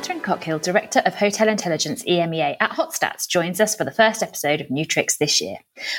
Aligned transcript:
Catherine 0.00 0.20
Cockhill, 0.22 0.62
Director 0.62 1.02
of 1.04 1.14
Hotel 1.14 1.46
Intelligence 1.46 2.02
EMEA 2.04 2.56
at 2.58 2.70
Hotstats, 2.70 3.28
joins 3.28 3.60
us 3.60 3.76
for 3.76 3.84
the 3.84 3.90
first 3.90 4.22
episode 4.22 4.62
of 4.62 4.70
New 4.70 4.86
Tricks 4.86 5.18
this 5.18 5.42
year. 5.42 5.56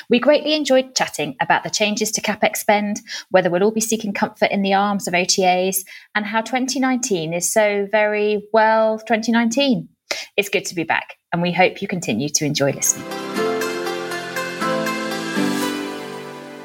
We 0.09 0.17
greatly 0.17 0.55
enjoyed 0.55 0.95
chatting 0.95 1.35
about 1.39 1.61
the 1.61 1.69
changes 1.69 2.11
to 2.13 2.21
CapEx 2.21 2.57
spend, 2.57 3.01
whether 3.29 3.51
we'll 3.51 3.61
all 3.61 3.69
be 3.69 3.79
seeking 3.79 4.11
comfort 4.11 4.49
in 4.49 4.63
the 4.63 4.73
arms 4.73 5.07
of 5.07 5.13
OTAs, 5.13 5.85
and 6.15 6.25
how 6.25 6.41
2019 6.41 7.31
is 7.31 7.53
so 7.53 7.87
very, 7.91 8.41
well, 8.51 8.97
2019. 8.97 9.87
It's 10.35 10.49
good 10.49 10.65
to 10.65 10.73
be 10.73 10.83
back, 10.83 11.17
and 11.31 11.43
we 11.43 11.51
hope 11.51 11.79
you 11.79 11.87
continue 11.87 12.29
to 12.29 12.43
enjoy 12.43 12.71
listening. 12.71 13.05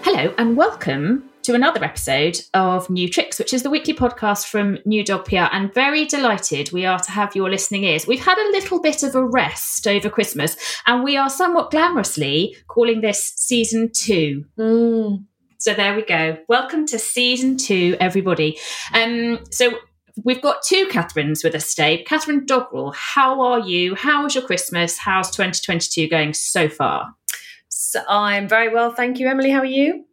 Hello, 0.05 0.35
and 0.39 0.57
welcome 0.57 1.29
to 1.47 1.55
another 1.55 1.85
episode 1.85 2.41
of 2.55 2.91
New 2.91 3.09
Tricks, 3.09 3.39
which 3.39 3.55
is 3.55 3.63
the 3.63 3.71
weekly 3.71 3.95
podcast 3.95 4.49
from 4.49 4.79
New 4.85 5.05
Dog 5.05 5.27
PR. 5.27 5.47
And 5.53 5.73
very 5.73 6.05
delighted 6.05 6.73
we 6.73 6.85
are 6.85 6.99
to 6.99 7.11
have 7.13 7.37
your 7.37 7.49
listening 7.49 7.85
ears. 7.85 8.05
We've 8.05 8.25
had 8.25 8.37
a 8.37 8.51
little 8.51 8.81
bit 8.81 9.05
of 9.05 9.15
a 9.15 9.25
rest 9.25 9.87
over 9.87 10.11
Christmas, 10.11 10.57
and 10.87 11.05
we 11.05 11.17
are 11.17 11.31
somewhat 11.31 11.71
glamorously 11.71 12.57
calling 12.67 13.01
this 13.01 13.33
season 13.37 13.93
two. 13.95 14.45
Mm. 14.59 15.25
So 15.59 15.73
there 15.73 15.95
we 15.95 16.03
go. 16.03 16.37
Welcome 16.49 16.85
to 16.87 16.99
season 16.99 17.57
two, 17.57 17.97
everybody. 18.01 18.59
Um, 18.93 19.39
so 19.53 19.71
we've 20.25 20.43
got 20.43 20.65
two 20.65 20.89
Catherines 20.89 21.45
with 21.45 21.55
us 21.55 21.77
today. 21.77 22.03
Catherine 22.03 22.45
Dogrel, 22.45 22.93
how 22.93 23.41
are 23.41 23.61
you? 23.61 23.95
How 23.95 24.25
was 24.25 24.35
your 24.35 24.43
Christmas? 24.43 24.99
How's 24.99 25.31
2022 25.31 26.09
going 26.09 26.35
so 26.35 26.69
far? 26.69 27.15
So 27.69 28.03
I'm 28.09 28.49
very 28.49 28.75
well, 28.75 28.91
thank 28.91 29.21
you, 29.21 29.29
Emily. 29.29 29.51
How 29.51 29.61
are 29.61 29.65
you? 29.65 30.06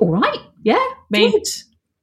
All 0.00 0.10
right. 0.10 0.38
Yeah. 0.62 0.84
Mean, 1.10 1.32
Good. 1.32 1.46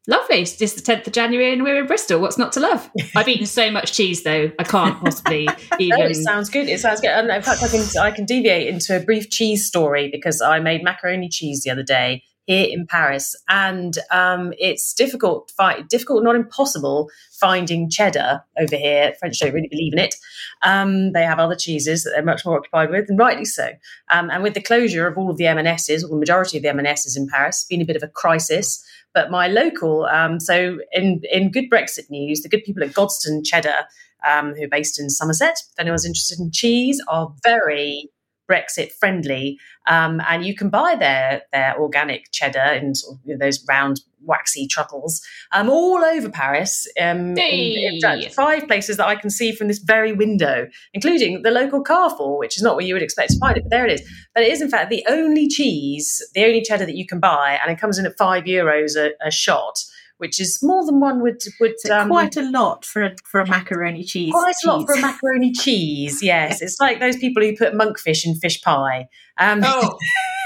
lovely. 0.07 0.41
It's 0.41 0.57
just 0.57 0.75
the 0.75 0.93
10th 0.93 1.07
of 1.07 1.13
January 1.13 1.53
and 1.53 1.63
we're 1.63 1.79
in 1.79 1.87
Bristol. 1.87 2.19
What's 2.19 2.37
not 2.37 2.53
to 2.53 2.59
love? 2.59 2.89
I've 3.15 3.27
eaten 3.27 3.45
so 3.45 3.71
much 3.71 3.93
cheese, 3.93 4.23
though. 4.23 4.51
I 4.59 4.63
can't 4.63 4.99
possibly 4.99 5.47
even. 5.79 6.01
Oh, 6.01 6.05
it 6.05 6.15
sounds 6.15 6.49
good. 6.49 6.67
It 6.69 6.79
sounds 6.79 7.01
good. 7.01 7.09
And 7.09 7.29
in 7.29 7.41
fact, 7.41 7.63
I 7.63 7.67
can 7.67 7.85
I 8.01 8.11
can 8.11 8.25
deviate 8.25 8.67
into 8.67 8.95
a 8.95 8.99
brief 8.99 9.29
cheese 9.29 9.65
story 9.67 10.09
because 10.11 10.41
I 10.41 10.59
made 10.59 10.83
macaroni 10.83 11.29
cheese 11.29 11.63
the 11.63 11.71
other 11.71 11.83
day 11.83 12.23
here 12.45 12.67
in 12.69 12.85
Paris, 12.87 13.35
and 13.49 13.97
um, 14.11 14.53
it's 14.57 14.93
difficult, 14.93 15.51
find, 15.57 15.87
difficult, 15.87 16.23
not 16.23 16.35
impossible, 16.35 17.09
finding 17.31 17.89
cheddar 17.89 18.43
over 18.59 18.75
here. 18.75 19.13
French 19.19 19.39
don't 19.39 19.53
really 19.53 19.67
believe 19.67 19.93
in 19.93 19.99
it. 19.99 20.15
Um, 20.61 21.11
they 21.13 21.23
have 21.23 21.39
other 21.39 21.55
cheeses 21.55 22.03
that 22.03 22.11
they're 22.11 22.23
much 22.23 22.45
more 22.45 22.57
occupied 22.57 22.91
with, 22.91 23.09
and 23.09 23.17
rightly 23.17 23.45
so. 23.45 23.69
Um, 24.09 24.29
and 24.29 24.43
with 24.43 24.53
the 24.53 24.61
closure 24.61 25.07
of 25.07 25.17
all 25.17 25.29
of 25.29 25.37
the 25.37 25.47
M&Ss, 25.47 26.03
or 26.03 26.09
the 26.09 26.15
majority 26.15 26.57
of 26.57 26.63
the 26.63 26.69
M&Ss 26.69 27.17
in 27.17 27.27
Paris, 27.27 27.63
been 27.63 27.81
a 27.81 27.85
bit 27.85 27.95
of 27.95 28.03
a 28.03 28.07
crisis. 28.07 28.85
But 29.13 29.31
my 29.31 29.47
local, 29.47 30.05
um, 30.05 30.39
so 30.39 30.79
in 30.91 31.21
in 31.31 31.49
good 31.49 31.69
Brexit 31.71 32.09
news, 32.09 32.41
the 32.41 32.49
good 32.49 32.63
people 32.63 32.83
at 32.83 32.91
Godminster 32.91 33.45
Cheddar, 33.45 33.85
um, 34.27 34.53
who 34.55 34.65
are 34.65 34.69
based 34.69 34.99
in 34.99 35.09
Somerset, 35.09 35.57
if 35.71 35.79
anyone's 35.79 36.05
interested 36.05 36.39
in 36.39 36.51
cheese, 36.51 37.01
are 37.07 37.33
very 37.43 38.09
Brexit 38.49 38.91
friendly, 38.99 39.57
um, 39.87 40.21
and 40.29 40.45
you 40.45 40.55
can 40.55 40.69
buy 40.69 40.95
their 40.99 41.43
their 41.51 41.79
organic 41.79 42.31
cheddar 42.31 42.73
in 42.73 42.95
sort 42.95 43.15
of, 43.15 43.19
you 43.25 43.33
know, 43.35 43.45
those 43.45 43.65
round 43.67 44.01
waxy 44.23 44.65
truckles 44.67 45.21
um, 45.51 45.69
all 45.69 46.03
over 46.03 46.29
Paris. 46.29 46.87
Um, 46.99 47.35
in- 47.83 47.99
in 48.13 48.29
five 48.33 48.67
places 48.67 48.97
that 48.97 49.07
I 49.07 49.15
can 49.15 49.29
see 49.29 49.51
from 49.51 49.67
this 49.67 49.77
very 49.79 50.13
window, 50.13 50.67
including 50.93 51.43
the 51.43 51.51
local 51.51 51.83
Carrefour, 51.83 52.39
which 52.39 52.57
is 52.57 52.63
not 52.63 52.75
where 52.75 52.85
you 52.85 52.93
would 52.95 53.03
expect 53.03 53.31
to 53.33 53.39
find 53.39 53.55
it, 53.57 53.63
but 53.63 53.69
there 53.69 53.85
it 53.85 53.99
is. 53.99 54.09
But 54.33 54.43
it 54.43 54.51
is 54.51 54.61
in 54.61 54.69
fact 54.69 54.89
the 54.89 55.05
only 55.07 55.47
cheese, 55.47 56.21
the 56.33 56.43
only 56.45 56.61
cheddar 56.61 56.85
that 56.85 56.95
you 56.95 57.05
can 57.05 57.19
buy, 57.19 57.59
and 57.61 57.71
it 57.71 57.79
comes 57.79 57.97
in 57.99 58.05
at 58.05 58.17
five 58.17 58.45
euros 58.45 58.95
a, 58.95 59.11
a 59.25 59.31
shot. 59.31 59.77
Which 60.17 60.39
is 60.39 60.63
more 60.63 60.85
than 60.85 60.99
one 61.01 61.21
would 61.21 61.41
would 61.59 61.71
It's 61.71 61.89
quite 62.07 62.37
a 62.37 62.49
lot 62.49 62.85
for 62.85 63.03
a 63.03 63.15
for 63.25 63.41
a 63.41 63.47
macaroni 63.47 64.03
cheese. 64.03 64.31
Quite 64.31 64.55
a 64.63 64.67
lot 64.67 64.85
for 64.85 64.93
a 64.93 65.01
macaroni 65.01 65.51
cheese, 65.51 66.23
yes. 66.23 66.61
It's 66.61 66.79
like 66.79 66.99
those 66.99 67.17
people 67.17 67.43
who 67.43 67.55
put 67.55 67.73
monkfish 67.73 68.25
in 68.25 68.35
fish 68.35 68.61
pie. 68.61 69.07
Um, 69.37 69.61
Oh. 69.63 69.97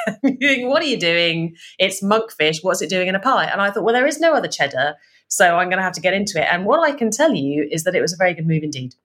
what 0.21 0.81
are 0.81 0.87
you 0.87 0.97
doing? 0.97 1.55
It's 1.77 2.01
monkfish. 2.03 2.63
What's 2.63 2.81
it 2.81 2.89
doing 2.89 3.07
in 3.07 3.15
a 3.15 3.19
pie? 3.19 3.45
And 3.45 3.61
I 3.61 3.69
thought, 3.69 3.83
well, 3.83 3.93
there 3.93 4.07
is 4.07 4.19
no 4.19 4.33
other 4.33 4.47
cheddar, 4.47 4.95
so 5.27 5.57
I'm 5.57 5.67
going 5.69 5.77
to 5.77 5.83
have 5.83 5.93
to 5.93 6.01
get 6.01 6.15
into 6.15 6.41
it. 6.41 6.47
And 6.51 6.65
what 6.65 6.79
I 6.79 6.95
can 6.95 7.11
tell 7.11 7.35
you 7.35 7.67
is 7.69 7.83
that 7.83 7.93
it 7.93 8.01
was 8.01 8.13
a 8.13 8.17
very 8.17 8.33
good 8.33 8.47
move 8.47 8.63
indeed. 8.63 8.95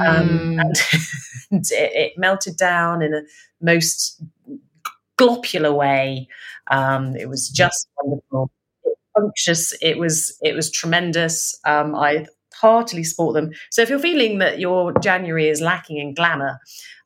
Um, 0.00 0.28
Mm. 0.28 0.60
and 1.52 1.64
it, 1.70 1.92
it 1.94 2.12
melted 2.18 2.56
down 2.56 3.02
in 3.02 3.14
a 3.14 3.22
most 3.60 4.20
globular 5.16 5.72
way. 5.72 6.26
Um, 6.70 7.14
it 7.16 7.28
was 7.28 7.48
just 7.48 7.86
wonderful, 8.02 8.50
unctuous. 9.20 9.74
It 9.80 9.98
was 9.98 10.36
it 10.42 10.54
was 10.54 10.70
tremendous. 10.70 11.58
Um, 11.64 11.94
I 11.94 12.26
heartily 12.54 13.04
support 13.04 13.34
them. 13.34 13.50
So 13.70 13.82
if 13.82 13.88
you're 13.88 13.98
feeling 13.98 14.38
that 14.38 14.58
your 14.58 14.92
January 15.00 15.48
is 15.48 15.60
lacking 15.60 15.98
in 15.98 16.14
glamour, 16.14 16.58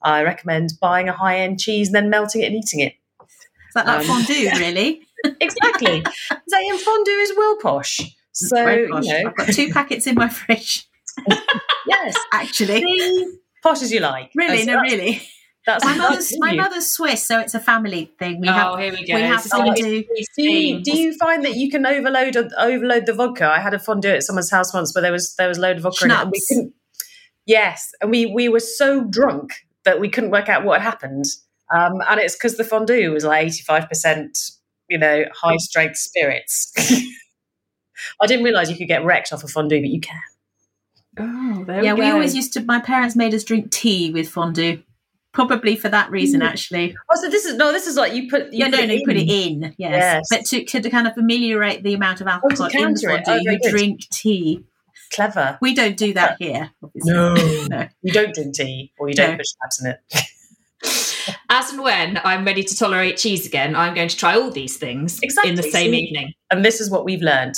I 0.03 0.23
recommend 0.23 0.73
buying 0.81 1.09
a 1.09 1.13
high 1.13 1.39
end 1.39 1.61
cheese 1.61 1.89
and 1.89 1.95
then 1.95 2.11
melting 2.11 2.43
it 2.43 2.47
and 2.47 2.57
eating 2.57 2.81
it. 2.81 2.95
Is 3.21 3.75
that 3.75 3.87
like 3.87 4.01
um, 4.01 4.05
fondue, 4.05 4.51
really? 4.59 5.03
Exactly. 5.41 6.05
Zay 6.51 6.69
and 6.69 6.81
fondue 6.81 7.13
is 7.13 7.33
well 7.37 7.57
posh. 7.63 8.01
So 8.33 8.89
posh. 8.89 9.05
you 9.05 9.13
know, 9.13 9.31
I've 9.31 9.37
got 9.37 9.49
two 9.49 9.73
packets 9.73 10.07
in 10.07 10.17
my 10.17 10.29
fridge, 10.29 10.89
yes, 11.87 12.17
actually. 12.33 12.85
posh 13.63 13.83
as 13.83 13.93
you 13.93 14.01
like. 14.01 14.33
Really, 14.35 14.65
no, 14.65 14.81
really. 14.81 15.23
That's, 15.67 15.83
My 15.83 15.97
mother's 15.97 16.39
my 16.39 16.55
mother's 16.55 16.91
Swiss, 16.91 17.27
so 17.27 17.41
it's 17.41 17.55
a 17.55 17.61
family 17.61 18.13
thing. 18.19 18.41
We 18.41 18.49
oh, 18.49 18.53
have 18.53 18.79
here 18.79 18.93
we 18.93 19.07
go. 19.07 19.15
we 19.15 19.23
have 19.23 19.43
This 19.43 19.47
is 19.47 19.53
gonna 19.53 19.73
be 19.73 19.81
fondue. 19.81 20.05
cheese 20.15 20.29
Do 20.37 20.43
you, 20.43 20.83
do 20.83 20.97
you 20.97 21.15
find 21.17 21.45
that 21.45 21.57
you 21.57 21.71
can 21.71 21.87
overload 21.87 22.37
overload 22.37 23.07
the 23.07 23.15
vodka? 23.15 23.49
I 23.49 23.61
had 23.61 23.73
a 23.73 23.79
fondue 23.79 24.11
at 24.11 24.23
someone's 24.23 24.51
house 24.51 24.75
once 24.75 24.95
where 24.95 25.01
there 25.01 25.13
was 25.13 25.35
there 25.37 25.49
was 25.49 25.57
a 25.57 25.63
load 25.63 25.77
of 25.77 25.85
vodka 25.85 26.05
in 26.05 26.11
it, 26.11 26.15
and 26.15 26.31
we 26.31 26.43
couldn't. 26.49 26.75
Yes, 27.47 27.93
and 28.03 28.11
we 28.11 28.27
we 28.27 28.49
were 28.51 28.61
so 28.61 29.05
drunk 29.05 29.53
that 29.85 30.01
we 30.01 30.11
couldn't 30.11 30.31
work 30.31 30.51
out 30.51 30.65
what 30.65 30.83
had 30.83 30.91
happened, 30.91 31.25
um, 31.73 32.03
and 32.09 32.21
it's 32.21 32.37
because 32.37 32.59
the 32.59 32.65
fondue 32.65 33.11
was 33.13 33.25
like 33.25 33.47
eighty 33.47 33.63
five 33.63 33.89
percent, 33.89 34.39
you 34.91 34.99
know, 34.99 35.25
high 35.33 35.57
strength 35.57 35.97
spirits. 35.97 36.73
I 38.21 38.27
didn't 38.27 38.45
realise 38.45 38.69
you 38.69 38.77
could 38.77 38.89
get 38.89 39.05
wrecked 39.05 39.33
off 39.33 39.45
a 39.45 39.49
fondue, 39.49 39.81
but 39.81 39.89
you 39.89 40.01
can. 40.01 40.21
Oh, 41.19 41.65
there 41.65 41.83
Yeah, 41.83 41.95
we 41.95 42.01
we 42.01 42.11
always 42.11 42.35
used 42.35 42.53
to. 42.55 42.61
My 42.61 42.81
parents 42.81 43.17
made 43.17 43.33
us 43.33 43.45
drink 43.45 43.71
tea 43.71 44.11
with 44.11 44.29
fondue, 44.29 44.83
probably 45.35 45.77
for 45.77 45.91
that 45.91 46.11
reason, 46.11 46.41
Mm. 46.41 46.47
actually. 46.49 46.97
Oh, 47.13 47.21
so 47.21 47.29
this 47.29 47.45
is 47.45 47.57
no, 47.57 47.73
this 47.73 47.87
is 47.87 47.97
like 47.97 48.15
you 48.15 48.31
put. 48.31 48.53
You 48.53 48.61
yeah, 48.61 48.69
no, 48.69 48.79
no, 48.87 48.95
you 48.95 49.03
put 49.05 49.17
it 49.17 49.29
in. 49.29 49.75
Yes, 49.77 49.93
Yes. 49.93 50.27
but 50.31 50.47
to, 50.47 50.65
to 50.65 50.89
kind 50.89 51.07
of 51.07 51.13
ameliorate 51.19 51.83
the 51.83 51.93
amount 51.93 52.23
of 52.23 52.27
alcohol 52.29 52.51
in 52.67 52.73
the 52.73 52.79
counter 52.79 53.11
it. 53.11 53.25
fondue, 53.27 53.33
Oh, 53.51 53.53
you 53.53 53.59
good. 53.59 53.71
drink 53.71 54.01
tea. 54.11 54.65
Clever. 55.13 55.59
We 55.61 55.75
don't 55.75 55.97
do 55.97 56.13
that 56.15 56.37
here. 56.41 56.71
Obviously. 56.83 57.13
No. 57.69 57.89
you 58.03 58.13
don't 58.13 58.35
drink 58.35 58.55
tea, 58.55 58.93
or 58.99 59.09
you 59.09 59.15
don't 59.15 59.33
No. 59.33 59.37
put 59.37 59.47
schnapps 59.47 59.85
in 59.85 59.91
it. 59.91 60.01
As 61.49 61.71
and 61.73 61.83
when 61.83 62.21
I'm 62.25 62.45
ready 62.45 62.63
to 62.63 62.77
tolerate 62.77 63.17
cheese 63.17 63.47
again, 63.47 63.75
I'm 63.77 63.95
going 63.95 64.09
to 64.09 64.17
try 64.17 64.35
all 64.37 64.51
these 64.51 64.77
things 64.77 65.19
Exactly. 65.23 65.51
in 65.51 65.57
the 65.57 65.63
same 65.63 65.93
See? 65.93 65.99
evening. 65.99 66.33
And 66.51 66.65
this 66.65 66.81
is 66.81 66.91
what 66.91 67.05
we've 67.05 67.23
learned. 67.23 67.55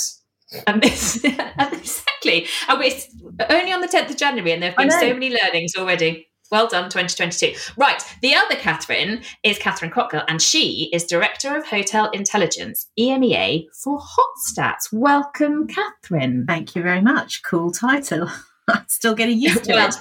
And 0.65 0.81
this, 0.81 1.21
exactly. 1.25 2.47
And 2.69 2.81
it's 2.81 3.07
only 3.49 3.73
on 3.73 3.81
the 3.81 3.87
10th 3.87 4.09
of 4.11 4.17
January, 4.17 4.51
and 4.53 4.61
there 4.63 4.69
have 4.71 4.77
been 4.77 4.91
so 4.91 5.13
many 5.13 5.29
learnings 5.31 5.75
already. 5.75 6.26
Well 6.51 6.67
done, 6.67 6.89
2022. 6.89 7.53
Right. 7.77 8.01
The 8.21 8.35
other 8.35 8.55
Catherine 8.55 9.21
is 9.43 9.57
Catherine 9.57 9.91
Cockhill, 9.91 10.23
and 10.27 10.41
she 10.41 10.89
is 10.93 11.03
Director 11.05 11.55
of 11.57 11.65
Hotel 11.67 12.09
Intelligence, 12.11 12.89
EMEA 12.99 13.65
for 13.83 13.99
Hotstats. 13.99 14.91
Welcome, 14.91 15.67
Catherine. 15.67 16.45
Thank 16.47 16.75
you 16.75 16.81
very 16.83 17.01
much. 17.01 17.43
Cool 17.43 17.71
title. 17.71 18.29
I'm 18.67 18.85
still 18.87 19.15
getting 19.15 19.39
used 19.39 19.63
to 19.65 19.73
Well, 19.73 19.89
it. 19.89 19.95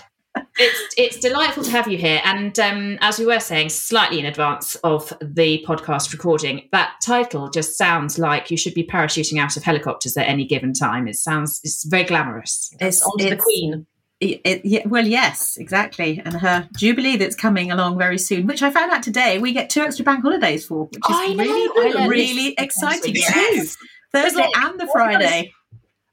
it's 0.58 0.94
it's 0.98 1.18
delightful 1.20 1.62
to 1.64 1.70
have 1.70 1.88
you 1.88 1.96
here 1.96 2.20
and 2.24 2.58
um, 2.58 2.98
as 3.00 3.18
we 3.18 3.24
were 3.24 3.40
saying 3.40 3.70
slightly 3.70 4.18
in 4.18 4.26
advance 4.26 4.74
of 4.84 5.10
the 5.22 5.64
podcast 5.66 6.12
recording 6.12 6.68
that 6.72 6.92
title 7.02 7.48
just 7.48 7.78
sounds 7.78 8.18
like 8.18 8.50
you 8.50 8.56
should 8.58 8.74
be 8.74 8.84
parachuting 8.84 9.40
out 9.40 9.56
of 9.56 9.62
helicopters 9.62 10.14
at 10.16 10.28
any 10.28 10.44
given 10.44 10.74
time 10.74 11.08
it 11.08 11.16
sounds 11.16 11.58
it's 11.64 11.84
very 11.86 12.04
glamorous 12.04 12.70
It's 12.80 13.00
onto 13.02 13.24
the 13.24 13.30
it's- 13.30 13.42
Queen. 13.44 13.86
It, 14.20 14.40
it- 14.44 14.64
yeah, 14.64 14.86
well, 14.86 15.06
yes, 15.06 15.56
exactly. 15.58 16.22
And 16.24 16.34
her 16.34 16.68
Jubilee 16.76 17.16
that's 17.16 17.36
coming 17.36 17.70
along 17.70 17.98
very 17.98 18.18
soon, 18.18 18.46
which 18.46 18.62
I 18.62 18.70
found 18.70 18.90
out 18.92 19.02
today, 19.02 19.38
we 19.38 19.52
get 19.52 19.68
two 19.70 19.82
extra 19.82 20.04
bank 20.04 20.22
holidays 20.22 20.66
for, 20.66 20.84
which 20.86 20.96
is 21.10 21.16
I 21.16 21.34
really, 21.36 21.92
learned 21.94 22.10
really 22.10 22.54
this. 22.56 22.64
exciting 22.64 23.14
Yes. 23.14 23.76
too. 23.76 23.86
Thursday 24.12 24.40
like- 24.40 24.56
and 24.56 24.80
the 24.80 24.86
Friday. 24.92 25.52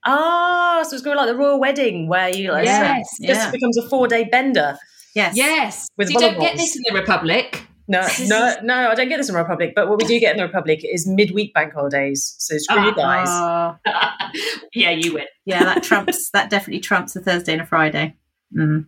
Ah, 0.05 0.83
so 0.83 0.95
it's 0.95 1.03
going 1.03 1.15
to 1.17 1.23
be 1.23 1.27
like 1.27 1.33
the 1.33 1.37
royal 1.41 1.59
wedding 1.59 2.09
where 2.09 2.27
you 2.29 2.51
like 2.51 2.65
Yes, 2.65 3.07
so 3.21 3.27
this 3.27 3.37
yeah. 3.37 3.51
becomes 3.51 3.77
a 3.77 3.87
four 3.87 4.07
day 4.07 4.25
bender. 4.29 4.77
Yes. 5.15 5.35
yes 5.37 5.87
With 5.97 6.09
you 6.11 6.19
don't 6.19 6.39
get 6.39 6.57
this 6.57 6.75
in 6.75 6.81
the 6.89 6.99
republic 6.99 7.62
No, 7.87 8.07
no, 8.27 8.55
no, 8.63 8.89
I 8.89 8.95
don't 8.95 9.09
get 9.09 9.17
this 9.17 9.29
in 9.29 9.33
the 9.33 9.41
Republic, 9.41 9.73
but 9.75 9.89
what 9.89 9.99
we 10.01 10.07
do 10.07 10.19
get 10.19 10.31
in 10.31 10.37
the 10.37 10.45
Republic 10.45 10.81
is 10.83 11.07
midweek 11.07 11.53
bank 11.53 11.73
holidays. 11.73 12.35
So 12.39 12.57
screw 12.57 12.85
you 12.85 12.95
guys. 12.95 13.27
Ah, 13.29 13.77
yeah 14.73 14.91
you 14.91 15.13
win 15.13 15.25
yeah, 15.45 15.63
that 15.63 15.83
trumps, 15.83 16.29
that 16.33 16.49
definitely 16.49 16.79
trumps 16.79 17.15
a 17.15 17.21
Thursday 17.21 17.53
and 17.53 17.61
a 17.61 17.65
Friday. 17.65 18.15
Mm. 18.55 18.85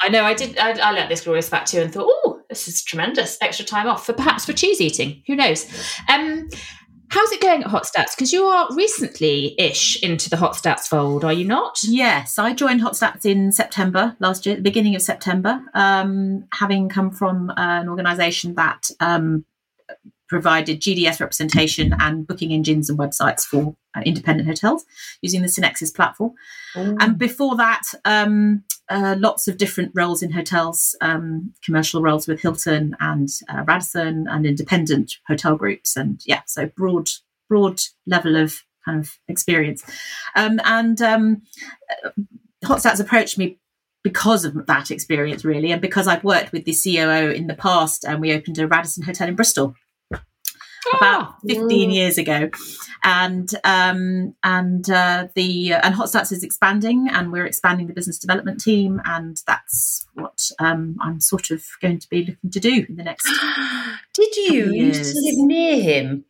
i 0.00 0.08
know 0.08 0.24
i 0.24 0.32
did 0.32 0.56
i, 0.56 0.70
I 0.70 0.92
learnt 0.92 1.10
this 1.10 1.24
glorious 1.24 1.46
fact 1.46 1.70
too 1.70 1.82
and 1.82 1.92
thought 1.92 2.06
oh 2.08 2.40
this 2.48 2.66
is 2.66 2.82
tremendous 2.82 3.36
extra 3.42 3.66
time 3.66 3.86
off 3.86 4.06
for 4.06 4.14
perhaps 4.14 4.46
for 4.46 4.54
cheese 4.54 4.80
eating 4.80 5.22
who 5.26 5.36
knows 5.36 5.66
um 6.08 6.48
How's 7.08 7.32
it 7.32 7.40
going 7.40 7.62
at 7.62 7.70
Hotstats? 7.70 8.16
Because 8.16 8.32
you 8.32 8.44
are 8.44 8.68
recently 8.74 9.54
ish 9.58 10.02
into 10.02 10.28
the 10.28 10.36
Hotstats 10.36 10.88
fold, 10.88 11.24
are 11.24 11.32
you 11.32 11.44
not? 11.44 11.78
Yes, 11.84 12.38
I 12.38 12.54
joined 12.54 12.80
Hotstats 12.80 13.24
in 13.24 13.52
September 13.52 14.16
last 14.20 14.46
year, 14.46 14.56
the 14.56 14.62
beginning 14.62 14.94
of 14.94 15.02
September, 15.02 15.60
um, 15.74 16.44
having 16.54 16.88
come 16.88 17.10
from 17.10 17.52
an 17.56 17.88
organisation 17.88 18.54
that 18.54 18.88
um, 19.00 19.44
provided 20.28 20.80
GDS 20.80 21.20
representation 21.20 21.94
and 22.00 22.26
booking 22.26 22.52
engines 22.52 22.88
and 22.88 22.98
websites 22.98 23.42
for 23.42 23.76
uh, 23.94 24.00
independent 24.04 24.48
hotels 24.48 24.84
using 25.22 25.42
the 25.42 25.48
SynXis 25.48 25.94
platform. 25.94 26.32
Ooh. 26.76 26.96
And 26.98 27.18
before 27.18 27.56
that, 27.56 27.82
um, 28.04 28.64
uh, 28.90 29.16
lots 29.18 29.48
of 29.48 29.56
different 29.56 29.92
roles 29.94 30.22
in 30.22 30.32
hotels, 30.32 30.96
um, 31.00 31.52
commercial 31.64 32.02
roles 32.02 32.26
with 32.26 32.40
Hilton 32.40 32.94
and 33.00 33.28
uh, 33.48 33.64
Radisson 33.66 34.26
and 34.28 34.46
independent 34.46 35.14
hotel 35.26 35.56
groups. 35.56 35.96
And 35.96 36.20
yeah, 36.26 36.42
so 36.46 36.66
broad, 36.66 37.08
broad 37.48 37.80
level 38.06 38.36
of 38.36 38.62
kind 38.84 39.00
of 39.00 39.18
experience. 39.28 39.82
Um, 40.36 40.60
and 40.64 41.00
um, 41.00 41.42
Hotstats 42.64 43.00
approached 43.00 43.38
me 43.38 43.58
because 44.02 44.44
of 44.44 44.66
that 44.66 44.90
experience, 44.90 45.44
really, 45.44 45.72
and 45.72 45.80
because 45.80 46.06
I've 46.06 46.24
worked 46.24 46.52
with 46.52 46.66
the 46.66 46.74
COO 46.74 47.30
in 47.30 47.46
the 47.46 47.54
past, 47.54 48.04
and 48.04 48.20
we 48.20 48.34
opened 48.34 48.58
a 48.58 48.68
Radisson 48.68 49.02
hotel 49.02 49.28
in 49.28 49.34
Bristol 49.34 49.74
about 50.96 51.40
15 51.46 51.90
years 51.90 52.18
ago. 52.18 52.50
And 53.02 53.50
um, 53.64 54.34
and 54.42 54.88
uh, 54.88 55.28
the 55.34 55.74
uh, 55.74 55.80
and 55.82 55.94
hotstats 55.94 56.32
is 56.32 56.42
expanding 56.42 57.08
and 57.10 57.32
we're 57.32 57.46
expanding 57.46 57.86
the 57.86 57.92
business 57.92 58.18
development 58.18 58.60
team 58.60 59.00
and 59.04 59.42
that's 59.46 60.06
what 60.14 60.50
um, 60.58 60.96
i'm 61.00 61.20
sort 61.20 61.50
of 61.50 61.64
going 61.80 61.98
to 61.98 62.08
be 62.08 62.24
looking 62.24 62.50
to 62.50 62.60
do 62.60 62.86
in 62.88 62.96
the 62.96 63.02
next 63.02 63.28
did 64.14 64.36
you? 64.36 64.72
you 64.72 64.86
used 64.86 65.14
to 65.14 65.20
live 65.20 65.46
near 65.46 65.80
him? 65.82 66.24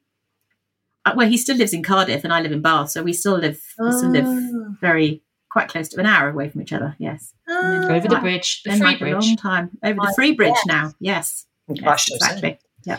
Uh, 1.04 1.12
well 1.16 1.28
he 1.28 1.36
still 1.36 1.56
lives 1.56 1.72
in 1.72 1.82
cardiff 1.82 2.24
and 2.24 2.32
i 2.32 2.40
live 2.40 2.52
in 2.52 2.62
bath 2.62 2.90
so 2.90 3.02
we 3.02 3.12
still 3.12 3.36
live 3.36 3.62
we 3.78 3.92
still 3.92 4.10
live 4.10 4.26
ah. 4.26 4.74
very 4.80 5.22
quite 5.50 5.68
close 5.68 5.88
to 5.88 6.00
an 6.00 6.06
hour 6.06 6.28
away 6.30 6.48
from 6.48 6.62
each 6.62 6.72
other 6.72 6.96
yes. 6.98 7.32
Oh. 7.48 7.88
over 7.88 8.08
the 8.08 8.18
bridge 8.18 8.62
the 8.64 8.76
free 8.76 8.96
bridge. 8.96 9.12
a 9.12 9.18
long 9.20 9.36
time. 9.36 9.70
Over 9.84 10.00
the 10.00 10.12
free 10.16 10.32
bridge 10.32 10.48
yes. 10.48 10.66
now 10.66 10.92
yes, 10.98 11.46
yes 11.68 12.10
exactly 12.10 12.58
yeah. 12.84 12.98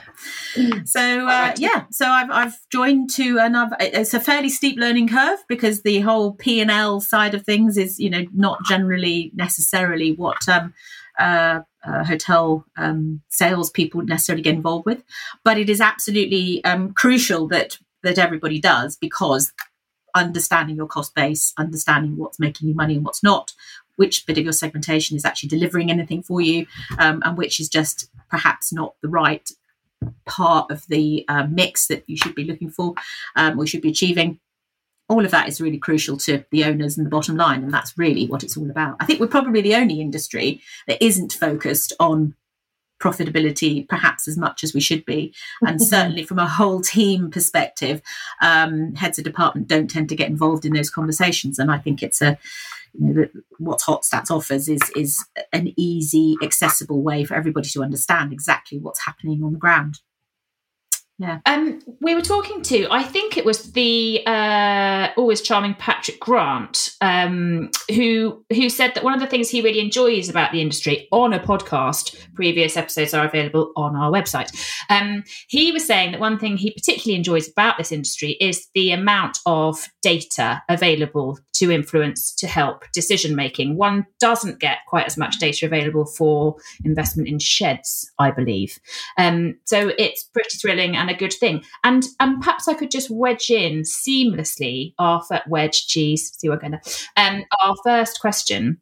So 0.86 1.28
uh, 1.28 1.54
yeah, 1.58 1.86
so 1.92 2.08
I've 2.08 2.32
I've 2.32 2.58
joined 2.72 3.10
to 3.12 3.40
and 3.40 3.56
it's 3.80 4.14
a 4.14 4.20
fairly 4.20 4.50
steep 4.50 4.78
learning 4.78 5.10
curve 5.10 5.40
because 5.50 5.82
the 5.82 6.00
whole 6.00 6.34
P 6.34 6.62
and 6.62 6.72
L 6.72 7.02
side 7.02 7.34
of 7.34 7.44
things 7.44 7.78
is 7.78 8.00
you 8.00 8.10
know 8.10 8.24
not 8.34 8.64
generally 8.66 9.32
necessarily 9.36 10.14
what 10.14 10.48
um, 10.48 10.74
uh, 11.20 11.62
uh, 11.86 12.04
hotel 12.06 12.66
um, 12.78 13.22
salespeople 13.30 14.04
necessarily 14.04 14.42
get 14.42 14.56
involved 14.56 14.86
with, 14.86 15.04
but 15.44 15.58
it 15.58 15.70
is 15.70 15.82
absolutely 15.82 16.64
um, 16.64 16.94
crucial 16.94 17.48
that 17.50 17.78
that 18.04 18.18
everybody 18.18 18.60
does 18.60 18.96
because 18.96 19.52
understanding 20.16 20.78
your 20.78 20.88
cost 20.88 21.14
base, 21.14 21.54
understanding 21.58 22.16
what's 22.16 22.40
making 22.40 22.70
you 22.70 22.76
money 22.76 22.96
and 22.96 23.04
what's 23.04 23.24
not, 23.24 23.54
which 23.98 24.26
bit 24.26 24.38
of 24.38 24.44
your 24.44 24.54
segmentation 24.54 25.18
is 25.18 25.26
actually 25.26 25.50
delivering 25.50 25.92
anything 25.92 26.24
for 26.24 26.40
you, 26.42 26.66
um, 26.98 27.22
and 27.26 27.38
which 27.38 27.60
is 27.60 27.68
just 27.68 28.10
perhaps 28.30 28.72
not 28.72 28.96
the 29.02 29.10
right 29.10 29.50
part 30.25 30.72
of 30.72 30.86
the 30.88 31.25
uh, 31.28 31.48
mix 31.50 31.88
that 31.88 32.04
you 32.07 32.18
should 32.18 32.36
be 32.36 32.44
looking 32.44 32.69
for 32.69 32.94
um, 33.36 33.60
or 33.60 33.66
should 33.66 33.81
be 33.81 33.90
achieving. 33.90 34.40
All 35.07 35.24
of 35.24 35.31
that 35.31 35.48
is 35.48 35.62
really 35.62 35.78
crucial 35.78 36.18
to 36.18 36.44
the 36.52 36.63
owners 36.63 36.98
and 36.98 37.06
the 37.06 37.12
bottom 37.12 37.38
line 37.38 37.63
and 37.63 37.74
that's 37.74 37.98
really 37.98 38.28
what 38.28 38.44
it's 38.44 38.57
all 38.57 38.69
about. 38.69 38.98
I 39.00 39.06
think 39.06 39.19
we're 39.19 39.28
probably 39.28 39.62
the 39.62 39.75
only 39.75 40.02
industry 40.02 40.62
that 40.88 41.04
isn't 41.04 41.34
focused 41.34 41.94
on 42.00 42.36
profitability 43.00 43.88
perhaps 43.88 44.28
as 44.28 44.38
much 44.38 44.63
as 44.63 44.74
we 44.74 44.80
should 44.80 45.06
be. 45.06 45.34
And 45.62 45.81
certainly 45.81 46.24
from 46.24 46.40
a 46.40 46.48
whole 46.48 46.81
team 46.81 47.30
perspective 47.30 48.02
um, 48.42 48.96
heads 48.96 49.19
of 49.19 49.25
department 49.25 49.68
don't 49.68 49.90
tend 49.90 50.10
to 50.10 50.16
get 50.16 50.30
involved 50.30 50.66
in 50.66 50.74
those 50.74 50.90
conversations 50.90 51.60
and 51.60 51.72
i 51.72 51.78
think 51.78 52.02
it's 52.02 52.22
a 52.22 52.38
you 53.00 53.13
know, 53.13 53.25
what 53.59 53.80
Hotstats 53.80 54.31
offers 54.31 54.68
is 54.68 54.81
is 54.95 55.25
an 55.53 55.74
easy, 55.77 56.36
accessible 56.44 57.01
way 57.01 57.24
for 57.24 57.36
everybody 57.36 57.69
to 57.69 57.83
understand 57.83 58.31
exactly 58.33 58.80
what's 58.80 59.06
happening 59.06 59.44
on 59.44 59.53
the 59.53 59.59
ground. 59.59 60.00
Yeah. 61.18 61.40
Um, 61.46 61.82
we 62.02 62.14
were 62.14 62.22
talking 62.22 62.62
to, 62.64 62.88
I 62.92 63.02
think 63.02 63.38
it 63.38 63.46
was 63.46 63.72
the 63.72 64.22
uh, 64.26 65.10
always 65.16 65.40
charming 65.40 65.74
Patrick 65.76 66.20
Grant, 66.20 66.90
um, 67.00 67.70
who 67.90 68.44
who 68.54 68.70
said 68.70 68.96
that 68.96 69.04
one 69.04 69.14
of 69.14 69.22
the 69.22 69.28
things 69.28 69.50
he 69.50 69.62
really 69.62 69.80
enjoys 69.80 70.28
about 70.28 70.52
the 70.52 70.62
industry 70.62 71.08
on 71.14 71.32
a 71.32 71.40
podcast. 71.40 72.18
Previous 72.34 72.76
episodes 72.76 73.14
are 73.14 73.26
available 73.26 73.72
on 73.78 73.96
our 73.96 74.12
website. 74.12 74.54
Um, 74.90 75.24
he 75.48 75.72
was 75.72 75.86
saying 75.86 76.12
that 76.12 76.20
one 76.20 76.38
thing 76.38 76.58
he 76.58 76.72
particularly 76.72 77.18
enjoys 77.18 77.50
about 77.50 77.78
this 77.78 77.94
industry 77.94 78.32
is 78.42 78.68
the 78.76 78.92
amount 78.92 79.38
of 79.46 79.88
data 80.02 80.64
available 80.68 81.40
to 81.54 81.72
influence 81.72 82.36
to 82.36 82.48
help 82.48 82.84
decision 82.92 83.38
making. 83.38 83.78
One 83.78 84.06
doesn't 84.20 84.60
get 84.60 84.80
quite 84.88 85.06
as 85.06 85.18
much 85.18 85.40
data 85.40 85.66
available 85.66 86.06
for 86.06 86.58
investment 86.84 87.30
in 87.30 87.40
sheds, 87.40 88.12
I 88.20 88.32
believe. 88.32 88.78
Um, 89.18 89.58
so 89.64 89.94
it's 89.98 90.24
pretty 90.24 90.58
thrilling 90.58 90.98
and 91.07 91.16
a 91.16 91.19
good 91.19 91.34
thing. 91.34 91.63
And 91.84 92.04
and 92.19 92.42
perhaps 92.42 92.68
I 92.68 92.74
could 92.74 92.92
just 92.92 93.10
wedge 93.10 93.50
in 93.50 93.81
seamlessly 93.81 94.94
our 95.00 95.24
wedge 95.48 95.88
cheese. 95.88 96.31
See 96.38 96.48
going 96.48 96.72
to. 96.72 96.81
Um, 97.18 97.44
our 97.63 97.75
first 97.84 98.19
question. 98.19 98.81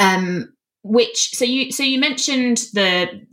Um, 0.00 0.54
which 0.82 1.30
so 1.30 1.44
you 1.44 1.72
so 1.72 1.82
you 1.82 1.98
mentioned 1.98 2.58
the 2.72 3.26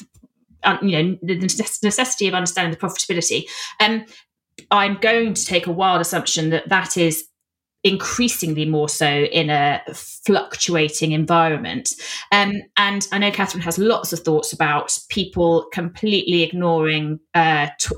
uh, 0.63 0.77
you 0.81 0.91
know 0.91 1.17
the 1.21 1.35
necessity 1.35 2.27
of 2.27 2.33
understanding 2.33 2.71
the 2.71 2.87
profitability. 2.87 3.45
Um, 3.79 4.05
I'm 4.71 4.95
going 4.95 5.33
to 5.33 5.45
take 5.45 5.67
a 5.67 5.71
wild 5.71 6.01
assumption 6.01 6.49
that 6.49 6.69
that 6.69 6.97
is 6.97 7.25
increasingly 7.85 8.65
more 8.65 8.89
so 8.89 9.07
in 9.07 9.51
a 9.51 9.79
fluctuating 9.93 11.11
environment. 11.11 11.93
Um, 12.31 12.53
and 12.77 13.07
I 13.11 13.19
know 13.19 13.29
Catherine 13.29 13.61
has 13.61 13.77
lots 13.77 14.11
of 14.11 14.19
thoughts 14.21 14.51
about 14.51 14.97
people 15.09 15.67
completely 15.71 16.41
ignoring, 16.41 17.19
uh, 17.35 17.67
t- 17.79 17.95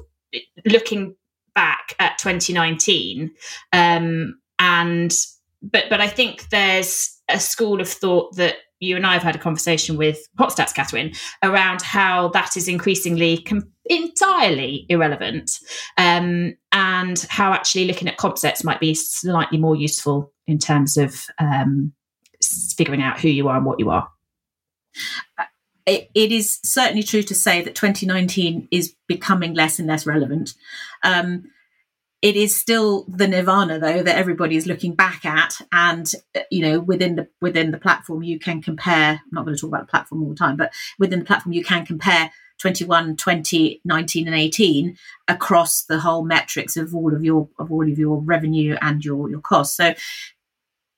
looking 0.65 1.15
back 1.55 1.95
at 1.99 2.17
2019, 2.19 3.31
um, 3.73 4.39
and 4.59 5.13
but 5.61 5.85
but 5.89 6.01
I 6.01 6.07
think 6.07 6.49
there's 6.49 7.19
a 7.29 7.39
school 7.39 7.81
of 7.81 7.89
thought 7.89 8.35
that 8.35 8.55
you 8.79 8.95
and 8.95 9.05
I 9.05 9.13
have 9.13 9.23
had 9.23 9.35
a 9.35 9.39
conversation 9.39 9.97
with 9.97 10.19
Hotstats, 10.39 10.73
Catherine, 10.73 11.13
around 11.41 11.81
how 11.81 12.29
that 12.29 12.55
is 12.55 12.67
increasingly 12.67 13.39
com- 13.39 13.71
entirely 13.85 14.85
irrelevant, 14.89 15.59
um, 15.97 16.55
and 16.71 17.25
how 17.29 17.53
actually 17.53 17.85
looking 17.85 18.07
at 18.07 18.17
comp 18.17 18.37
sets 18.37 18.63
might 18.63 18.79
be 18.79 18.93
slightly 18.93 19.57
more 19.57 19.75
useful 19.75 20.31
in 20.45 20.59
terms 20.59 20.97
of 20.97 21.25
um, 21.39 21.91
figuring 22.75 23.01
out 23.01 23.19
who 23.19 23.29
you 23.29 23.47
are 23.47 23.57
and 23.57 23.65
what 23.65 23.79
you 23.79 23.89
are. 23.89 24.07
It, 25.87 26.09
is 26.13 26.59
certainly 26.63 27.01
true 27.01 27.23
to 27.23 27.33
say 27.33 27.61
that 27.61 27.75
2019 27.75 28.67
is 28.71 28.93
becoming 29.07 29.53
less 29.53 29.79
and 29.79 29.87
less 29.87 30.05
relevant. 30.05 30.53
Um, 31.01 31.45
it 32.21 32.35
is 32.35 32.55
still 32.55 33.05
the 33.07 33.27
nirvana 33.27 33.79
though 33.79 34.01
that 34.01 34.17
everybody 34.17 34.55
is 34.55 34.65
looking 34.65 34.95
back 34.95 35.23
at 35.23 35.53
and 35.71 36.13
uh, 36.35 36.41
you 36.49 36.61
know 36.61 36.79
within 36.79 37.15
the 37.15 37.27
within 37.41 37.71
the 37.71 37.77
platform 37.77 38.23
you 38.23 38.39
can 38.39 38.61
compare 38.61 39.11
i'm 39.11 39.31
not 39.31 39.45
going 39.45 39.55
to 39.55 39.61
talk 39.61 39.67
about 39.67 39.81
the 39.81 39.91
platform 39.91 40.23
all 40.23 40.29
the 40.29 40.35
time 40.35 40.57
but 40.57 40.73
within 40.97 41.19
the 41.19 41.25
platform 41.25 41.53
you 41.53 41.63
can 41.63 41.85
compare 41.85 42.31
21 42.59 43.17
20 43.17 43.81
19 43.85 44.27
and 44.27 44.35
18 44.35 44.97
across 45.27 45.83
the 45.83 45.99
whole 45.99 46.25
metrics 46.25 46.75
of 46.75 46.95
all 46.95 47.13
of 47.13 47.23
your 47.23 47.47
of 47.59 47.71
all 47.71 47.89
of 47.89 47.99
your 47.99 48.19
revenue 48.21 48.75
and 48.81 49.05
your 49.05 49.29
your 49.29 49.41
costs 49.41 49.77
so 49.77 49.93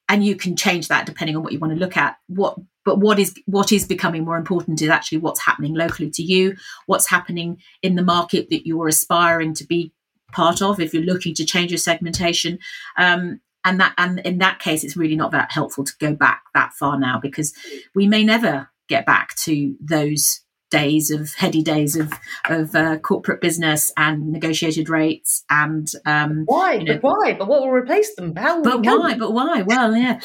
and 0.10 0.26
you 0.26 0.36
can 0.36 0.56
change 0.58 0.90
that 0.90 1.06
depending 1.06 1.38
on 1.38 1.44
what 1.44 1.54
you 1.54 1.60
want 1.60 1.74
to 1.74 1.80
look 1.80 1.96
at 1.96 2.18
what 2.28 2.58
but 2.84 3.00
what 3.00 3.20
is 3.20 3.34
what 3.46 3.72
is 3.72 3.86
becoming 3.86 4.26
more 4.26 4.38
important 4.38 4.82
is 4.82 4.90
actually 4.90 5.20
what's 5.20 5.40
happening 5.40 5.74
locally 5.74 6.10
to 6.10 6.24
you 6.24 6.56
what's 6.88 7.10
happening 7.10 7.58
in 7.82 7.96
the 7.96 8.04
market 8.04 8.50
that 8.50 8.68
you're 8.68 8.88
aspiring 8.88 9.54
to 9.54 9.66
be 9.66 9.94
part 10.32 10.62
of 10.62 10.80
if 10.80 10.94
you're 10.94 11.04
looking 11.04 11.34
to 11.36 11.46
change 11.46 11.72
your 11.72 11.78
segmentation. 11.78 12.60
Um, 12.98 13.42
and 13.66 13.80
that 13.82 13.94
and 13.98 14.20
in 14.20 14.38
that 14.38 14.60
case, 14.60 14.84
it's 14.84 14.96
really 14.96 15.18
not 15.18 15.32
that 15.32 15.52
helpful 15.52 15.84
to 15.84 15.94
go 16.00 16.14
back 16.16 16.44
that 16.54 16.74
far 16.74 16.98
now 16.98 17.20
because 17.22 17.54
we 17.94 18.08
may 18.08 18.24
never 18.24 18.70
get 18.88 19.06
back 19.06 19.36
to 19.36 19.76
those 19.82 20.42
days 20.70 21.10
of 21.12 21.34
heady 21.36 21.62
days 21.62 21.96
of 21.96 22.14
of 22.48 22.76
uh, 22.76 22.98
corporate 22.98 23.42
business 23.42 23.92
and 23.98 24.32
negotiated 24.32 24.90
rates 24.90 25.44
and 25.50 25.92
um, 26.06 26.44
why? 26.46 26.74
you 26.74 26.86
know, 26.86 27.00
but 27.02 27.04
why? 27.04 27.34
But 27.34 27.48
what 27.48 27.62
will 27.62 27.72
replace 27.72 28.16
them? 28.16 28.36
How 28.36 28.62
but 28.62 28.84
why? 28.84 29.16
But 29.18 29.34
why? 29.34 29.64
Well 29.64 29.96
yeah. 29.96 30.20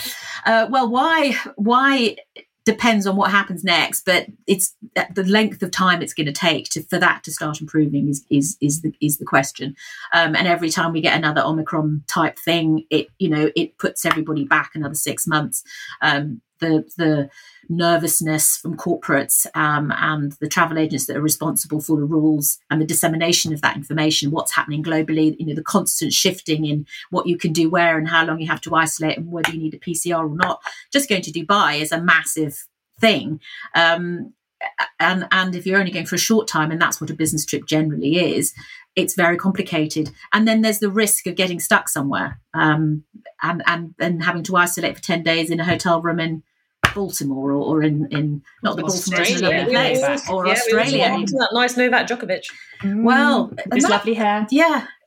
Uh, 0.44 0.66
well 0.70 0.88
why 0.88 1.36
why 1.56 2.16
depends 2.64 3.06
on 3.06 3.16
what 3.16 3.30
happens 3.30 3.62
next, 3.62 4.04
but 4.06 4.26
it's 4.46 4.74
the 5.12 5.24
length 5.24 5.62
of 5.62 5.70
time 5.70 6.00
it's 6.00 6.14
going 6.14 6.26
to 6.26 6.32
take 6.32 6.70
to, 6.70 6.82
for 6.82 6.98
that 6.98 7.22
to 7.24 7.32
start 7.32 7.60
improving 7.60 8.08
is 8.08 8.24
is 8.30 8.56
is 8.60 8.80
the 8.80 8.92
is 9.00 9.18
the 9.18 9.24
question. 9.24 9.76
Um, 10.12 10.34
and 10.34 10.48
every 10.48 10.70
time 10.70 10.92
we 10.92 11.00
get 11.00 11.16
another 11.16 11.42
Omicron 11.42 12.04
type 12.06 12.38
thing, 12.38 12.84
it 12.90 13.08
you 13.18 13.28
know 13.28 13.50
it 13.54 13.78
puts 13.78 14.06
everybody 14.06 14.44
back 14.44 14.72
another 14.74 14.94
six 14.94 15.26
months. 15.26 15.62
Um, 16.00 16.40
the 16.60 16.84
the 16.96 17.30
nervousness 17.68 18.56
from 18.56 18.76
corporates 18.76 19.46
um, 19.54 19.92
and 19.96 20.32
the 20.40 20.48
travel 20.48 20.78
agents 20.78 21.06
that 21.06 21.16
are 21.16 21.22
responsible 21.22 21.80
for 21.80 21.96
the 21.96 22.04
rules 22.04 22.58
and 22.70 22.80
the 22.80 22.86
dissemination 22.86 23.52
of 23.52 23.62
that 23.62 23.76
information, 23.76 24.30
what's 24.30 24.54
happening 24.54 24.82
globally, 24.82 25.36
you 25.38 25.46
know, 25.46 25.54
the 25.54 25.62
constant 25.62 26.12
shifting 26.12 26.66
in 26.66 26.86
what 27.10 27.26
you 27.26 27.36
can 27.36 27.52
do 27.52 27.70
where 27.70 27.98
and 27.98 28.08
how 28.08 28.24
long 28.24 28.40
you 28.40 28.46
have 28.46 28.60
to 28.60 28.74
isolate 28.74 29.18
and 29.18 29.30
whether 29.30 29.50
you 29.50 29.58
need 29.58 29.74
a 29.74 29.78
PCR 29.78 30.30
or 30.30 30.36
not. 30.36 30.60
Just 30.92 31.08
going 31.08 31.22
to 31.22 31.32
Dubai 31.32 31.80
is 31.80 31.92
a 31.92 32.00
massive 32.00 32.66
thing. 33.00 33.40
Um, 33.74 34.32
and 34.98 35.26
and 35.30 35.54
if 35.54 35.66
you're 35.66 35.78
only 35.78 35.90
going 35.90 36.06
for 36.06 36.14
a 36.14 36.18
short 36.18 36.48
time 36.48 36.70
and 36.70 36.80
that's 36.80 37.00
what 37.00 37.10
a 37.10 37.14
business 37.14 37.44
trip 37.44 37.66
generally 37.66 38.36
is 38.36 38.54
it's 38.96 39.14
very 39.14 39.36
complicated 39.36 40.10
and 40.32 40.46
then 40.46 40.62
there's 40.62 40.78
the 40.78 40.90
risk 40.90 41.26
of 41.26 41.34
getting 41.34 41.60
stuck 41.60 41.88
somewhere 41.88 42.40
um, 42.54 43.04
and 43.42 43.94
and 43.98 44.22
having 44.22 44.42
to 44.42 44.56
isolate 44.56 44.96
for 44.96 45.02
10 45.02 45.22
days 45.22 45.50
in 45.50 45.60
a 45.60 45.64
hotel 45.64 46.00
room 46.00 46.20
in 46.20 46.42
Baltimore 46.94 47.52
or, 47.52 47.76
or 47.76 47.82
in, 47.82 48.06
in 48.10 48.42
not 48.62 48.76
the 48.76 48.84
Australia, 48.84 49.66
place, 49.68 50.28
or 50.28 50.46
yeah, 50.46 50.52
Australia. 50.52 51.14
We 51.16 51.24
that 51.24 51.50
nice 51.52 51.76
Novak 51.76 52.06
Djokovic. 52.06 52.46
Well, 52.84 53.52
his 53.72 53.88
lovely 53.88 54.14
hair. 54.14 54.46
Yeah. 54.50 54.86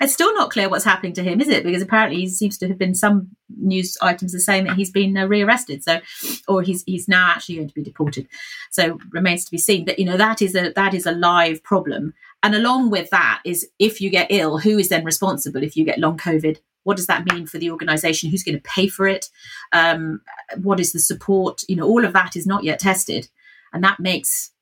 it's 0.00 0.12
still 0.12 0.34
not 0.34 0.50
clear 0.50 0.68
what's 0.68 0.84
happening 0.84 1.12
to 1.14 1.22
him, 1.22 1.40
is 1.40 1.48
it? 1.48 1.64
Because 1.64 1.82
apparently 1.82 2.20
he 2.20 2.28
seems 2.28 2.58
to 2.58 2.68
have 2.68 2.78
been 2.78 2.94
some 2.94 3.28
news 3.58 3.96
items 4.02 4.34
are 4.34 4.40
saying 4.40 4.64
that 4.64 4.76
he's 4.76 4.90
been 4.90 5.16
uh, 5.16 5.26
rearrested, 5.26 5.84
so 5.84 6.00
or 6.48 6.62
he's 6.62 6.82
he's 6.86 7.08
now 7.08 7.30
actually 7.30 7.56
going 7.56 7.68
to 7.68 7.74
be 7.74 7.82
deported. 7.82 8.28
So 8.70 8.98
remains 9.10 9.44
to 9.44 9.50
be 9.50 9.58
seen. 9.58 9.84
But 9.84 9.98
you 9.98 10.04
know 10.04 10.16
that 10.16 10.42
is 10.42 10.54
a 10.54 10.72
that 10.72 10.94
is 10.94 11.06
a 11.06 11.12
live 11.12 11.62
problem. 11.62 12.14
And 12.42 12.54
along 12.54 12.90
with 12.90 13.10
that 13.10 13.40
is 13.44 13.68
if 13.78 14.00
you 14.00 14.10
get 14.10 14.28
ill, 14.30 14.58
who 14.58 14.78
is 14.78 14.88
then 14.88 15.04
responsible 15.04 15.62
if 15.62 15.76
you 15.76 15.84
get 15.84 15.98
long 15.98 16.16
COVID? 16.16 16.58
What 16.86 16.96
does 16.96 17.08
that 17.08 17.30
mean 17.32 17.46
for 17.46 17.58
the 17.58 17.70
organisation? 17.70 18.30
Who's 18.30 18.44
going 18.44 18.56
to 18.56 18.62
pay 18.62 18.86
for 18.86 19.08
it? 19.08 19.28
Um, 19.72 20.20
what 20.62 20.78
is 20.78 20.92
the 20.92 21.00
support? 21.00 21.64
You 21.68 21.74
know, 21.74 21.86
all 21.86 22.04
of 22.04 22.12
that 22.12 22.36
is 22.36 22.46
not 22.46 22.62
yet 22.62 22.78
tested, 22.78 23.28
and 23.72 23.82
that 23.82 23.98
makes 23.98 24.52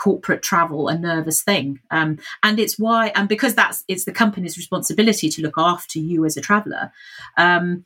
corporate 0.00 0.42
travel 0.42 0.88
a 0.88 0.98
nervous 0.98 1.42
thing 1.42 1.78
um, 1.90 2.18
and 2.42 2.58
it's 2.58 2.78
why 2.78 3.08
and 3.14 3.28
because 3.28 3.54
that's 3.54 3.84
it's 3.86 4.06
the 4.06 4.12
company's 4.12 4.56
responsibility 4.56 5.28
to 5.28 5.42
look 5.42 5.58
after 5.58 5.98
you 5.98 6.24
as 6.24 6.38
a 6.38 6.40
traveler 6.40 6.90
um, 7.36 7.84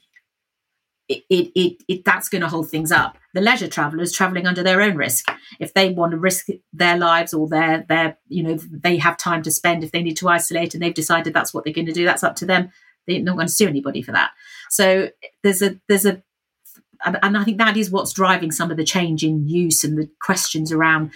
it, 1.08 1.24
it, 1.28 1.50
it, 1.56 1.82
it, 1.88 2.04
that's 2.04 2.28
going 2.28 2.40
to 2.40 2.46
hold 2.46 2.70
things 2.70 2.92
up 2.92 3.18
the 3.34 3.40
leisure 3.40 3.66
travelers 3.66 4.12
traveling 4.12 4.46
under 4.46 4.62
their 4.62 4.80
own 4.80 4.94
risk 4.94 5.26
if 5.58 5.74
they 5.74 5.90
want 5.90 6.12
to 6.12 6.16
risk 6.16 6.46
their 6.72 6.96
lives 6.96 7.34
or 7.34 7.48
their 7.48 7.84
their 7.88 8.16
you 8.28 8.44
know 8.44 8.54
they 8.70 8.96
have 8.96 9.16
time 9.16 9.42
to 9.42 9.50
spend 9.50 9.82
if 9.82 9.90
they 9.90 10.02
need 10.02 10.16
to 10.16 10.28
isolate 10.28 10.72
and 10.72 10.84
they've 10.84 10.94
decided 10.94 11.34
that's 11.34 11.52
what 11.52 11.64
they're 11.64 11.74
going 11.74 11.84
to 11.84 11.92
do 11.92 12.04
that's 12.04 12.22
up 12.22 12.36
to 12.36 12.46
them 12.46 12.70
they're 13.06 13.20
not 13.20 13.36
going 13.36 13.46
to 13.46 13.52
sue 13.52 13.68
anybody 13.68 14.02
for 14.02 14.12
that. 14.12 14.30
So 14.70 15.10
there's 15.42 15.62
a 15.62 15.80
there's 15.88 16.06
a 16.06 16.22
and 17.04 17.36
I 17.36 17.44
think 17.44 17.58
that 17.58 17.76
is 17.76 17.90
what's 17.90 18.12
driving 18.12 18.50
some 18.50 18.70
of 18.70 18.76
the 18.76 18.84
change 18.84 19.22
in 19.22 19.46
use 19.46 19.84
and 19.84 19.98
the 19.98 20.08
questions 20.20 20.72
around 20.72 21.10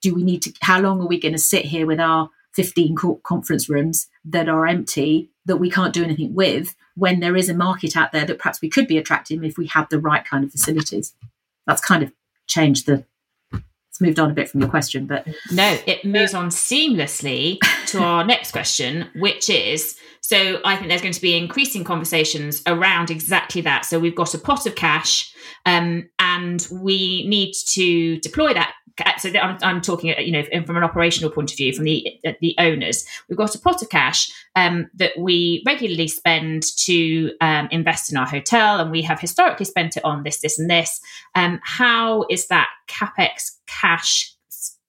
do 0.00 0.14
we 0.14 0.22
need 0.22 0.42
to 0.42 0.52
how 0.62 0.80
long 0.80 1.00
are 1.00 1.06
we 1.06 1.20
going 1.20 1.32
to 1.32 1.38
sit 1.38 1.64
here 1.66 1.86
with 1.86 2.00
our 2.00 2.30
15 2.54 2.96
conference 3.22 3.68
rooms 3.68 4.08
that 4.24 4.48
are 4.48 4.66
empty 4.66 5.30
that 5.46 5.58
we 5.58 5.70
can't 5.70 5.94
do 5.94 6.04
anything 6.04 6.34
with 6.34 6.74
when 6.94 7.20
there 7.20 7.36
is 7.36 7.48
a 7.48 7.54
market 7.54 7.96
out 7.96 8.12
there 8.12 8.24
that 8.24 8.38
perhaps 8.38 8.60
we 8.60 8.68
could 8.68 8.86
be 8.86 8.98
attracting 8.98 9.44
if 9.44 9.56
we 9.56 9.66
had 9.66 9.88
the 9.90 10.00
right 10.00 10.24
kind 10.24 10.44
of 10.44 10.50
facilities? 10.50 11.14
That's 11.66 11.80
kind 11.80 12.02
of 12.02 12.12
changed 12.46 12.86
the 12.86 13.04
it's 13.52 14.00
moved 14.00 14.18
on 14.18 14.30
a 14.30 14.34
bit 14.34 14.48
from 14.48 14.60
your 14.60 14.70
question 14.70 15.06
but 15.06 15.26
no 15.52 15.78
it 15.86 16.04
moves 16.04 16.34
on 16.34 16.48
seamlessly 16.48 17.58
to 17.90 18.02
our 18.02 18.24
next 18.24 18.52
question 18.52 19.08
which 19.16 19.48
is 19.50 19.96
so 20.20 20.60
i 20.64 20.76
think 20.76 20.88
there's 20.88 21.02
going 21.02 21.12
to 21.12 21.20
be 21.20 21.36
increasing 21.36 21.84
conversations 21.84 22.62
around 22.66 23.10
exactly 23.10 23.60
that. 23.62 23.84
So 23.84 23.98
we've 23.98 24.14
got 24.14 24.34
a 24.34 24.38
pot 24.38 24.66
of 24.66 24.74
cash 24.74 25.32
um, 25.66 26.08
and 26.18 26.66
we 26.72 27.26
need 27.26 27.52
to 27.72 28.18
deploy 28.20 28.54
that. 28.54 28.74
So 29.18 29.30
I'm, 29.30 29.56
I'm, 29.62 29.80
talking, 29.80 30.12
you 30.18 30.32
know, 30.32 30.42
from 30.66 30.76
an 30.76 30.84
operational 30.84 31.30
point 31.30 31.50
of 31.50 31.56
view, 31.56 31.72
from 31.72 31.84
the 31.84 32.06
the 32.40 32.54
owners, 32.58 33.06
we've 33.28 33.38
got 33.38 33.54
a 33.54 33.58
pot 33.58 33.80
of 33.80 33.88
cash 33.88 34.30
um, 34.56 34.90
that 34.94 35.12
we 35.18 35.62
regularly 35.64 36.08
spend 36.08 36.64
to 36.84 37.32
um, 37.40 37.68
invest 37.70 38.12
in 38.12 38.18
our 38.18 38.26
hotel, 38.26 38.78
and 38.78 38.90
we 38.90 39.00
have 39.00 39.18
historically 39.18 39.64
spent 39.64 39.96
it 39.96 40.04
on 40.04 40.22
this, 40.22 40.40
this, 40.40 40.58
and 40.58 40.68
this. 40.68 41.00
Um, 41.34 41.60
how 41.62 42.26
is 42.28 42.48
that 42.48 42.68
capex 42.88 43.52
cash 43.66 44.34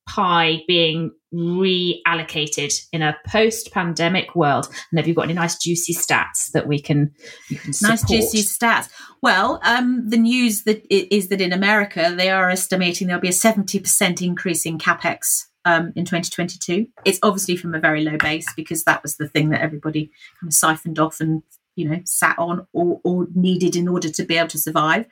pie 0.07 0.61
being 0.67 1.11
reallocated 1.33 2.73
in 2.91 3.01
a 3.01 3.17
post-pandemic 3.27 4.35
world? 4.35 4.67
And 4.91 4.99
have 4.99 5.07
you 5.07 5.13
got 5.13 5.23
any 5.23 5.33
nice 5.33 5.57
juicy 5.57 5.93
stats 5.93 6.51
that 6.53 6.67
we 6.67 6.79
can 6.79 7.13
you 7.49 7.57
can 7.57 7.73
support? 7.73 7.91
nice 7.91 8.09
juicy 8.09 8.43
stats. 8.43 8.89
Well 9.21 9.59
um, 9.63 10.09
the 10.09 10.17
news 10.17 10.63
that 10.63 10.85
is 10.89 11.29
that 11.29 11.41
in 11.41 11.53
america 11.53 12.13
they 12.15 12.29
are 12.29 12.49
estimating 12.49 13.07
there'll 13.07 13.21
be 13.21 13.27
a 13.27 13.31
70% 13.31 14.21
increase 14.21 14.65
in 14.65 14.77
capex 14.77 15.45
um, 15.63 15.93
in 15.95 16.05
2022 16.05 16.87
it's 17.05 17.19
obviously 17.21 17.55
from 17.55 17.75
a 17.75 17.79
very 17.79 18.03
low 18.03 18.17
base 18.17 18.51
because 18.55 18.83
that 18.85 19.03
was 19.03 19.17
the 19.17 19.29
thing 19.29 19.49
that 19.49 19.61
everybody 19.61 20.11
kind 20.39 20.49
of 20.49 20.53
siphoned 20.53 20.99
off 20.99 21.19
and 21.19 21.43
you 21.75 21.87
know 21.87 21.99
sat 22.05 22.37
on 22.37 22.67
or, 22.73 22.99
or 23.03 23.27
needed 23.33 23.75
in 23.75 23.87
order 23.87 24.09
to 24.09 24.23
be 24.23 24.37
able 24.37 24.49
to 24.49 24.57
survive. 24.57 25.05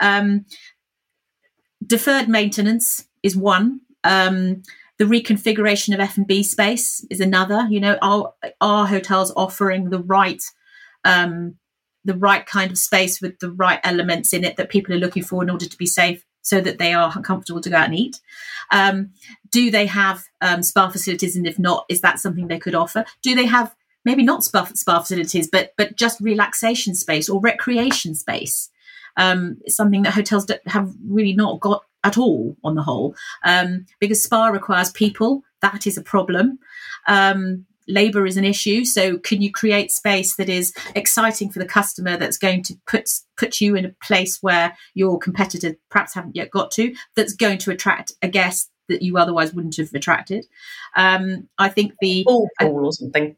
Um, 0.00 0.46
deferred 1.84 2.28
maintenance 2.28 3.06
is 3.22 3.36
one 3.36 3.80
um, 4.06 4.62
the 4.98 5.04
reconfiguration 5.04 5.92
of 5.92 6.00
F&B 6.00 6.42
space 6.42 7.04
is 7.10 7.20
another. 7.20 7.66
You 7.68 7.80
know, 7.80 7.98
are, 8.00 8.32
are 8.60 8.86
hotels 8.86 9.32
offering 9.36 9.90
the 9.90 9.98
right 9.98 10.42
um, 11.04 11.56
the 12.04 12.14
right 12.14 12.46
kind 12.46 12.70
of 12.70 12.78
space 12.78 13.20
with 13.20 13.38
the 13.40 13.50
right 13.50 13.80
elements 13.82 14.32
in 14.32 14.44
it 14.44 14.56
that 14.56 14.70
people 14.70 14.94
are 14.94 14.98
looking 14.98 15.24
for 15.24 15.42
in 15.42 15.50
order 15.50 15.66
to 15.66 15.76
be 15.76 15.86
safe 15.86 16.24
so 16.40 16.60
that 16.60 16.78
they 16.78 16.94
are 16.94 17.12
comfortable 17.22 17.60
to 17.60 17.68
go 17.68 17.76
out 17.76 17.86
and 17.86 17.98
eat? 17.98 18.20
Um, 18.70 19.10
do 19.50 19.70
they 19.70 19.86
have 19.86 20.24
um, 20.40 20.62
spa 20.62 20.88
facilities? 20.88 21.34
And 21.34 21.46
if 21.46 21.58
not, 21.58 21.84
is 21.88 22.00
that 22.02 22.20
something 22.20 22.46
they 22.46 22.60
could 22.60 22.76
offer? 22.76 23.04
Do 23.22 23.34
they 23.34 23.46
have 23.46 23.74
maybe 24.04 24.22
not 24.22 24.44
spa, 24.44 24.64
spa 24.74 25.00
facilities, 25.00 25.48
but 25.50 25.72
but 25.76 25.96
just 25.96 26.20
relaxation 26.20 26.94
space 26.94 27.28
or 27.28 27.40
recreation 27.40 28.14
space? 28.14 28.70
Um, 29.16 29.58
something 29.66 30.02
that 30.02 30.12
hotels 30.14 30.46
have 30.66 30.92
really 31.08 31.32
not 31.32 31.60
got 31.60 31.82
at 32.04 32.18
all 32.18 32.56
on 32.62 32.74
the 32.74 32.82
whole, 32.82 33.14
um, 33.44 33.86
because 33.98 34.22
spa 34.22 34.48
requires 34.48 34.90
people. 34.92 35.42
That 35.62 35.86
is 35.86 35.96
a 35.96 36.02
problem. 36.02 36.58
Um, 37.08 37.66
labor 37.88 38.26
is 38.26 38.36
an 38.36 38.44
issue 38.44 38.84
so 38.84 39.18
can 39.18 39.40
you 39.40 39.52
create 39.52 39.92
space 39.92 40.36
that 40.36 40.48
is 40.48 40.74
exciting 40.94 41.50
for 41.50 41.58
the 41.58 41.66
customer 41.66 42.16
that's 42.16 42.38
going 42.38 42.62
to 42.62 42.74
put 42.86 43.08
put 43.36 43.60
you 43.60 43.76
in 43.76 43.84
a 43.84 43.94
place 44.02 44.38
where 44.42 44.76
your 44.94 45.18
competitor 45.18 45.76
perhaps 45.88 46.14
haven't 46.14 46.34
yet 46.34 46.50
got 46.50 46.70
to 46.70 46.94
that's 47.14 47.34
going 47.34 47.58
to 47.58 47.70
attract 47.70 48.12
a 48.22 48.28
guest 48.28 48.70
that 48.88 49.02
you 49.02 49.16
otherwise 49.16 49.52
wouldn't 49.52 49.76
have 49.76 49.94
attracted 49.94 50.44
um, 50.96 51.48
i 51.58 51.68
think 51.68 51.92
the 52.00 52.24
pool 52.26 52.48
or 52.60 52.92
something 52.92 53.36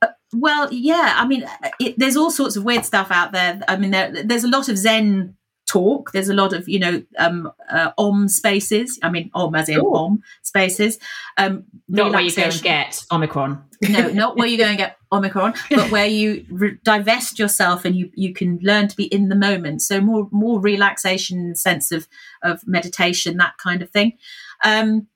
uh, 0.00 0.08
well 0.32 0.72
yeah 0.72 1.14
i 1.16 1.26
mean 1.26 1.44
it, 1.78 1.94
there's 1.98 2.16
all 2.16 2.30
sorts 2.30 2.56
of 2.56 2.64
weird 2.64 2.84
stuff 2.84 3.08
out 3.10 3.32
there 3.32 3.60
i 3.68 3.76
mean 3.76 3.90
there, 3.90 4.24
there's 4.24 4.44
a 4.44 4.48
lot 4.48 4.68
of 4.68 4.78
zen 4.78 5.36
talk. 5.72 6.12
There's 6.12 6.28
a 6.28 6.34
lot 6.34 6.52
of, 6.52 6.68
you 6.68 6.78
know, 6.78 7.02
um, 7.18 7.50
uh, 7.70 7.90
om 7.96 8.28
spaces. 8.28 8.98
I 9.02 9.10
mean, 9.10 9.30
om 9.34 9.54
as 9.54 9.68
in 9.68 9.78
Ooh. 9.78 9.94
om 9.94 10.22
spaces. 10.42 10.98
Um, 11.38 11.64
not 11.88 12.12
where 12.12 12.20
you 12.20 12.34
go 12.34 12.42
and 12.42 12.62
get 12.62 13.04
Omicron. 13.10 13.64
no, 13.88 14.08
not 14.12 14.36
where 14.36 14.46
you 14.46 14.58
go 14.58 14.64
and 14.64 14.76
get 14.76 14.96
Omicron, 15.10 15.54
but 15.70 15.90
where 15.90 16.06
you 16.06 16.44
re- 16.50 16.78
divest 16.84 17.38
yourself 17.38 17.84
and 17.84 17.96
you 17.96 18.10
you 18.14 18.34
can 18.34 18.58
learn 18.62 18.88
to 18.88 18.96
be 18.96 19.04
in 19.04 19.28
the 19.28 19.34
moment. 19.34 19.82
So 19.82 20.00
more 20.00 20.28
more 20.30 20.60
relaxation, 20.60 21.54
sense 21.54 21.90
of 21.90 22.06
of 22.42 22.66
meditation, 22.66 23.38
that 23.38 23.54
kind 23.58 23.82
of 23.82 23.90
thing. 23.90 24.18
Um, 24.64 25.08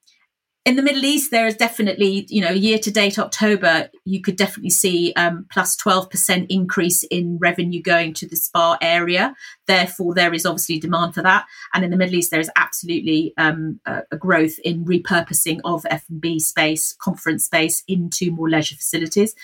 in 0.67 0.75
the 0.75 0.83
Middle 0.83 1.05
East, 1.05 1.31
there 1.31 1.47
is 1.47 1.55
definitely, 1.55 2.27
you 2.29 2.41
know, 2.41 2.51
year 2.51 2.77
to 2.77 2.91
date 2.91 3.21
October, 3.21 3.89
you 4.05 4.21
could 4.21 4.35
definitely 4.35 4.71
see 4.71 5.13
um, 5.15 5.47
plus 5.49 5.77
12% 5.77 6.45
increase 6.49 7.05
in 7.05 7.39
revenue 7.39 7.81
going 7.81 8.13
to 8.15 8.27
the 8.27 8.35
spa 8.35 8.77
area. 8.83 9.33
Therefore, 9.69 10.13
there 10.13 10.35
is 10.35 10.45
obviously 10.45 10.81
demand 10.81 11.15
for 11.15 11.23
that. 11.23 11.47
And 11.73 11.85
in 11.85 11.93
the 11.93 11.97
Middle 11.97 12.17
East, 12.17 12.33
there 12.33 12.41
is 12.41 12.51
absolutely 12.57 13.33
um, 13.39 13.79
a, 13.87 14.03
a, 14.11 14.17
growth 14.17 14.59
in 14.65 14.85
repurposing 14.85 15.61
of 15.65 15.87
F&B 15.89 16.41
space, 16.41 16.97
conference 17.01 17.45
space 17.45 17.85
into 17.87 18.33
more 18.33 18.51
leisure 18.51 18.75
facilities. 18.75 19.37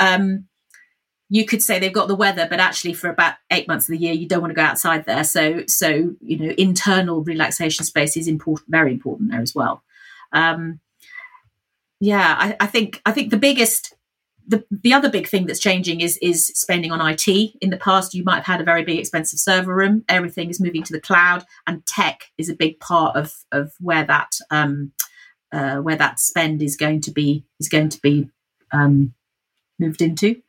Um, 0.00 0.46
you 1.30 1.44
could 1.44 1.62
say 1.62 1.78
they've 1.78 1.92
got 1.92 2.08
the 2.08 2.16
weather, 2.16 2.48
but 2.50 2.58
actually 2.58 2.94
for 2.94 3.08
about 3.08 3.34
eight 3.52 3.68
months 3.68 3.88
of 3.88 3.92
the 3.92 3.98
year, 4.04 4.12
you 4.12 4.26
don't 4.26 4.40
want 4.40 4.50
to 4.50 4.56
go 4.56 4.62
outside 4.62 5.06
there. 5.06 5.22
So, 5.22 5.62
so 5.68 6.16
you 6.20 6.36
know, 6.36 6.52
internal 6.58 7.22
relaxation 7.22 7.84
space 7.84 8.16
is 8.16 8.26
important, 8.26 8.68
very 8.70 8.92
important 8.92 9.30
there 9.30 9.40
as 9.40 9.54
well. 9.54 9.84
Um, 10.34 10.80
yeah, 12.00 12.36
I, 12.38 12.56
I 12.60 12.66
think 12.66 13.00
I 13.06 13.12
think 13.12 13.30
the 13.30 13.38
biggest 13.38 13.94
the, 14.46 14.64
the 14.70 14.92
other 14.92 15.08
big 15.08 15.26
thing 15.26 15.46
that's 15.46 15.60
changing 15.60 16.00
is 16.00 16.18
is 16.18 16.46
spending 16.46 16.92
on 16.92 17.00
IT. 17.00 17.26
In 17.26 17.70
the 17.70 17.78
past, 17.78 18.14
you 18.14 18.24
might 18.24 18.36
have 18.36 18.44
had 18.44 18.60
a 18.60 18.64
very 18.64 18.84
big 18.84 18.98
expensive 18.98 19.38
server 19.38 19.74
room. 19.74 20.04
Everything 20.08 20.50
is 20.50 20.60
moving 20.60 20.82
to 20.82 20.92
the 20.92 21.00
cloud, 21.00 21.44
and 21.66 21.84
tech 21.86 22.30
is 22.36 22.48
a 22.48 22.54
big 22.54 22.78
part 22.80 23.16
of 23.16 23.34
of 23.52 23.72
where 23.80 24.04
that 24.04 24.36
um, 24.50 24.92
uh, 25.52 25.76
where 25.76 25.96
that 25.96 26.20
spend 26.20 26.62
is 26.62 26.76
going 26.76 27.00
to 27.02 27.10
be 27.10 27.44
is 27.58 27.68
going 27.68 27.88
to 27.88 28.00
be 28.02 28.28
um, 28.72 29.14
moved 29.78 30.02
into, 30.02 30.42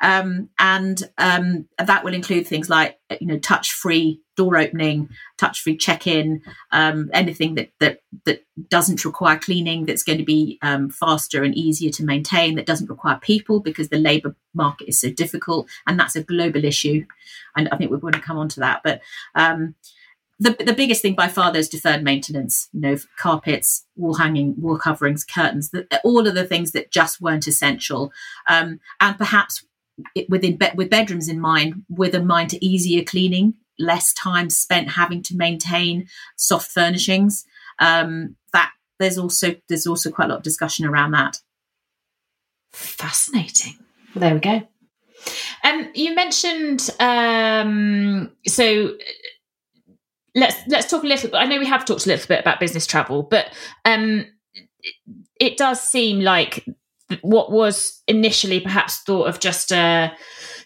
um, 0.00 0.48
and 0.58 1.08
um, 1.18 1.68
that 1.78 2.04
will 2.04 2.14
include 2.14 2.46
things 2.46 2.68
like 2.68 2.98
you 3.20 3.26
know 3.26 3.38
touch 3.38 3.72
free 3.72 4.20
door 4.36 4.56
opening, 4.56 5.08
touch 5.38 5.60
free 5.60 5.76
check 5.76 6.06
in, 6.06 6.42
um, 6.70 7.10
anything 7.12 7.54
that, 7.54 7.70
that, 7.80 8.02
that 8.24 8.44
doesn't 8.68 9.04
require 9.04 9.38
cleaning, 9.38 9.86
that's 9.86 10.02
going 10.02 10.18
to 10.18 10.24
be 10.24 10.58
um, 10.62 10.90
faster 10.90 11.42
and 11.42 11.54
easier 11.54 11.90
to 11.90 12.04
maintain, 12.04 12.54
that 12.54 12.66
doesn't 12.66 12.90
require 12.90 13.18
people 13.20 13.60
because 13.60 13.88
the 13.88 13.98
labour 13.98 14.36
market 14.54 14.88
is 14.88 15.00
so 15.00 15.10
difficult. 15.10 15.68
And 15.86 15.98
that's 15.98 16.16
a 16.16 16.22
global 16.22 16.64
issue. 16.64 17.04
And 17.56 17.68
I 17.70 17.76
think 17.76 17.90
we're 17.90 17.96
going 17.98 18.12
to 18.12 18.20
come 18.20 18.38
on 18.38 18.48
to 18.50 18.60
that. 18.60 18.82
But 18.84 19.00
um, 19.34 19.74
the, 20.38 20.50
the 20.64 20.74
biggest 20.74 21.00
thing 21.00 21.14
by 21.14 21.28
far 21.28 21.56
is 21.56 21.68
deferred 21.68 22.02
maintenance, 22.02 22.68
you 22.72 22.80
know, 22.80 22.96
carpets, 23.18 23.86
wall 23.96 24.14
hanging, 24.14 24.60
wall 24.60 24.78
coverings, 24.78 25.24
curtains, 25.24 25.70
the, 25.70 25.86
all 26.04 26.26
of 26.26 26.34
the 26.34 26.44
things 26.44 26.72
that 26.72 26.90
just 26.90 27.20
weren't 27.20 27.46
essential. 27.46 28.12
Um, 28.46 28.80
and 29.00 29.16
perhaps 29.16 29.64
within 30.28 30.56
be- 30.56 30.68
with 30.74 30.90
bedrooms 30.90 31.28
in 31.28 31.40
mind, 31.40 31.84
with 31.88 32.14
a 32.14 32.22
mind 32.22 32.50
to 32.50 32.64
easier 32.64 33.02
cleaning, 33.02 33.54
less 33.78 34.12
time 34.12 34.50
spent 34.50 34.90
having 34.90 35.22
to 35.24 35.36
maintain 35.36 36.08
soft 36.36 36.70
furnishings. 36.70 37.44
Um, 37.78 38.36
that 38.52 38.72
there's 38.98 39.18
also 39.18 39.54
there's 39.68 39.86
also 39.86 40.10
quite 40.10 40.26
a 40.26 40.28
lot 40.28 40.38
of 40.38 40.42
discussion 40.42 40.86
around 40.86 41.12
that. 41.12 41.40
Fascinating. 42.72 43.76
Well, 44.14 44.20
there 44.20 44.34
we 44.34 44.40
go. 44.40 44.62
Um, 45.64 45.90
you 45.94 46.14
mentioned 46.14 46.88
um, 47.00 48.30
so 48.46 48.96
let's 50.34 50.56
let's 50.68 50.88
talk 50.88 51.02
a 51.02 51.06
little 51.06 51.30
bit. 51.30 51.36
I 51.36 51.46
know 51.46 51.58
we 51.58 51.66
have 51.66 51.84
talked 51.84 52.06
a 52.06 52.08
little 52.08 52.28
bit 52.28 52.40
about 52.40 52.60
business 52.60 52.86
travel, 52.86 53.22
but 53.22 53.46
um, 53.84 54.26
it, 54.54 54.94
it 55.40 55.56
does 55.56 55.80
seem 55.80 56.20
like 56.20 56.64
what 57.22 57.50
was 57.50 58.02
initially 58.06 58.60
perhaps 58.60 58.98
thought 58.98 59.28
of 59.28 59.40
just 59.40 59.72
a 59.72 60.12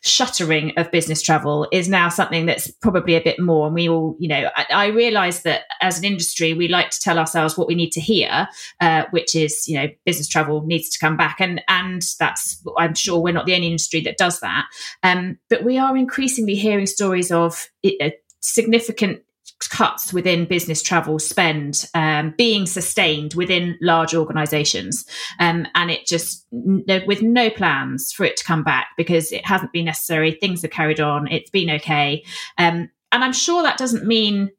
shuttering 0.02 0.73
of 0.76 0.90
business 0.90 1.21
travel 1.21 1.69
is 1.73 1.88
now 1.88 2.09
something 2.09 2.47
that's 2.47 2.71
probably 2.71 3.14
a 3.16 3.23
bit 3.23 3.38
more. 3.38 3.66
And 3.66 3.75
we 3.75 3.88
all, 3.88 4.16
you 4.19 4.28
know, 4.28 4.50
I, 4.57 4.66
I 4.71 4.87
realize 4.87 5.42
that 5.42 5.62
as 5.80 5.99
an 5.99 6.04
industry, 6.04 6.54
we 6.54 6.69
like 6.69 6.90
to 6.90 7.00
tell 7.00 7.19
ourselves 7.19 7.59
what 7.59 7.69
we 7.69 7.75
need 7.75 7.92
to 7.92 8.00
hear, 8.00 8.49
uh, 8.80 9.04
which 9.11 9.35
is, 9.35 9.69
you 9.69 9.76
know, 9.76 9.88
business 10.07 10.28
travel 10.28 10.62
needs 10.64 10.88
to 10.90 10.99
come 10.99 11.16
back. 11.16 11.37
And, 11.40 11.62
and 11.69 12.02
that's, 12.19 12.62
I'm 12.78 12.95
sure 12.95 13.21
we're 13.21 13.35
not 13.35 13.47
the 13.47 13.54
only 13.54 13.66
industry 13.66 14.00
that 14.02 14.16
does 14.16 14.40
that. 14.40 14.66
Um, 15.02 15.38
but 15.49 15.64
we 15.64 15.78
are 15.78 15.97
increasingly 15.97 16.54
hearing 16.54 16.87
stories 16.87 17.30
of 17.30 17.69
uh, 17.85 18.11
significant 18.40 19.21
cuts 19.70 20.12
within 20.12 20.44
business 20.44 20.82
travel 20.82 21.18
spend 21.18 21.88
um, 21.94 22.34
being 22.36 22.66
sustained 22.66 23.34
within 23.34 23.78
large 23.80 24.14
organizations. 24.14 25.06
Um, 25.38 25.66
and 25.74 25.90
it 25.90 26.06
just 26.06 26.46
with 26.50 27.22
no 27.22 27.50
plans 27.50 28.12
for 28.12 28.24
it 28.24 28.36
to 28.36 28.44
come 28.44 28.62
back 28.62 28.88
because 28.96 29.32
it 29.32 29.46
hasn't 29.46 29.72
been 29.72 29.86
necessary. 29.86 30.32
Things 30.32 30.62
have 30.62 30.70
carried 30.70 31.00
on. 31.00 31.28
It's 31.28 31.50
been 31.50 31.70
okay. 31.70 32.24
Um, 32.58 32.90
and 33.12 33.24
i'm 33.24 33.32
sure 33.32 33.62
that 33.62 33.78
doesn't 33.78 34.06
mean 34.06 34.50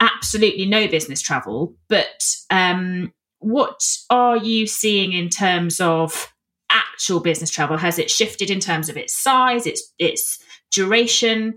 absolutely 0.00 0.66
no 0.66 0.88
business 0.88 1.20
travel 1.20 1.74
but 1.88 2.36
um, 2.50 3.12
what 3.38 3.80
are 4.10 4.36
you 4.36 4.66
seeing 4.66 5.12
in 5.12 5.28
terms 5.28 5.80
of 5.80 6.32
actual 6.70 7.20
business 7.20 7.50
travel? 7.50 7.76
Has 7.76 7.98
it 7.98 8.10
shifted 8.10 8.50
in 8.50 8.58
terms 8.58 8.88
of 8.88 8.96
its 8.96 9.14
size 9.16 9.66
its 9.66 9.92
its 9.98 10.38
duration 10.70 11.54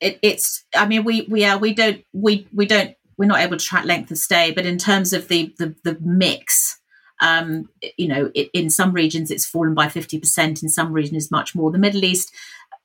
it, 0.00 0.18
it's 0.22 0.64
i 0.74 0.86
mean 0.86 1.04
we 1.04 1.22
we 1.22 1.44
are 1.44 1.58
we 1.58 1.74
don't 1.74 2.04
we 2.12 2.46
we 2.52 2.66
don't 2.66 2.94
we're 3.16 3.26
not 3.26 3.40
able 3.40 3.56
to 3.56 3.64
track 3.64 3.84
length 3.84 4.10
of 4.10 4.18
stay 4.18 4.52
but 4.52 4.66
in 4.66 4.78
terms 4.78 5.12
of 5.12 5.28
the 5.28 5.52
the, 5.58 5.74
the 5.84 5.98
mix 6.00 6.78
um, 7.20 7.68
you 7.96 8.08
know 8.08 8.30
it, 8.34 8.50
in 8.52 8.70
some 8.70 8.92
regions 8.92 9.30
it's 9.30 9.46
fallen 9.46 9.74
by 9.74 9.86
50% 9.86 10.62
in 10.62 10.68
some 10.68 10.92
regions 10.92 11.30
much 11.30 11.54
more. 11.54 11.70
The 11.70 11.78
middle 11.78 12.04
east 12.04 12.32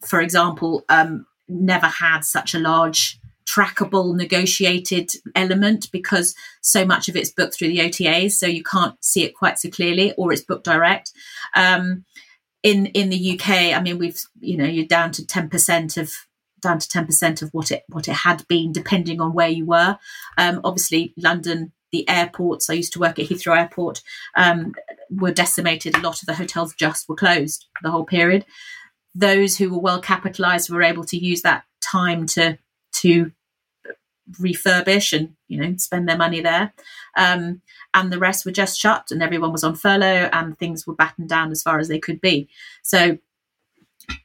for 0.06 0.22
example 0.22 0.84
um, 0.90 1.26
never 1.48 1.88
had 1.88 2.22
such 2.22 2.54
a 2.54 2.60
large 2.60 3.20
trackable 3.46 4.16
negotiated 4.16 5.12
element 5.36 5.92
because 5.92 6.34
so 6.62 6.86
much 6.86 7.10
of 7.10 7.16
it's 7.16 7.32
booked 7.32 7.56
through 7.56 7.68
the 7.68 7.80
otas 7.80 8.32
so 8.32 8.48
you 8.48 8.64
can't 8.64 8.96
see 9.04 9.24
it 9.24 9.36
quite 9.36 9.60
so 9.60 9.70
clearly 9.70 10.14
or 10.18 10.32
it's 10.32 10.42
booked 10.42 10.66
direct. 10.66 11.12
Um, 11.56 12.06
in 12.64 12.86
in 12.88 13.10
the 13.10 13.34
uk 13.34 13.50
i 13.50 13.82
mean 13.82 13.98
we've 13.98 14.22
you 14.40 14.56
know 14.56 14.64
you're 14.64 14.86
down 14.86 15.12
to 15.12 15.22
10% 15.24 15.98
of 15.98 16.14
down 16.64 16.80
to 16.80 16.88
10% 16.88 17.42
of 17.42 17.50
what 17.54 17.72
it 17.72 17.84
what 17.90 18.08
it 18.08 18.14
had 18.14 18.48
been 18.48 18.72
depending 18.72 19.22
on 19.22 19.34
where 19.34 19.50
you 19.50 19.66
were. 19.66 19.98
Um, 20.38 20.62
obviously 20.64 21.14
london 21.18 21.72
the 21.92 22.10
airports 22.10 22.70
i 22.72 22.74
used 22.74 22.94
to 22.94 23.00
work 23.00 23.20
at 23.20 23.28
heathrow 23.28 23.56
airport 23.56 24.02
um, 24.36 24.74
were 25.20 25.32
decimated. 25.32 25.96
A 25.96 26.02
lot 26.02 26.22
of 26.22 26.26
the 26.26 26.36
hotels 26.36 26.74
just 26.74 27.08
were 27.08 27.16
closed 27.16 27.68
the 27.82 27.92
whole 27.92 28.06
period. 28.06 28.46
Those 29.16 29.58
who 29.58 29.72
were 29.72 29.80
well 29.80 30.02
capitalized 30.02 30.70
were 30.70 30.82
able 30.82 31.04
to 31.06 31.18
use 31.18 31.42
that 31.42 31.64
time 31.82 32.26
to 32.28 32.58
to 32.94 33.32
refurbish 34.40 35.12
and 35.12 35.36
you 35.48 35.62
know 35.62 35.76
spend 35.78 36.08
their 36.08 36.18
money 36.18 36.42
there. 36.42 36.74
Um, 37.16 37.62
and 37.94 38.12
the 38.12 38.20
rest 38.20 38.46
were 38.46 38.52
just 38.52 38.80
shut 38.80 39.12
and 39.12 39.22
everyone 39.22 39.52
was 39.52 39.64
on 39.64 39.76
furlough 39.76 40.30
and 40.32 40.58
things 40.58 40.88
were 40.88 40.96
battened 40.96 41.30
down 41.30 41.52
as 41.52 41.62
far 41.62 41.80
as 41.80 41.88
they 41.88 42.00
could 42.00 42.22
be. 42.22 42.50
So 42.82 43.20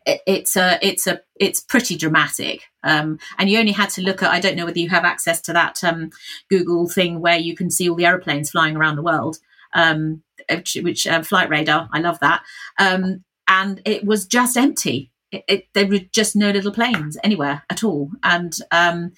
it's 0.07 0.57
a 0.57 0.79
it's 0.81 1.07
a 1.07 1.21
it's 1.37 1.61
pretty 1.61 1.97
dramatic. 1.97 2.62
Um, 2.85 3.19
and 3.38 3.51
you 3.51 3.59
only 3.59 3.73
had 3.73 3.91
to 3.91 4.03
look 4.03 4.23
at 4.23 4.31
i 4.31 4.38
don't 4.38 4.55
know 4.55 4.64
whether 4.64 4.79
you 4.79 4.88
have 4.88 5.05
access 5.05 5.41
to 5.43 5.53
that 5.53 5.83
um, 5.83 6.11
google 6.49 6.88
thing 6.88 7.21
where 7.21 7.37
you 7.37 7.57
can 7.57 7.71
see 7.71 7.91
all 7.91 7.97
the 7.97 8.07
aeroplanes 8.07 8.51
flying 8.51 8.77
around 8.77 8.95
the 8.95 9.03
world 9.03 9.38
um, 9.75 10.23
which, 10.51 10.79
which 10.83 11.07
uh, 11.07 11.23
flight 11.23 11.51
radar. 11.51 11.88
I 11.93 12.01
love 12.01 12.21
that. 12.21 12.43
Um, 12.79 13.25
and 13.47 13.81
it 13.85 14.05
was 14.05 14.27
just 14.27 14.57
empty. 14.57 15.11
It, 15.31 15.45
it, 15.49 15.64
there 15.75 15.87
were 15.87 16.01
just 16.12 16.37
no 16.37 16.51
little 16.51 16.73
planes 16.73 17.17
anywhere 17.23 17.62
at 17.71 17.85
all. 17.85 18.11
And 18.23 18.55
um, 18.71 19.12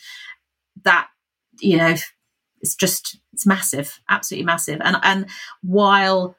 that 0.84 1.08
you 1.60 1.76
know 1.76 1.94
it's 2.62 2.74
just 2.74 3.18
it's 3.32 3.46
massive 3.46 4.00
absolutely 4.08 4.46
massive. 4.46 4.80
And 4.82 4.96
and 5.02 5.26
while 5.62 6.36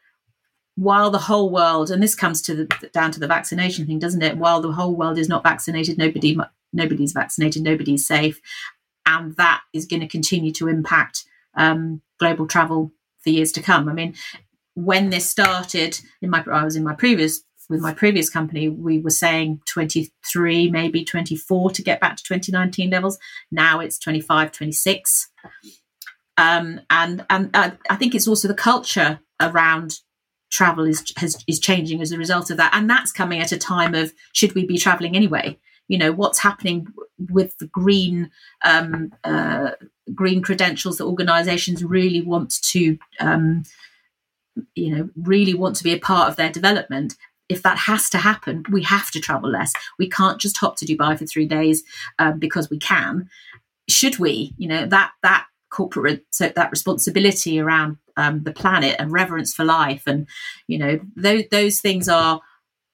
while 0.76 1.12
the 1.12 1.18
whole 1.18 1.50
world, 1.50 1.92
and 1.92 2.02
this 2.02 2.16
comes 2.16 2.42
to 2.44 2.56
the, 2.56 2.90
down 2.94 3.12
to 3.12 3.20
the 3.20 3.28
vaccination 3.28 3.86
thing, 3.86 4.00
doesn't 4.00 4.22
it? 4.22 4.38
While 4.38 4.62
the 4.62 4.72
whole 4.72 4.96
world 4.96 5.18
is 5.18 5.30
not 5.30 5.44
vaccinated, 5.44 5.98
nobody 5.98 6.38
nobody's 6.74 7.12
vaccinated, 7.12 7.64
nobody's 7.64 8.08
safe, 8.08 8.42
and 9.06 9.36
that 9.36 9.62
is 9.74 9.86
going 9.86 10.00
to 10.00 10.08
continue 10.08 10.52
to 10.54 10.68
impact 10.68 11.26
um, 11.56 12.02
global 12.20 12.48
travel 12.48 12.92
for 13.20 13.30
years 13.30 13.52
to 13.54 13.62
come. 13.62 13.90
I 13.90 13.94
mean, 13.94 14.16
when 14.74 15.10
this 15.10 15.30
started, 15.30 16.00
in 16.22 16.30
my 16.30 16.44
I 16.52 16.64
was 16.64 16.76
in 16.76 16.84
my 16.84 16.96
previous 16.96 17.44
with 17.70 17.82
my 17.82 17.94
previous 17.94 18.30
company, 18.30 18.68
we 18.68 19.00
were 19.00 19.10
saying 19.10 19.62
23, 19.66 20.70
maybe 20.70 21.06
24 21.06 21.72
to 21.72 21.82
get 21.82 22.02
back 22.02 22.18
to 22.18 22.24
2019 22.24 22.90
levels. 22.90 23.18
Now 23.50 23.80
it's 23.80 23.98
25, 23.98 24.52
26. 24.52 25.30
Um, 26.38 26.82
and 26.90 27.26
and 27.30 27.50
uh, 27.54 27.72
I 27.90 27.96
think 27.96 28.16
it's 28.16 28.28
also 28.28 28.48
the 28.48 28.54
culture 28.54 29.20
around 29.40 30.00
travel 30.52 30.86
is 30.86 31.04
has, 31.18 31.44
is 31.48 31.60
changing 31.60 32.02
as 32.02 32.12
a 32.12 32.18
result 32.18 32.52
of 32.52 32.58
that, 32.58 32.74
and 32.74 32.90
that's 32.90 33.12
coming 33.12 33.40
at 33.40 33.52
a 33.52 33.58
time 33.58 33.96
of 33.96 34.14
should 34.34 34.54
we 34.54 34.66
be 34.66 34.78
traveling 34.78 35.16
anyway? 35.16 35.58
You 35.88 35.98
know 35.98 36.12
what's 36.12 36.40
happening 36.40 36.88
with 37.30 37.58
the 37.58 37.68
green 37.68 38.30
um, 38.64 39.14
uh, 39.24 39.72
green 40.14 40.42
credentials 40.42 40.98
that 40.98 41.06
organisations 41.06 41.84
really 41.84 42.22
want 42.22 42.62
to 42.64 42.98
um, 43.20 43.64
you 44.76 44.96
know 44.96 45.10
really 45.16 45.54
want 45.54 45.76
to 45.78 45.84
be 45.84 45.94
a 45.94 46.00
part 46.00 46.30
of 46.30 46.36
their 46.36 46.52
development 46.52 47.16
if 47.52 47.64
that 47.64 47.78
has 47.78 48.10
to 48.10 48.18
happen, 48.18 48.64
we 48.72 48.82
have 48.84 49.12
to 49.12 49.20
travel 49.20 49.50
less. 49.50 49.74
We 50.00 50.10
can't 50.10 50.40
just 50.40 50.58
hop 50.58 50.78
to 50.78 50.86
Dubai 50.86 51.20
for 51.20 51.26
three 51.26 51.46
days 51.46 51.84
um, 52.18 52.40
because 52.40 52.70
we 52.70 52.80
can. 52.80 53.30
Should 53.90 54.20
we? 54.20 54.54
You 54.58 54.70
know 54.70 54.86
that 54.86 55.12
that 55.22 55.48
corporate 55.70 56.26
so 56.32 56.50
that 56.50 56.72
responsibility 56.72 57.60
around 57.60 57.98
um, 58.22 58.44
the 58.44 58.54
planet 58.54 58.96
and 59.00 59.12
reverence 59.12 59.54
for 59.54 59.66
life. 59.66 60.04
And 60.06 60.28
you 60.68 60.78
know 60.78 61.00
those 61.16 61.44
those 61.52 61.80
things 61.80 62.08
are 62.08 62.42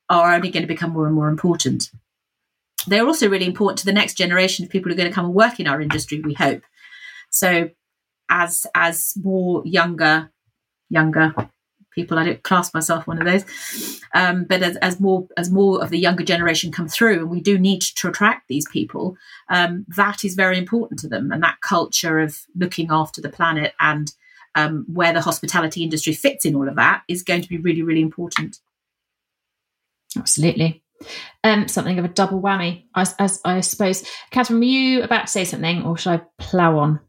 are 0.10 0.34
only 0.34 0.50
going 0.50 0.64
to 0.64 0.68
become 0.68 0.92
more 0.92 1.06
and 1.06 1.16
more 1.16 1.30
important. 1.30 1.92
They're 2.88 3.06
also 3.06 3.30
really 3.30 3.46
important 3.46 3.80
to 3.80 3.86
the 3.86 3.94
next 3.94 4.16
generation 4.16 4.64
of 4.64 4.72
people 4.72 4.90
who 4.90 4.96
are 4.96 4.98
going 4.98 5.10
to 5.10 5.16
come 5.16 5.26
and 5.26 5.34
work 5.34 5.60
in 5.60 5.68
our 5.68 5.82
industry 5.82 6.22
we 6.22 6.34
hope. 6.34 6.64
So 7.30 7.70
as 8.30 8.66
as 8.74 9.14
more 9.22 9.62
younger 9.66 10.32
younger 10.90 11.34
people. 11.98 12.20
I 12.20 12.26
don't 12.26 12.44
class 12.44 12.74
myself 12.74 13.08
one 13.08 13.20
of 13.20 13.26
those, 13.26 13.44
um, 14.14 14.46
but 14.46 14.62
as, 14.62 14.78
as, 14.78 15.00
more 15.00 15.28
as 15.36 15.52
more 15.52 15.82
of 15.84 15.90
the 15.90 15.98
younger 15.98 16.24
generation 16.24 16.72
come 16.72 16.88
through, 16.88 17.20
and 17.20 17.30
we 17.30 17.42
do 17.42 17.58
need 17.58 17.82
to 17.82 18.08
attract 18.08 18.48
these 18.48 18.68
people, 18.70 19.18
um, 19.50 19.84
that 19.96 20.24
is 20.24 20.36
very 20.36 20.58
important 20.60 21.00
to 21.00 21.08
them, 21.08 21.32
and 21.32 21.42
that 21.42 21.60
culture 21.62 22.20
of 22.20 22.46
looking 22.56 22.88
after 22.92 23.20
the 23.20 23.30
planet 23.30 23.74
and 23.80 24.14
um, 24.58 24.86
where 24.92 25.14
the 25.14 25.22
hospitality 25.22 25.84
industry 25.84 26.14
fits 26.14 26.44
in 26.44 26.56
all 26.56 26.68
of 26.68 26.76
that 26.76 27.04
is 27.08 27.22
going 27.22 27.42
to 27.42 27.48
be 27.48 27.58
really, 27.58 27.84
really 27.84 28.02
important. 28.02 28.58
Absolutely. 30.18 30.84
Um, 31.44 31.68
something 31.68 32.00
of 32.00 32.06
a 32.06 32.10
double 32.10 32.42
whammy, 32.42 32.86
I, 32.96 33.06
I 33.46 33.62
suppose. 33.62 34.04
Catherine, 34.32 34.60
were 34.60 34.66
you 34.66 35.04
about 35.04 35.28
to 35.28 35.32
say 35.32 35.46
something, 35.46 35.84
or 35.84 35.96
should 35.96 36.14
I 36.14 36.22
plough 36.40 36.80
on? 36.80 37.00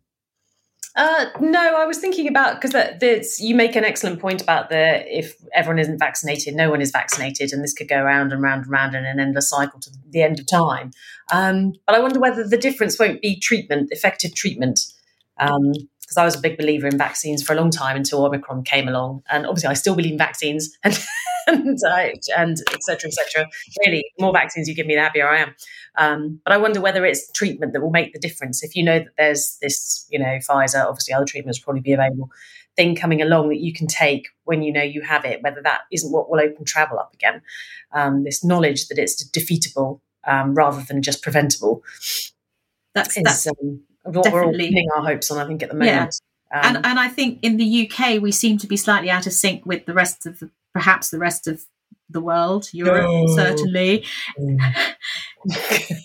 Uh, 0.94 1.26
no, 1.40 1.76
I 1.76 1.86
was 1.86 1.98
thinking 1.98 2.28
about 2.28 2.60
because 2.60 3.40
you 3.40 3.54
make 3.54 3.76
an 3.76 3.84
excellent 3.84 4.20
point 4.20 4.42
about 4.42 4.68
the 4.68 5.04
if 5.16 5.36
everyone 5.54 5.78
isn't 5.78 5.98
vaccinated, 5.98 6.54
no 6.54 6.68
one 6.68 6.82
is 6.82 6.90
vaccinated, 6.90 7.52
and 7.52 7.64
this 7.64 7.72
could 7.72 7.88
go 7.88 8.02
round 8.02 8.30
and 8.30 8.42
round 8.42 8.64
and 8.64 8.70
round 8.70 8.94
in 8.94 9.06
an 9.06 9.18
endless 9.18 9.48
cycle 9.48 9.80
to 9.80 9.90
the 10.10 10.22
end 10.22 10.38
of 10.38 10.46
time. 10.46 10.90
Um, 11.32 11.72
but 11.86 11.94
I 11.94 12.00
wonder 12.00 12.20
whether 12.20 12.46
the 12.46 12.58
difference 12.58 12.98
won't 12.98 13.22
be 13.22 13.40
treatment, 13.40 13.88
effective 13.90 14.34
treatment. 14.34 14.80
Um, 15.38 15.72
because 16.08 16.16
I 16.16 16.24
was 16.24 16.36
a 16.36 16.40
big 16.40 16.56
believer 16.56 16.86
in 16.86 16.96
vaccines 16.96 17.42
for 17.42 17.52
a 17.52 17.56
long 17.56 17.70
time 17.70 17.94
until 17.94 18.24
Omicron 18.24 18.62
came 18.64 18.88
along, 18.88 19.22
and 19.30 19.46
obviously 19.46 19.68
I 19.68 19.74
still 19.74 19.94
believe 19.94 20.12
in 20.12 20.18
vaccines 20.18 20.74
and 20.82 20.98
and 21.46 21.78
uh, 21.86 22.08
and 22.34 22.56
etc. 22.72 23.08
etc. 23.08 23.46
Really, 23.84 24.04
more 24.18 24.32
vaccines 24.32 24.68
you 24.68 24.74
give 24.74 24.86
me, 24.86 24.94
the 24.94 25.02
happier 25.02 25.28
I 25.28 25.38
am. 25.38 25.54
Um, 25.98 26.40
but 26.44 26.54
I 26.54 26.56
wonder 26.56 26.80
whether 26.80 27.04
it's 27.04 27.30
treatment 27.32 27.74
that 27.74 27.82
will 27.82 27.90
make 27.90 28.14
the 28.14 28.18
difference. 28.18 28.62
If 28.62 28.74
you 28.74 28.82
know 28.82 29.00
that 29.00 29.12
there's 29.18 29.58
this, 29.60 30.06
you 30.08 30.18
know, 30.18 30.38
Pfizer, 30.48 30.86
obviously 30.86 31.12
other 31.12 31.26
treatments 31.26 31.58
probably 31.58 31.82
be 31.82 31.92
available, 31.92 32.30
thing 32.74 32.96
coming 32.96 33.20
along 33.20 33.50
that 33.50 33.58
you 33.58 33.74
can 33.74 33.86
take 33.86 34.28
when 34.44 34.62
you 34.62 34.72
know 34.72 34.82
you 34.82 35.02
have 35.02 35.26
it, 35.26 35.42
whether 35.42 35.60
that 35.62 35.82
isn't 35.92 36.10
what 36.10 36.30
will 36.30 36.40
open 36.40 36.64
travel 36.64 36.98
up 36.98 37.12
again. 37.12 37.42
Um, 37.92 38.24
this 38.24 38.42
knowledge 38.42 38.88
that 38.88 38.98
it's 38.98 39.22
defeatable 39.28 40.00
um, 40.26 40.54
rather 40.54 40.82
than 40.82 41.02
just 41.02 41.22
preventable. 41.22 41.82
That's, 43.04 43.16
is, 43.16 43.22
that's 43.24 43.46
um, 43.46 43.80
what 44.04 44.32
we're 44.32 44.44
all 44.44 44.52
pinning 44.52 44.86
our 44.96 45.04
hopes 45.04 45.30
on, 45.30 45.38
I 45.38 45.46
think, 45.46 45.62
at 45.62 45.70
the 45.70 45.74
moment. 45.74 46.20
Yeah. 46.50 46.60
Um, 46.60 46.76
and, 46.76 46.86
and 46.86 46.98
I 46.98 47.08
think 47.08 47.40
in 47.42 47.58
the 47.58 47.90
UK 47.90 48.22
we 48.22 48.32
seem 48.32 48.56
to 48.58 48.66
be 48.66 48.76
slightly 48.76 49.10
out 49.10 49.26
of 49.26 49.32
sync 49.32 49.66
with 49.66 49.84
the 49.84 49.92
rest 49.92 50.26
of 50.26 50.38
the, 50.38 50.50
perhaps 50.72 51.10
the 51.10 51.18
rest 51.18 51.46
of 51.46 51.64
the 52.10 52.20
world, 52.20 52.68
Europe 52.72 53.06
oh. 53.06 53.36
certainly, 53.36 54.04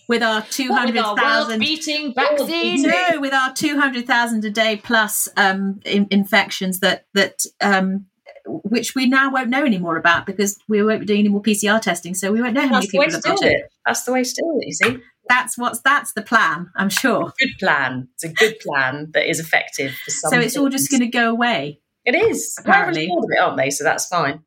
with 0.09 0.21
our 0.21 0.41
two 0.49 0.67
hundred 0.73 0.95
thousand 0.95 1.59
beating 1.59 2.13
vaccine. 2.13 2.81
No, 2.81 3.21
with 3.21 3.33
our 3.33 3.53
two 3.53 3.79
hundred 3.79 4.05
thousand 4.05 4.43
a 4.43 4.49
day 4.49 4.75
plus 4.83 5.29
um, 5.37 5.79
in, 5.85 6.07
infections 6.11 6.79
that 6.79 7.05
that 7.13 7.45
um, 7.61 8.07
which 8.45 8.95
we 8.95 9.05
now 9.05 9.31
won't 9.31 9.49
know 9.49 9.63
anymore 9.63 9.95
about 9.95 10.25
because 10.25 10.59
we 10.67 10.83
won't 10.83 10.99
be 10.99 11.05
doing 11.05 11.21
any 11.21 11.29
more 11.29 11.41
PCR 11.41 11.79
testing, 11.81 12.13
so 12.13 12.33
we 12.33 12.41
won't 12.41 12.53
know 12.53 12.67
how 12.67 12.81
That's 12.81 12.93
many 12.93 13.05
people 13.05 13.13
have 13.13 13.23
got 13.23 13.41
it. 13.41 13.53
it. 13.53 13.71
That's 13.85 14.03
the 14.03 14.11
way 14.11 14.23
to 14.23 14.29
do 14.29 14.59
it. 14.61 14.67
You 14.67 14.73
see 14.73 15.03
that's 15.29 15.57
what's 15.57 15.81
that's 15.81 16.13
the 16.13 16.21
plan 16.21 16.69
i'm 16.75 16.89
sure. 16.89 17.31
Good 17.39 17.57
plan. 17.59 18.07
It's 18.15 18.23
a 18.23 18.29
good 18.29 18.59
plan 18.59 19.09
that 19.13 19.29
is 19.29 19.39
effective 19.39 19.93
for 20.03 20.11
some 20.11 20.31
so 20.31 20.39
it's 20.39 20.53
things. 20.53 20.57
all 20.57 20.69
just 20.69 20.91
going 20.91 21.01
to 21.01 21.07
go 21.07 21.29
away 21.29 21.79
it 22.05 22.15
is. 22.15 22.55
Apparently. 22.59 23.05
Of 23.05 23.23
it 23.29 23.39
aren't 23.39 23.57
they? 23.57 23.69
So 23.69 23.83
that's 23.83 24.07
fine. 24.07 24.41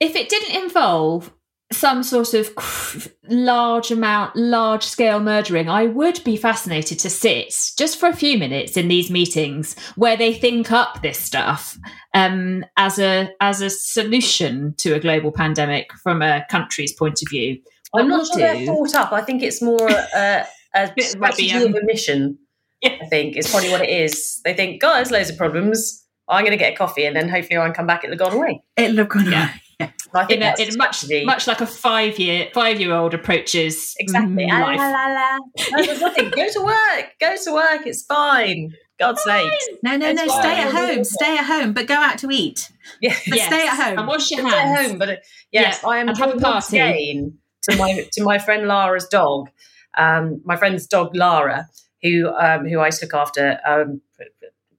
If 0.00 0.16
it 0.16 0.28
didn't 0.28 0.62
involve 0.62 1.32
some 1.72 2.02
sort 2.02 2.34
of 2.34 3.12
large 3.28 3.92
amount, 3.92 4.34
large 4.34 4.82
scale 4.82 5.20
murdering, 5.20 5.68
I 5.68 5.86
would 5.86 6.22
be 6.24 6.36
fascinated 6.36 6.98
to 7.00 7.10
sit 7.10 7.72
just 7.78 7.98
for 7.98 8.08
a 8.08 8.16
few 8.16 8.38
minutes 8.38 8.76
in 8.76 8.88
these 8.88 9.10
meetings 9.10 9.78
where 9.94 10.16
they 10.16 10.34
think 10.34 10.72
up 10.72 11.00
this 11.00 11.18
stuff 11.18 11.78
um, 12.12 12.64
as 12.76 12.98
a 12.98 13.30
as 13.40 13.60
a 13.60 13.70
solution 13.70 14.74
to 14.78 14.94
a 14.94 15.00
global 15.00 15.30
pandemic 15.30 15.92
from 16.02 16.22
a 16.22 16.44
country's 16.50 16.92
point 16.92 17.22
of 17.22 17.28
view. 17.30 17.60
I'm 17.94 18.08
not 18.08 18.26
sure 18.26 18.36
they're 18.36 18.66
thought 18.66 18.94
up. 18.94 19.12
I 19.12 19.22
think 19.22 19.42
it's 19.42 19.60
more 19.60 19.88
a, 20.16 20.46
a 20.74 20.92
strategy 21.00 21.52
um, 21.52 21.74
of 21.74 21.82
omission. 21.82 22.38
Yeah. 22.82 22.96
I 23.02 23.06
think 23.06 23.36
is 23.36 23.50
probably 23.50 23.70
what 23.70 23.82
it 23.82 23.90
is. 23.90 24.40
They 24.44 24.54
think, 24.54 24.80
God, 24.80 24.96
there's 24.96 25.10
loads 25.10 25.30
of 25.30 25.36
problems. 25.36 26.06
I'm 26.28 26.44
going 26.44 26.52
to 26.52 26.56
get 26.56 26.72
a 26.72 26.76
coffee, 26.76 27.04
and 27.04 27.14
then 27.14 27.28
hopefully 27.28 27.58
when 27.58 27.70
I 27.70 27.74
come 27.74 27.86
back, 27.86 28.04
it'll 28.04 28.12
have 28.12 28.18
gone 28.18 28.32
away. 28.32 28.62
It'll 28.76 28.96
have 28.98 29.08
gone 29.08 29.30
yeah. 29.30 29.42
away. 29.42 29.62
Yeah. 29.80 29.90
I 30.14 30.24
think 30.26 30.42
in, 30.42 30.46
a, 30.46 30.54
in 30.58 30.76
much 30.76 31.06
much 31.24 31.46
like 31.46 31.60
a 31.62 31.66
five 31.66 32.18
year 32.18 32.50
five 32.52 32.80
year 32.80 32.92
old 32.92 33.14
approaches 33.14 33.94
exactly. 33.98 34.46
Life. 34.46 34.78
La, 34.78 34.90
la, 34.90 35.06
la. 35.06 35.38
No, 35.70 35.98
nothing. 35.98 36.30
Go 36.36 36.52
to 36.52 36.60
work. 36.62 37.12
Go 37.18 37.34
to 37.44 37.52
work. 37.52 37.86
It's 37.86 38.04
fine. 38.04 38.74
God's 38.98 39.22
sake. 39.22 39.50
No, 39.82 39.96
no, 39.96 40.12
no. 40.12 40.28
Stay 40.28 40.60
at 40.60 40.72
home. 40.72 41.04
Stay 41.04 41.38
at 41.38 41.46
home, 41.46 41.72
but 41.72 41.86
go 41.86 41.94
out 41.94 42.18
to 42.18 42.30
eat. 42.30 42.70
Yeah. 43.00 43.16
But 43.26 43.38
yes. 43.38 43.46
stay 43.46 43.66
at 43.66 43.74
home 43.74 43.98
and 43.98 44.06
wash 44.06 44.30
your 44.30 44.42
hands. 44.42 44.52
Stay 44.52 44.60
at 44.60 44.90
home, 44.90 44.98
but 44.98 45.08
uh, 45.08 45.16
yes, 45.50 45.80
yeah. 45.82 45.88
I 45.88 45.98
am 45.98 46.08
have 46.08 46.36
a 46.36 46.38
party. 46.38 46.78
again 46.78 47.38
to 47.62 47.76
my 47.76 48.08
to 48.12 48.22
my 48.22 48.38
friend 48.38 48.66
Lara's 48.66 49.06
dog. 49.06 49.50
Um, 49.96 50.40
my 50.44 50.56
friend's 50.56 50.86
dog 50.86 51.14
Lara, 51.16 51.66
who 52.02 52.28
um, 52.28 52.66
who 52.66 52.78
I 52.78 52.86
used 52.86 53.00
to 53.00 53.06
look 53.06 53.14
after 53.14 53.60
um, 53.66 54.00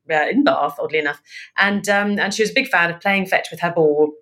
in 0.09 0.43
Bath, 0.43 0.77
oddly 0.79 0.99
enough, 0.99 1.21
and 1.57 1.87
um, 1.89 2.19
and 2.19 2.33
she 2.33 2.43
was 2.43 2.51
a 2.51 2.55
big 2.55 2.67
fan 2.67 2.91
of 2.91 3.01
playing 3.01 3.25
fetch 3.25 3.47
with 3.51 3.59
her 3.61 3.71
ball. 3.71 4.13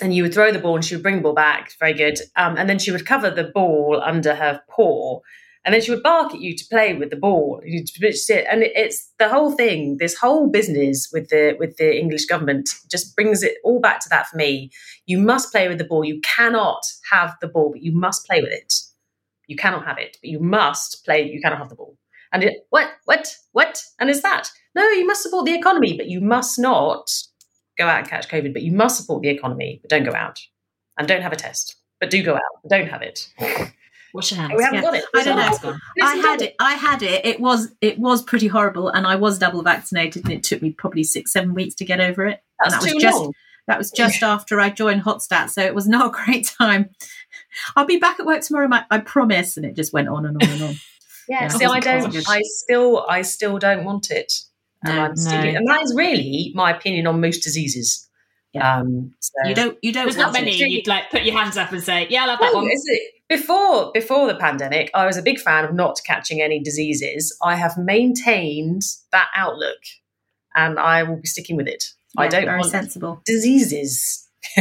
And 0.00 0.12
you 0.12 0.24
would 0.24 0.34
throw 0.34 0.50
the 0.50 0.58
ball, 0.58 0.74
and 0.74 0.84
she 0.84 0.96
would 0.96 1.02
bring 1.02 1.16
the 1.16 1.22
ball 1.22 1.34
back. 1.34 1.72
Very 1.78 1.92
good. 1.94 2.18
Um, 2.34 2.56
and 2.56 2.68
then 2.68 2.78
she 2.78 2.90
would 2.90 3.06
cover 3.06 3.30
the 3.30 3.44
ball 3.44 4.02
under 4.04 4.34
her 4.34 4.60
paw, 4.68 5.20
and 5.64 5.72
then 5.72 5.80
she 5.80 5.90
would 5.92 6.02
bark 6.02 6.34
at 6.34 6.40
you 6.40 6.56
to 6.56 6.64
play 6.68 6.94
with 6.94 7.10
the 7.10 7.16
ball. 7.16 7.60
You'd 7.64 7.88
sit, 8.16 8.46
and 8.50 8.62
it's 8.62 9.12
the 9.18 9.28
whole 9.28 9.52
thing. 9.52 9.98
This 9.98 10.16
whole 10.16 10.50
business 10.50 11.08
with 11.12 11.28
the 11.28 11.56
with 11.58 11.76
the 11.76 11.96
English 11.96 12.26
government 12.26 12.70
just 12.90 13.14
brings 13.14 13.42
it 13.42 13.58
all 13.62 13.80
back 13.80 14.00
to 14.00 14.08
that 14.08 14.26
for 14.26 14.36
me. 14.36 14.70
You 15.06 15.18
must 15.18 15.52
play 15.52 15.68
with 15.68 15.78
the 15.78 15.84
ball. 15.84 16.04
You 16.04 16.20
cannot 16.22 16.82
have 17.10 17.36
the 17.40 17.48
ball, 17.48 17.70
but 17.72 17.82
you 17.82 17.92
must 17.92 18.26
play 18.26 18.42
with 18.42 18.52
it. 18.52 18.72
You 19.46 19.56
cannot 19.56 19.84
have 19.84 19.98
it, 19.98 20.16
but 20.20 20.30
you 20.30 20.40
must 20.40 21.04
play. 21.04 21.30
You 21.30 21.40
cannot 21.40 21.58
have 21.58 21.68
the 21.68 21.76
ball. 21.76 21.96
And 22.32 22.42
it, 22.42 22.66
what, 22.70 22.90
what, 23.04 23.36
what? 23.52 23.84
And 24.00 24.08
is 24.10 24.22
that 24.22 24.50
no? 24.74 24.82
You 24.88 25.06
must 25.06 25.22
support 25.22 25.44
the 25.44 25.54
economy, 25.54 25.96
but 25.96 26.08
you 26.08 26.20
must 26.20 26.58
not 26.58 27.10
go 27.78 27.86
out 27.86 28.00
and 28.00 28.08
catch 28.08 28.28
COVID. 28.28 28.52
But 28.52 28.62
you 28.62 28.72
must 28.72 28.96
support 28.96 29.22
the 29.22 29.28
economy, 29.28 29.78
but 29.80 29.90
don't 29.90 30.04
go 30.04 30.14
out 30.14 30.40
and 30.98 31.06
don't 31.06 31.22
have 31.22 31.32
a 31.32 31.36
test. 31.36 31.76
But 32.00 32.10
do 32.10 32.20
go 32.22 32.34
out, 32.34 32.68
don't 32.68 32.88
have 32.88 33.02
it. 33.02 33.30
Wash 34.14 34.30
your 34.30 34.40
hands. 34.40 34.52
We 34.56 34.62
haven't 34.62 34.78
yeah. 34.78 34.82
got 34.82 34.94
it. 34.94 35.04
I 35.14 35.24
don't 35.24 35.36
know. 35.64 35.78
I 36.02 36.16
had 36.16 36.42
it. 36.42 36.54
I 36.60 36.74
had 36.74 37.02
it. 37.02 37.24
It 37.24 37.40
was 37.40 37.72
it 37.80 37.98
was 37.98 38.22
pretty 38.22 38.46
horrible, 38.46 38.88
and 38.88 39.06
I 39.06 39.16
was 39.16 39.38
double 39.38 39.62
vaccinated, 39.62 40.24
and 40.24 40.32
it 40.34 40.42
took 40.42 40.60
me 40.60 40.70
probably 40.70 41.04
six 41.04 41.32
seven 41.32 41.54
weeks 41.54 41.74
to 41.76 41.84
get 41.84 42.00
over 42.00 42.26
it. 42.26 42.42
That's 42.60 42.74
and 42.74 42.82
that 42.82 42.94
was 42.94 43.02
just 43.02 43.18
long. 43.18 43.32
that 43.68 43.78
was 43.78 43.90
just 43.90 44.22
after 44.22 44.60
I 44.60 44.68
joined 44.70 45.02
Hotstat, 45.02 45.50
so 45.50 45.62
it 45.62 45.74
was 45.74 45.88
not 45.88 46.08
a 46.08 46.10
great 46.10 46.52
time. 46.58 46.90
I'll 47.76 47.86
be 47.86 47.98
back 47.98 48.20
at 48.20 48.26
work 48.26 48.42
tomorrow, 48.42 48.68
I 48.90 48.98
promise. 48.98 49.56
And 49.56 49.66
it 49.66 49.76
just 49.76 49.92
went 49.92 50.08
on 50.08 50.26
and 50.26 50.42
on 50.42 50.48
and 50.48 50.62
on. 50.62 50.70
yeah, 51.28 51.42
yeah, 51.42 51.48
see, 51.48 51.64
I 51.64 51.80
don't. 51.80 52.28
I 52.28 52.40
still, 52.42 53.06
I 53.08 53.22
still 53.22 53.58
don't 53.58 53.84
want 53.84 54.10
it. 54.10 54.32
No, 54.84 54.92
no. 54.94 55.30
and 55.30 55.66
that 55.68 55.82
is 55.82 55.94
really 55.96 56.52
my 56.54 56.76
opinion 56.76 57.06
on 57.06 57.20
most 57.20 57.40
diseases. 57.40 58.08
Yeah. 58.52 58.78
Um, 58.78 59.14
so 59.20 59.48
you 59.48 59.54
don't, 59.54 59.78
you 59.80 59.92
don't. 59.92 60.04
There's 60.04 60.16
not 60.16 60.32
many. 60.32 60.50
It. 60.60 60.68
You'd 60.68 60.86
like 60.86 61.10
put 61.10 61.22
your 61.22 61.38
hands 61.38 61.56
up 61.56 61.72
and 61.72 61.82
say, 61.82 62.06
"Yeah, 62.10 62.24
I 62.24 62.26
love 62.26 62.40
that 62.40 62.54
one." 62.54 62.64
Is 62.70 62.84
it? 62.86 63.02
Before 63.32 63.90
before 63.92 64.26
the 64.26 64.34
pandemic, 64.34 64.90
I 64.94 65.06
was 65.06 65.16
a 65.16 65.22
big 65.22 65.38
fan 65.38 65.64
of 65.64 65.74
not 65.74 66.00
catching 66.04 66.42
any 66.42 66.60
diseases. 66.60 67.36
I 67.42 67.56
have 67.56 67.78
maintained 67.78 68.82
that 69.10 69.28
outlook, 69.34 69.78
and 70.54 70.78
I 70.78 71.02
will 71.02 71.16
be 71.16 71.26
sticking 71.26 71.56
with 71.56 71.66
it. 71.66 71.84
Yeah, 72.16 72.24
I 72.24 72.28
don't 72.28 72.44
very 72.44 72.58
want 72.58 72.70
sensible 72.70 73.22
diseases. 73.24 74.28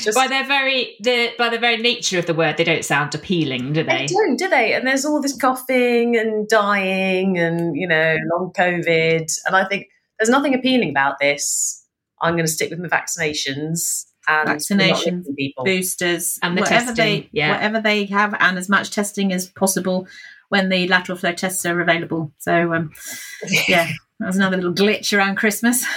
just, 0.00 0.16
by 0.16 0.26
their 0.26 0.46
very 0.46 0.96
the 1.00 1.30
by 1.38 1.48
the 1.48 1.58
very 1.58 1.76
nature 1.76 2.18
of 2.18 2.26
the 2.26 2.34
word, 2.34 2.56
they 2.56 2.64
don't 2.64 2.84
sound 2.84 3.14
appealing, 3.14 3.72
do 3.72 3.84
they? 3.84 4.06
They 4.06 4.06
don't, 4.06 4.36
do 4.36 4.48
they? 4.48 4.72
And 4.72 4.86
there's 4.86 5.04
all 5.04 5.22
this 5.22 5.36
coughing 5.36 6.16
and 6.16 6.48
dying, 6.48 7.38
and 7.38 7.76
you 7.76 7.86
know, 7.86 8.16
long 8.32 8.52
COVID, 8.56 9.30
and 9.46 9.56
I 9.56 9.64
think 9.64 9.86
there's 10.18 10.30
nothing 10.30 10.54
appealing 10.54 10.90
about 10.90 11.20
this. 11.20 11.78
I'm 12.20 12.34
going 12.34 12.46
to 12.46 12.52
stick 12.52 12.70
with 12.70 12.78
my 12.78 12.88
vaccinations 12.88 14.06
and 14.26 14.48
vaccination 14.48 15.24
boosters 15.64 16.38
and 16.42 16.56
the 16.56 16.62
whatever 16.62 16.86
testing, 16.86 16.94
they 16.96 17.28
yeah. 17.32 17.50
whatever 17.50 17.80
they 17.80 18.04
have 18.06 18.34
and 18.38 18.58
as 18.58 18.68
much 18.68 18.90
testing 18.90 19.32
as 19.32 19.48
possible 19.48 20.06
when 20.48 20.68
the 20.68 20.86
lateral 20.88 21.18
flow 21.18 21.32
tests 21.32 21.64
are 21.64 21.80
available. 21.80 22.32
So 22.38 22.72
um, 22.74 22.92
yeah 23.68 23.88
that 24.20 24.26
was 24.26 24.36
another 24.36 24.56
little 24.56 24.74
glitch 24.74 25.16
around 25.16 25.36
christmas. 25.36 25.84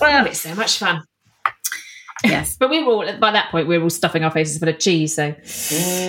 Well 0.00 0.26
it's 0.26 0.40
so 0.40 0.56
much 0.56 0.78
fun 0.78 1.04
yes, 2.24 2.56
but 2.56 2.70
we 2.70 2.82
were 2.82 2.92
all 2.92 3.18
by 3.18 3.30
that 3.32 3.50
point 3.50 3.68
we 3.68 3.78
were 3.78 3.84
all 3.84 3.90
stuffing 3.90 4.24
our 4.24 4.30
faces 4.30 4.58
full 4.58 4.68
of 4.68 4.78
cheese, 4.78 5.14
so 5.14 5.34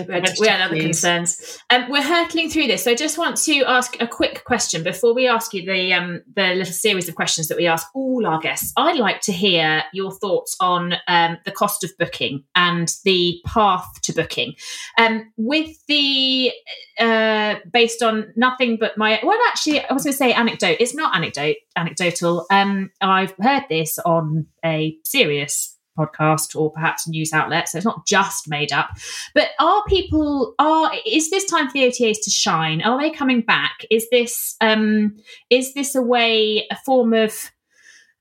we, 0.08 0.14
had, 0.14 0.34
we 0.40 0.48
had 0.48 0.62
other 0.62 0.80
concerns. 0.80 1.60
Um, 1.70 1.90
we're 1.90 2.04
hurtling 2.04 2.50
through 2.50 2.68
this, 2.68 2.84
so 2.84 2.92
I 2.92 2.96
just 2.96 3.18
want 3.18 3.38
to 3.38 3.64
ask 3.66 4.00
a 4.02 4.08
quick 4.08 4.44
question 4.46 4.84
before 4.84 5.14
we 5.14 5.28
ask 5.28 5.54
you 5.54 5.66
the 5.66 5.94
um, 5.94 6.22
the 6.36 6.56
little 6.56 6.74
series 6.74 7.10
of 7.10 7.16
questions 7.16 7.48
that 7.48 7.58
we 7.58 7.68
ask 7.68 7.88
all 7.94 8.26
our 8.26 8.40
guests. 8.40 8.74
I'd 8.78 8.98
like 8.98 9.22
to 9.22 9.32
hear 9.32 9.84
your 9.94 10.12
thoughts 10.12 10.56
on 10.60 10.94
um, 11.08 11.38
the 11.46 11.52
cost 11.52 11.84
of 11.84 11.92
booking 11.98 12.44
and 12.56 12.94
the 13.04 13.40
path 13.46 13.88
to 14.04 14.14
booking, 14.14 14.54
um, 14.98 15.32
with 15.38 15.76
the 15.88 16.52
uh, 17.00 17.56
based 17.72 18.04
on 18.04 18.34
nothing 18.36 18.78
but 18.80 18.98
my 18.98 19.20
well, 19.24 19.40
actually, 19.48 19.82
I 19.82 19.94
was 19.94 20.04
going 20.04 20.14
to 20.14 20.18
say 20.18 20.34
anecdote. 20.34 20.78
It's 20.80 20.96
not 20.96 21.16
anecdote 21.16 21.58
anecdotal. 21.76 22.46
Um, 22.52 22.92
I've 23.02 23.34
heard 23.40 23.64
this 23.70 24.00
on 24.00 24.48
a 24.64 24.98
serious 25.04 25.73
podcast 25.98 26.56
or 26.56 26.72
perhaps 26.72 27.08
news 27.08 27.34
outlet. 27.34 27.70
So 27.70 27.78
it's 27.78 27.86
not 27.86 28.06
just 28.06 28.50
made 28.50 28.72
up. 28.72 28.90
But 29.34 29.50
are 29.60 29.84
people 29.88 30.56
are 30.60 30.92
is 31.06 31.30
this 31.30 31.46
time 31.46 31.68
for 31.68 31.74
the 31.74 31.86
otas 31.86 32.18
to 32.24 32.30
shine? 32.30 32.82
Are 32.82 33.00
they 33.00 33.12
coming 33.12 33.42
back? 33.42 33.86
Is 33.90 34.08
this 34.10 34.56
um 34.62 35.16
is 35.50 35.74
this 35.74 35.96
a 35.96 36.02
way 36.02 36.68
a 36.72 36.76
form 36.86 37.14
of 37.14 37.52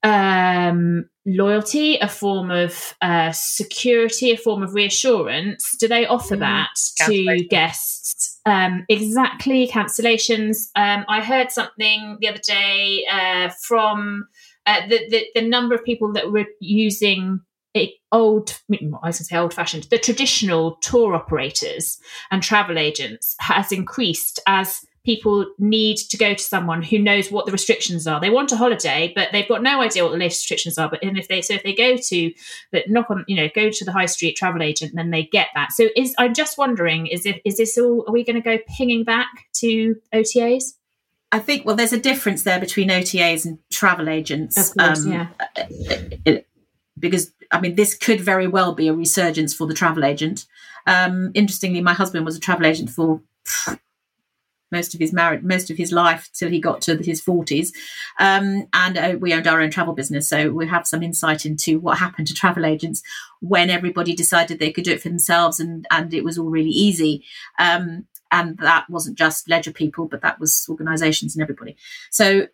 um 0.05 1.09
loyalty 1.25 1.97
a 1.99 2.09
form 2.09 2.51
of 2.51 2.95
uh 3.01 3.31
security 3.31 4.33
a 4.33 4.37
form 4.37 4.63
of 4.63 4.75
reassurance? 4.75 5.77
Do 5.79 5.89
they 5.89 6.07
offer 6.07 6.37
mm, 6.37 6.41
that 6.41 6.71
to 7.07 7.47
guests? 7.49 8.41
Um, 8.45 8.85
exactly 8.89 9.69
cancellations. 9.69 10.69
Um, 10.75 11.05
I 11.09 11.23
heard 11.23 11.53
something 11.53 12.19
the 12.21 12.29
other 12.29 12.41
day 12.45 13.07
uh, 13.11 13.51
from 13.51 14.27
uh, 14.67 14.87
the, 14.89 15.09
the, 15.09 15.27
the 15.37 15.49
number 15.49 15.75
of 15.75 15.85
people 15.85 16.13
that 16.15 16.33
were 16.33 16.47
using 16.61 17.41
old, 18.13 18.61
mm, 18.71 18.93
I 19.03 19.09
was 19.09 19.19
going 19.19 19.25
to 19.25 19.25
say 19.25 19.37
old 19.37 19.55
fashioned, 19.55 19.85
the 19.85 19.99
traditional 19.99 20.77
tour 20.77 21.15
operators 21.15 21.99
and 22.31 22.43
travel 22.43 22.79
agents 22.79 23.35
has 23.41 23.73
increased 23.73 24.41
as 24.47 24.81
people 25.05 25.47
need 25.59 25.97
to 25.97 26.17
go 26.17 26.33
to 26.33 26.43
someone 26.43 26.83
who 26.83 26.99
knows 26.99 27.31
what 27.31 27.47
the 27.47 27.53
restrictions 27.53 28.07
are. 28.07 28.21
They 28.21 28.31
want 28.31 28.53
a 28.53 28.57
holiday, 28.57 29.13
but 29.15 29.31
they've 29.33 29.49
got 29.49 29.63
no 29.63 29.81
idea 29.81 30.05
what 30.05 30.13
the 30.13 30.19
latest 30.19 30.43
restrictions 30.43 30.79
are. 30.79 30.89
But 30.89 31.03
and 31.03 31.19
if 31.19 31.27
they 31.29 31.43
so 31.43 31.55
if 31.55 31.63
they 31.65 31.75
go 31.75 31.97
to 31.97 32.33
the 32.71 32.85
knock 32.87 33.11
on, 33.11 33.25
you 33.27 33.37
know, 33.37 33.49
go 33.55 33.71
to 33.71 33.85
the 33.85 33.93
high 33.93 34.07
street 34.07 34.37
travel 34.37 34.63
agent, 34.63 34.93
then 34.95 35.11
they 35.11 35.25
get 35.25 35.49
that. 35.55 35.73
So 35.73 35.89
is 35.97 36.15
I'm 36.19 36.35
just 36.35 36.57
wondering, 36.57 37.07
is 37.09 37.27
it 37.27 37.43
is 37.45 37.57
this 37.57 37.77
all 37.79 38.05
are 38.07 38.13
we 38.13 38.25
going 38.25 38.41
to 38.41 38.43
go 38.43 38.59
pinging 38.77 39.05
back 39.05 39.31
to 39.55 39.97
OTAs? 40.15 40.75
I 41.33 41.39
think 41.39 41.65
well, 41.65 41.75
there's 41.75 41.95
a 41.95 42.01
difference 42.01 42.45
there 42.45 42.61
between 42.61 42.91
OTAs 42.91 43.45
and 43.45 43.59
travel 43.71 44.09
agents. 44.09 44.75
Course, 44.75 45.05
um, 45.05 45.13
yeah. 45.13 45.27
Uh, 45.41 45.63
uh, 46.27 46.33
because 46.99 47.33
I 47.53 47.61
mean, 47.61 47.75
this 47.75 47.95
could 47.95 48.21
very 48.21 48.47
well 48.47 48.75
be 48.75 48.89
a 48.89 48.95
resurgence 48.95 49.55
for 49.55 49.67
the 49.67 49.75
travel 49.75 50.05
agent. 50.05 50.47
Um, 50.87 51.31
interestingly, 51.35 51.81
my 51.81 51.93
husband 51.93 52.25
was 52.25 52.37
a 52.37 52.41
travel 52.41 52.67
agent 52.67 52.91
for 52.91 53.21
most 54.73 54.95
of 54.95 55.01
his 55.01 55.13
married 55.13 55.45
most 55.45 55.71
of 55.71 55.77
his 55.77 55.93
life 55.93 56.31
till 56.33 56.49
he 56.49 56.59
got 56.59 56.81
to 56.81 56.97
his 56.97 57.23
40s 57.23 57.69
um, 58.19 58.67
and 58.73 58.97
uh, 58.97 59.17
we 59.21 59.35
owned 59.35 59.47
our 59.47 59.61
own 59.61 59.71
travel 59.71 59.93
business 59.93 60.29
so 60.29 60.51
we 60.51 60.67
have 60.67 60.87
some 60.87 61.03
insight 61.03 61.45
into 61.45 61.79
what 61.79 61.99
happened 61.99 62.27
to 62.27 62.35
travel 62.35 62.65
agents 62.65 63.03
when 63.41 63.71
everybody 63.71 64.15
decided 64.15 64.59
they 64.59 64.73
could 64.73 64.85
do 64.85 64.93
it 64.93 65.03
for 65.03 65.11
themselves 65.11 65.61
and 65.61 65.87
and 65.91 66.15
it 66.15 66.25
was 66.25 66.39
all 66.39 66.49
really 66.49 66.71
easy. 66.71 67.23
Um, 67.59 68.07
and 68.35 68.57
that 68.59 68.89
wasn't 68.89 69.19
just 69.19 69.49
ledger 69.49 69.73
people 69.73 70.07
but 70.07 70.23
that 70.23 70.41
was 70.41 70.67
organizations 70.69 71.37
and 71.37 71.43
everybody. 71.43 71.77
So 72.11 72.47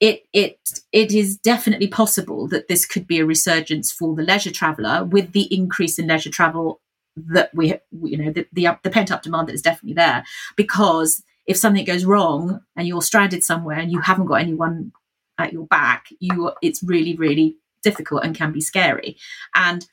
it 0.00 0.22
it 0.32 0.58
it 0.92 1.12
is 1.12 1.36
definitely 1.36 1.88
possible 1.88 2.48
that 2.48 2.68
this 2.68 2.84
could 2.84 3.06
be 3.06 3.18
a 3.18 3.26
resurgence 3.26 3.92
for 3.92 4.14
the 4.14 4.22
leisure 4.22 4.50
traveller 4.50 5.04
with 5.04 5.32
the 5.32 5.52
increase 5.54 5.98
in 5.98 6.06
leisure 6.06 6.30
travel 6.30 6.80
that 7.16 7.50
we 7.54 7.74
you 8.02 8.16
know 8.16 8.32
the, 8.32 8.46
the, 8.52 8.68
the 8.82 8.90
pent 8.90 9.10
up 9.10 9.22
demand 9.22 9.48
that 9.48 9.54
is 9.54 9.62
definitely 9.62 9.94
there 9.94 10.24
because 10.56 11.22
if 11.46 11.56
something 11.56 11.84
goes 11.84 12.04
wrong 12.04 12.60
and 12.76 12.86
you're 12.86 13.02
stranded 13.02 13.42
somewhere 13.42 13.78
and 13.78 13.90
you 13.90 14.00
haven't 14.00 14.26
got 14.26 14.40
anyone 14.40 14.92
at 15.38 15.52
your 15.52 15.66
back, 15.66 16.06
you 16.20 16.52
it's 16.62 16.82
really 16.82 17.16
really 17.16 17.56
difficult 17.82 18.24
and 18.24 18.36
can 18.36 18.52
be 18.52 18.60
scary. 18.60 19.16
And 19.54 19.86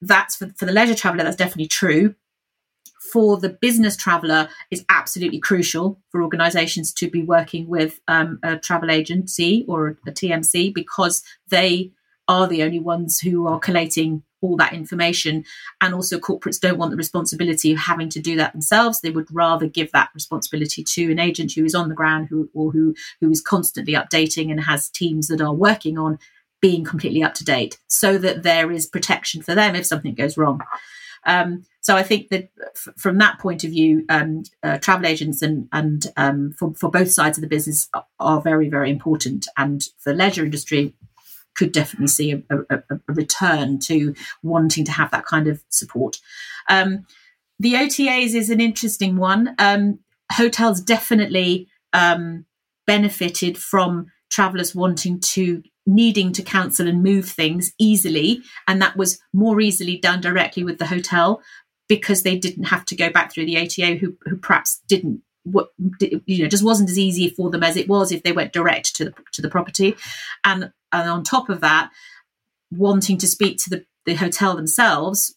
that's 0.00 0.36
for, 0.36 0.48
for 0.56 0.64
the 0.64 0.72
leisure 0.72 0.94
traveller. 0.94 1.24
That's 1.24 1.36
definitely 1.36 1.68
true. 1.68 2.14
For 3.00 3.38
the 3.38 3.48
business 3.48 3.96
traveller, 3.96 4.48
is 4.70 4.84
absolutely 4.90 5.38
crucial 5.38 5.98
for 6.10 6.22
organisations 6.22 6.92
to 6.94 7.10
be 7.10 7.22
working 7.22 7.66
with 7.66 7.98
um, 8.08 8.38
a 8.42 8.58
travel 8.58 8.90
agency 8.90 9.64
or 9.66 9.96
a 10.06 10.12
TMC 10.12 10.74
because 10.74 11.22
they 11.48 11.92
are 12.28 12.46
the 12.46 12.62
only 12.62 12.78
ones 12.78 13.18
who 13.18 13.46
are 13.48 13.58
collating 13.58 14.22
all 14.42 14.56
that 14.56 14.72
information. 14.72 15.44
And 15.80 15.94
also, 15.94 16.18
corporates 16.18 16.60
don't 16.60 16.78
want 16.78 16.90
the 16.90 16.96
responsibility 16.96 17.72
of 17.72 17.78
having 17.78 18.08
to 18.10 18.20
do 18.20 18.36
that 18.36 18.52
themselves. 18.52 19.00
They 19.00 19.10
would 19.10 19.28
rather 19.32 19.66
give 19.66 19.92
that 19.92 20.10
responsibility 20.14 20.84
to 20.84 21.10
an 21.10 21.18
agent 21.18 21.52
who 21.52 21.64
is 21.64 21.74
on 21.74 21.88
the 21.88 21.94
ground, 21.94 22.28
who 22.28 22.50
or 22.54 22.70
who 22.70 22.94
who 23.20 23.30
is 23.30 23.40
constantly 23.40 23.94
updating 23.94 24.50
and 24.50 24.60
has 24.64 24.88
teams 24.88 25.28
that 25.28 25.40
are 25.40 25.54
working 25.54 25.98
on 25.98 26.18
being 26.60 26.84
completely 26.84 27.22
up 27.22 27.34
to 27.34 27.44
date, 27.44 27.78
so 27.86 28.18
that 28.18 28.42
there 28.42 28.70
is 28.70 28.86
protection 28.86 29.42
for 29.42 29.54
them 29.54 29.74
if 29.74 29.86
something 29.86 30.14
goes 30.14 30.36
wrong. 30.36 30.60
Um, 31.26 31.64
so 31.80 31.96
I 31.96 32.02
think 32.02 32.28
that 32.28 32.50
f- 32.74 32.94
from 32.96 33.18
that 33.18 33.38
point 33.38 33.64
of 33.64 33.70
view, 33.70 34.04
um, 34.08 34.42
uh, 34.62 34.78
travel 34.78 35.06
agents 35.06 35.42
and 35.42 35.68
and 35.72 36.06
um, 36.16 36.52
for, 36.52 36.74
for 36.74 36.90
both 36.90 37.10
sides 37.10 37.38
of 37.38 37.42
the 37.42 37.48
business 37.48 37.88
are, 38.18 38.40
very 38.40 38.68
very 38.68 38.90
important. 38.90 39.46
And 39.56 39.82
the 40.04 40.14
leisure 40.14 40.44
industry, 40.44 40.94
could 41.54 41.72
definitely 41.72 42.06
see 42.06 42.32
a, 42.32 42.42
a, 42.70 42.82
a 42.90 43.12
return 43.12 43.78
to 43.78 44.14
wanting 44.42 44.84
to 44.84 44.92
have 44.92 45.10
that 45.10 45.26
kind 45.26 45.46
of 45.46 45.62
support. 45.68 46.16
Um, 46.68 47.06
the 47.58 47.74
OTAs 47.74 48.34
is 48.34 48.50
an 48.50 48.60
interesting 48.60 49.16
one. 49.16 49.54
Um, 49.58 49.98
hotels 50.32 50.80
definitely 50.80 51.68
um, 51.92 52.46
benefited 52.86 53.58
from 53.58 54.06
travelers 54.30 54.74
wanting 54.74 55.20
to 55.20 55.62
needing 55.86 56.32
to 56.32 56.42
cancel 56.42 56.86
and 56.86 57.02
move 57.02 57.28
things 57.28 57.72
easily, 57.78 58.42
and 58.68 58.80
that 58.80 58.96
was 58.96 59.18
more 59.32 59.60
easily 59.60 59.98
done 59.98 60.20
directly 60.20 60.62
with 60.62 60.78
the 60.78 60.86
hotel 60.86 61.42
because 61.90 62.22
they 62.22 62.38
didn't 62.38 62.64
have 62.64 62.84
to 62.84 62.94
go 62.94 63.10
back 63.10 63.32
through 63.32 63.46
the 63.46 63.58
OTA, 63.58 63.96
who, 63.96 64.16
who 64.24 64.36
perhaps 64.36 64.80
didn't 64.86 65.20
what 65.42 65.70
you 65.98 66.42
know 66.42 66.48
just 66.48 66.62
wasn't 66.62 66.88
as 66.88 66.98
easy 66.98 67.30
for 67.30 67.50
them 67.50 67.64
as 67.64 67.76
it 67.76 67.88
was 67.88 68.12
if 68.12 68.22
they 68.22 68.30
went 68.30 68.52
direct 68.52 68.94
to 68.94 69.06
the 69.06 69.14
to 69.32 69.42
the 69.42 69.50
property. 69.50 69.96
And 70.44 70.72
and 70.92 71.10
on 71.10 71.24
top 71.24 71.48
of 71.48 71.60
that 71.62 71.90
wanting 72.70 73.18
to 73.18 73.26
speak 73.26 73.58
to 73.58 73.70
the, 73.70 73.84
the 74.06 74.14
hotel 74.14 74.54
themselves 74.54 75.34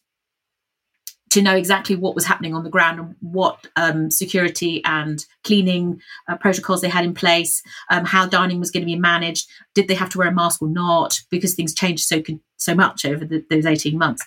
to 1.32 1.42
know 1.42 1.56
exactly 1.56 1.96
what 1.96 2.14
was 2.14 2.26
happening 2.26 2.54
on 2.54 2.64
the 2.64 2.70
ground 2.70 3.00
and 3.00 3.16
what 3.20 3.66
um, 3.76 4.12
security 4.12 4.84
and 4.86 5.26
cleaning 5.44 6.00
uh, 6.28 6.38
protocols 6.38 6.82
they 6.82 6.90
had 6.90 7.04
in 7.04 7.16
place, 7.16 7.64
um, 7.90 8.06
how 8.06 8.28
dining 8.28 8.60
was 8.60 8.70
going 8.70 8.84
to 8.84 8.94
be 8.94 8.96
managed, 8.96 9.50
did 9.74 9.88
they 9.88 9.96
have 9.96 10.10
to 10.10 10.20
wear 10.20 10.28
a 10.28 10.32
mask 10.32 10.62
or 10.62 10.68
not, 10.68 11.20
because 11.32 11.56
things 11.56 11.74
changed 11.74 12.06
so 12.06 12.22
so 12.58 12.76
much 12.76 13.04
over 13.04 13.26
the, 13.26 13.44
those 13.50 13.66
eighteen 13.66 13.98
months, 13.98 14.24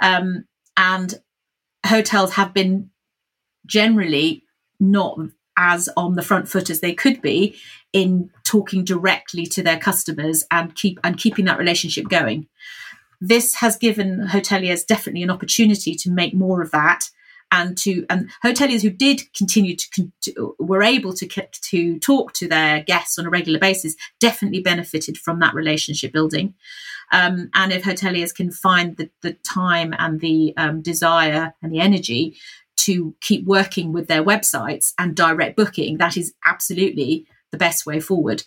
um, 0.00 0.44
and 0.76 1.14
hotels 1.84 2.32
have 2.34 2.54
been 2.54 2.90
generally 3.66 4.44
not 4.80 5.18
as 5.56 5.88
on 5.96 6.14
the 6.14 6.22
front 6.22 6.48
foot 6.48 6.68
as 6.68 6.80
they 6.80 6.92
could 6.92 7.22
be 7.22 7.56
in 7.92 8.30
talking 8.44 8.84
directly 8.84 9.46
to 9.46 9.62
their 9.62 9.78
customers 9.78 10.44
and 10.50 10.74
keep 10.74 10.98
and 11.04 11.16
keeping 11.16 11.44
that 11.44 11.58
relationship 11.58 12.08
going. 12.08 12.46
This 13.20 13.54
has 13.54 13.76
given 13.76 14.26
hoteliers 14.28 14.86
definitely 14.86 15.22
an 15.22 15.30
opportunity 15.30 15.94
to 15.94 16.10
make 16.10 16.34
more 16.34 16.60
of 16.60 16.72
that 16.72 17.08
and 17.52 17.78
to 17.78 18.04
and 18.10 18.30
hoteliers 18.44 18.82
who 18.82 18.90
did 18.90 19.22
continue 19.34 19.76
to, 19.76 20.12
to, 20.22 20.56
were 20.58 20.82
able 20.82 21.12
to 21.14 21.26
to 21.26 21.98
talk 22.00 22.32
to 22.34 22.48
their 22.48 22.82
guests 22.82 23.18
on 23.18 23.26
a 23.26 23.30
regular 23.30 23.58
basis 23.58 23.94
definitely 24.20 24.60
benefited 24.60 25.16
from 25.16 25.38
that 25.38 25.54
relationship 25.54 26.12
building 26.12 26.54
um, 27.12 27.50
and 27.54 27.72
if 27.72 27.84
hoteliers 27.84 28.34
can 28.34 28.50
find 28.50 28.96
the, 28.96 29.10
the 29.22 29.32
time 29.32 29.94
and 29.98 30.20
the 30.20 30.54
um, 30.56 30.82
desire 30.82 31.54
and 31.62 31.72
the 31.72 31.80
energy 31.80 32.36
to 32.76 33.14
keep 33.20 33.44
working 33.46 33.92
with 33.92 34.08
their 34.08 34.22
websites 34.22 34.92
and 34.98 35.14
direct 35.14 35.56
booking, 35.56 35.98
that 35.98 36.16
is 36.16 36.34
absolutely 36.46 37.26
the 37.50 37.58
best 37.58 37.86
way 37.86 38.00
forward. 38.00 38.44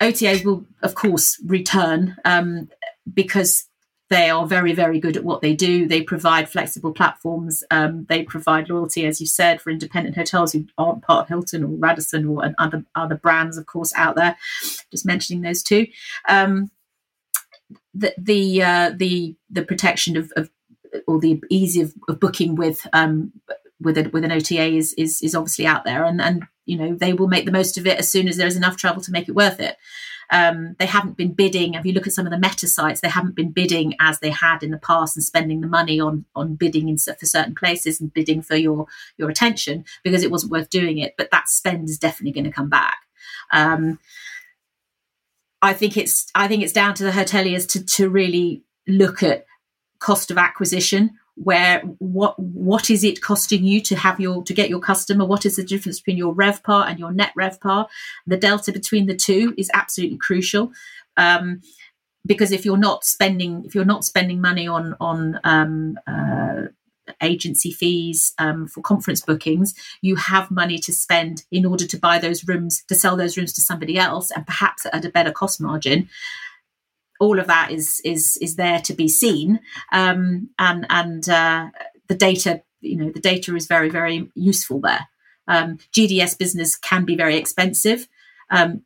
OTAs 0.00 0.44
will, 0.44 0.64
of 0.82 0.94
course, 0.94 1.38
return 1.44 2.16
um, 2.24 2.68
because 3.12 3.66
they 4.10 4.28
are 4.28 4.44
very, 4.44 4.72
very 4.72 4.98
good 4.98 5.16
at 5.16 5.24
what 5.24 5.40
they 5.40 5.54
do. 5.54 5.86
They 5.86 6.02
provide 6.02 6.48
flexible 6.48 6.92
platforms. 6.92 7.62
Um, 7.70 8.06
they 8.08 8.24
provide 8.24 8.68
loyalty, 8.68 9.06
as 9.06 9.20
you 9.20 9.26
said, 9.26 9.60
for 9.60 9.70
independent 9.70 10.16
hotels 10.16 10.52
who 10.52 10.66
aren't 10.76 11.02
part 11.02 11.22
of 11.22 11.28
Hilton 11.28 11.62
or 11.62 11.68
Radisson 11.68 12.26
or 12.26 12.52
other 12.58 12.84
other 12.96 13.14
brands, 13.14 13.56
of 13.56 13.66
course, 13.66 13.92
out 13.94 14.16
there. 14.16 14.36
Just 14.90 15.06
mentioning 15.06 15.42
those 15.42 15.62
two. 15.62 15.86
Um, 16.28 16.72
the 17.94 18.14
the 18.18 18.62
uh, 18.62 18.92
the 18.96 19.36
the 19.50 19.62
protection 19.62 20.16
of, 20.16 20.32
of 20.36 20.50
or 21.06 21.20
the 21.20 21.42
ease 21.50 21.76
of, 21.76 21.94
of 22.08 22.20
booking 22.20 22.54
with 22.54 22.86
um, 22.92 23.32
with 23.80 23.96
a, 23.98 24.08
with 24.10 24.24
an 24.24 24.32
OTA 24.32 24.76
is, 24.76 24.92
is 24.94 25.22
is 25.22 25.34
obviously 25.34 25.66
out 25.66 25.84
there, 25.84 26.04
and 26.04 26.20
and 26.20 26.44
you 26.66 26.76
know 26.76 26.94
they 26.94 27.12
will 27.12 27.28
make 27.28 27.46
the 27.46 27.52
most 27.52 27.78
of 27.78 27.86
it 27.86 27.98
as 27.98 28.10
soon 28.10 28.28
as 28.28 28.36
there 28.36 28.46
is 28.46 28.56
enough 28.56 28.76
travel 28.76 29.02
to 29.02 29.12
make 29.12 29.28
it 29.28 29.34
worth 29.34 29.60
it. 29.60 29.76
Um, 30.32 30.76
they 30.78 30.86
haven't 30.86 31.16
been 31.16 31.32
bidding. 31.32 31.74
If 31.74 31.84
you 31.84 31.92
look 31.92 32.06
at 32.06 32.12
some 32.12 32.24
of 32.24 32.30
the 32.30 32.38
meta 32.38 32.68
sites, 32.68 33.00
they 33.00 33.08
haven't 33.08 33.34
been 33.34 33.50
bidding 33.50 33.96
as 33.98 34.20
they 34.20 34.30
had 34.30 34.62
in 34.62 34.70
the 34.70 34.78
past 34.78 35.16
and 35.16 35.24
spending 35.24 35.60
the 35.60 35.66
money 35.66 35.98
on 35.98 36.24
on 36.36 36.54
bidding 36.54 36.88
in, 36.88 36.98
for 36.98 37.26
certain 37.26 37.54
places 37.54 38.00
and 38.00 38.12
bidding 38.12 38.42
for 38.42 38.56
your 38.56 38.86
your 39.16 39.30
attention 39.30 39.84
because 40.04 40.22
it 40.22 40.30
wasn't 40.30 40.52
worth 40.52 40.70
doing 40.70 40.98
it. 40.98 41.14
But 41.18 41.30
that 41.32 41.48
spend 41.48 41.88
is 41.88 41.98
definitely 41.98 42.32
going 42.32 42.50
to 42.50 42.54
come 42.54 42.68
back. 42.68 42.98
Um, 43.52 43.98
I 45.62 45.72
think 45.72 45.96
it's 45.96 46.30
I 46.34 46.48
think 46.48 46.62
it's 46.62 46.72
down 46.72 46.94
to 46.94 47.04
the 47.04 47.10
hoteliers 47.10 47.68
to 47.70 47.84
to 47.84 48.08
really 48.08 48.62
look 48.86 49.22
at 49.22 49.46
cost 49.98 50.30
of 50.30 50.38
acquisition 50.38 51.18
where 51.34 51.80
what 51.98 52.38
what 52.38 52.90
is 52.90 53.02
it 53.02 53.22
costing 53.22 53.64
you 53.64 53.80
to 53.80 53.96
have 53.96 54.20
your 54.20 54.42
to 54.44 54.52
get 54.52 54.68
your 54.68 54.80
customer? 54.80 55.24
What 55.24 55.46
is 55.46 55.56
the 55.56 55.64
difference 55.64 56.00
between 56.00 56.18
your 56.18 56.34
revpar 56.34 56.86
and 56.86 56.98
your 56.98 57.12
net 57.12 57.32
revpar? 57.38 57.88
The 58.26 58.36
delta 58.36 58.72
between 58.72 59.06
the 59.06 59.16
two 59.16 59.54
is 59.56 59.70
absolutely 59.72 60.18
crucial 60.18 60.72
um, 61.16 61.62
because 62.26 62.52
if 62.52 62.64
you're 62.64 62.76
not 62.76 63.04
spending 63.04 63.64
if 63.64 63.74
you're 63.74 63.84
not 63.86 64.04
spending 64.04 64.40
money 64.40 64.66
on 64.66 64.94
on 65.00 65.40
um, 65.44 65.98
uh, 66.06 66.68
agency 67.22 67.72
fees 67.72 68.32
um, 68.38 68.66
for 68.66 68.80
conference 68.80 69.20
bookings 69.20 69.74
you 70.00 70.16
have 70.16 70.50
money 70.50 70.78
to 70.78 70.92
spend 70.92 71.44
in 71.50 71.66
order 71.66 71.86
to 71.86 71.98
buy 71.98 72.18
those 72.18 72.46
rooms 72.46 72.82
to 72.88 72.94
sell 72.94 73.16
those 73.16 73.36
rooms 73.36 73.52
to 73.52 73.60
somebody 73.60 73.98
else 73.98 74.30
and 74.30 74.46
perhaps 74.46 74.86
at 74.92 75.04
a 75.04 75.10
better 75.10 75.32
cost 75.32 75.60
margin 75.60 76.08
all 77.20 77.38
of 77.38 77.46
that 77.46 77.70
is 77.70 78.00
is 78.04 78.36
is 78.38 78.56
there 78.56 78.80
to 78.80 78.94
be 78.94 79.06
seen, 79.06 79.60
um, 79.92 80.48
and 80.58 80.86
and 80.90 81.28
uh, 81.28 81.68
the 82.08 82.16
data 82.16 82.62
you 82.80 82.96
know 82.96 83.10
the 83.10 83.20
data 83.20 83.54
is 83.54 83.66
very 83.68 83.90
very 83.90 84.28
useful 84.34 84.80
there. 84.80 85.06
Um, 85.46 85.78
GDS 85.92 86.36
business 86.36 86.74
can 86.74 87.04
be 87.04 87.16
very 87.16 87.36
expensive. 87.36 88.08
Um, 88.50 88.82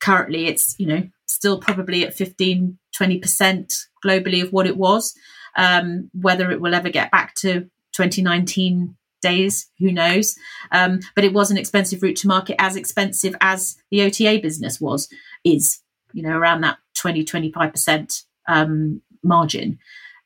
currently, 0.00 0.46
it's 0.46 0.78
you 0.78 0.86
know 0.86 1.08
still 1.26 1.58
probably 1.58 2.06
at 2.06 2.14
15 2.14 2.78
20 2.94 3.18
percent 3.18 3.74
globally 4.04 4.42
of 4.42 4.52
what 4.52 4.66
it 4.66 4.76
was. 4.76 5.14
Um, 5.56 6.10
whether 6.12 6.52
it 6.52 6.60
will 6.60 6.74
ever 6.74 6.90
get 6.90 7.10
back 7.10 7.34
to 7.36 7.68
2019 7.98 8.96
days, 9.20 9.68
who 9.78 9.90
knows? 9.92 10.36
Um, 10.70 11.00
but 11.14 11.24
it 11.24 11.32
was 11.32 11.50
an 11.50 11.58
expensive 11.58 12.02
route 12.02 12.16
to 12.18 12.28
market, 12.28 12.56
as 12.60 12.76
expensive 12.76 13.34
as 13.40 13.76
the 13.90 14.02
OTA 14.02 14.40
business 14.40 14.80
was, 14.80 15.08
is, 15.44 15.80
you 16.12 16.22
know, 16.22 16.36
around 16.36 16.60
that 16.60 16.78
20, 16.94 17.24
25% 17.24 18.22
um, 18.46 19.02
margin. 19.22 19.78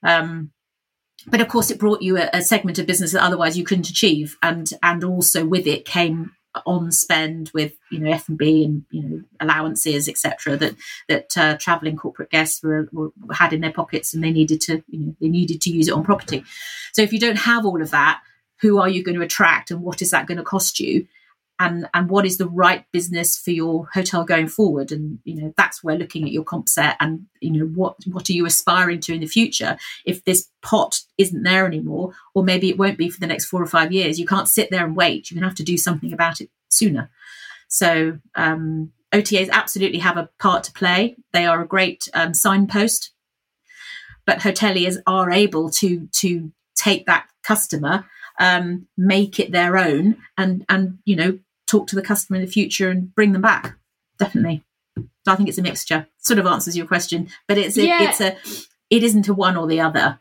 Um, 0.02 0.52
but 1.26 1.40
of 1.40 1.48
course, 1.48 1.70
it 1.70 1.78
brought 1.78 2.02
you 2.02 2.18
a, 2.18 2.28
a, 2.32 2.42
segment 2.42 2.78
of 2.78 2.86
business 2.86 3.12
that 3.12 3.22
otherwise 3.22 3.56
you 3.56 3.64
couldn't 3.64 3.88
achieve, 3.88 4.36
and 4.42 4.68
and 4.82 5.04
also 5.04 5.46
with 5.46 5.68
it 5.68 5.84
came 5.84 6.32
on 6.66 6.92
spend 6.92 7.50
with 7.54 7.72
you 7.90 7.98
know 7.98 8.10
F 8.10 8.28
and 8.28 8.36
B 8.36 8.64
and 8.64 8.84
you 8.90 9.02
know 9.02 9.22
allowances 9.40 10.08
etc. 10.08 10.56
That 10.56 10.74
that 11.08 11.38
uh, 11.38 11.56
traveling 11.58 11.96
corporate 11.96 12.30
guests 12.30 12.62
were, 12.62 12.88
were, 12.92 13.12
had 13.32 13.52
in 13.52 13.60
their 13.60 13.72
pockets, 13.72 14.12
and 14.14 14.22
they 14.22 14.30
needed 14.30 14.60
to 14.62 14.82
you 14.88 14.98
know 14.98 15.16
they 15.20 15.28
needed 15.28 15.60
to 15.62 15.70
use 15.70 15.88
it 15.88 15.94
on 15.94 16.04
property. 16.04 16.44
So 16.92 17.02
if 17.02 17.12
you 17.12 17.18
don't 17.18 17.36
have 17.36 17.64
all 17.64 17.80
of 17.80 17.90
that, 17.90 18.20
who 18.60 18.78
are 18.78 18.88
you 18.88 19.02
going 19.02 19.16
to 19.16 19.24
attract 19.24 19.70
and 19.70 19.82
what 19.82 20.02
is 20.02 20.10
that 20.10 20.26
going 20.26 20.38
to 20.38 20.44
cost 20.44 20.78
you 20.78 21.06
and 21.58 21.88
and 21.94 22.08
what 22.08 22.26
is 22.26 22.38
the 22.38 22.48
right 22.48 22.84
business 22.92 23.38
for 23.38 23.50
your 23.50 23.88
hotel 23.92 24.24
going 24.24 24.48
forward? 24.48 24.92
And 24.92 25.18
you 25.24 25.40
know 25.40 25.54
that's 25.56 25.82
where 25.82 25.96
looking 25.96 26.24
at 26.24 26.32
your 26.32 26.44
comp 26.44 26.68
set 26.68 26.96
and 27.00 27.26
you 27.40 27.52
know 27.52 27.66
what 27.66 27.96
what 28.06 28.28
are 28.28 28.32
you 28.32 28.46
aspiring 28.46 29.00
to 29.00 29.14
in 29.14 29.20
the 29.20 29.26
future? 29.26 29.76
If 30.04 30.24
this 30.24 30.48
pot 30.62 31.00
isn't 31.18 31.42
there 31.42 31.66
anymore 31.66 32.12
or 32.34 32.42
maybe 32.42 32.68
it 32.68 32.78
won't 32.78 32.98
be 32.98 33.10
for 33.10 33.20
the 33.20 33.26
next 33.26 33.46
four 33.46 33.62
or 33.62 33.66
five 33.66 33.92
years 33.92 34.18
you 34.18 34.26
can't 34.26 34.48
sit 34.48 34.70
there 34.70 34.84
and 34.84 34.96
wait. 34.96 35.30
You're 35.30 35.36
going 35.36 35.42
to 35.42 35.48
have 35.48 35.56
to 35.56 35.64
do 35.64 35.78
something 35.78 36.12
about 36.12 36.40
it 36.40 36.50
sooner. 36.68 37.10
So 37.68 38.18
um, 38.34 38.92
otas 39.12 39.50
absolutely 39.50 40.00
have 40.00 40.16
a 40.16 40.28
part 40.38 40.64
to 40.64 40.72
play. 40.72 41.16
They 41.32 41.46
are 41.46 41.62
a 41.62 41.66
great 41.66 42.08
um, 42.14 42.34
signpost 42.34 43.12
but 44.24 44.38
hoteliers 44.38 44.98
are 45.06 45.30
able 45.30 45.70
to 45.70 46.08
to 46.12 46.52
take 46.74 47.06
that 47.06 47.26
customer 47.42 48.04
um, 48.42 48.88
make 48.96 49.38
it 49.38 49.52
their 49.52 49.78
own 49.78 50.16
and 50.36 50.64
and 50.68 50.98
you 51.04 51.14
know 51.14 51.38
talk 51.68 51.86
to 51.86 51.96
the 51.96 52.02
customer 52.02 52.36
in 52.36 52.44
the 52.44 52.50
future 52.50 52.90
and 52.90 53.14
bring 53.14 53.32
them 53.32 53.40
back. 53.42 53.76
Definitely. 54.18 54.64
So 54.96 55.32
i 55.32 55.36
think 55.36 55.48
it's 55.48 55.58
a 55.58 55.62
mixture. 55.62 56.08
Sort 56.18 56.40
of 56.40 56.46
answers 56.46 56.76
your 56.76 56.86
question 56.86 57.28
but 57.46 57.56
it's 57.56 57.78
a, 57.78 57.86
yeah. 57.86 58.02
it's 58.02 58.20
a 58.20 58.36
it 58.90 59.02
isn't 59.04 59.28
a 59.28 59.34
one 59.34 59.56
or 59.56 59.66
the 59.66 59.80
other. 59.80 60.18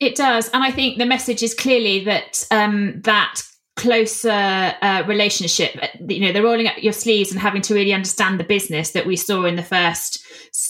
It 0.00 0.16
does. 0.16 0.50
And 0.50 0.64
i 0.64 0.72
think 0.72 0.98
the 0.98 1.06
message 1.06 1.42
is 1.42 1.54
clearly 1.54 2.04
that 2.04 2.44
um, 2.50 3.00
that 3.02 3.42
closer 3.76 4.30
uh, 4.30 5.04
relationship 5.06 5.78
you 6.08 6.18
know 6.18 6.32
they're 6.32 6.42
rolling 6.42 6.66
up 6.66 6.82
your 6.82 6.94
sleeves 6.94 7.30
and 7.30 7.38
having 7.38 7.60
to 7.60 7.74
really 7.74 7.92
understand 7.92 8.40
the 8.40 8.44
business 8.44 8.92
that 8.92 9.04
we 9.04 9.16
saw 9.16 9.44
in 9.44 9.56
the 9.56 9.62
first 9.62 10.24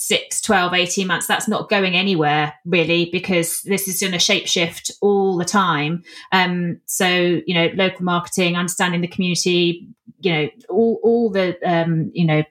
6 0.06 0.40
12 0.40 0.72
18 0.72 1.06
months 1.06 1.26
that's 1.26 1.48
not 1.48 1.68
going 1.68 1.96
anywhere 1.96 2.54
really 2.64 3.08
because 3.10 3.60
this 3.62 3.88
is 3.88 4.00
going 4.00 4.12
to 4.12 4.18
shapeshift 4.18 4.92
all 5.00 5.36
the 5.36 5.44
time 5.44 6.04
um, 6.30 6.80
so 6.86 7.08
you 7.08 7.54
know 7.54 7.70
local 7.74 8.04
marketing 8.04 8.56
understanding 8.56 9.00
the 9.00 9.08
community 9.08 9.88
you 10.20 10.32
know 10.32 10.48
all 10.68 11.00
all 11.02 11.30
the 11.30 11.58
um, 11.68 12.10
you 12.14 12.24
know 12.24 12.44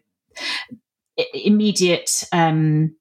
immediate 1.34 2.26
um, 2.34 2.94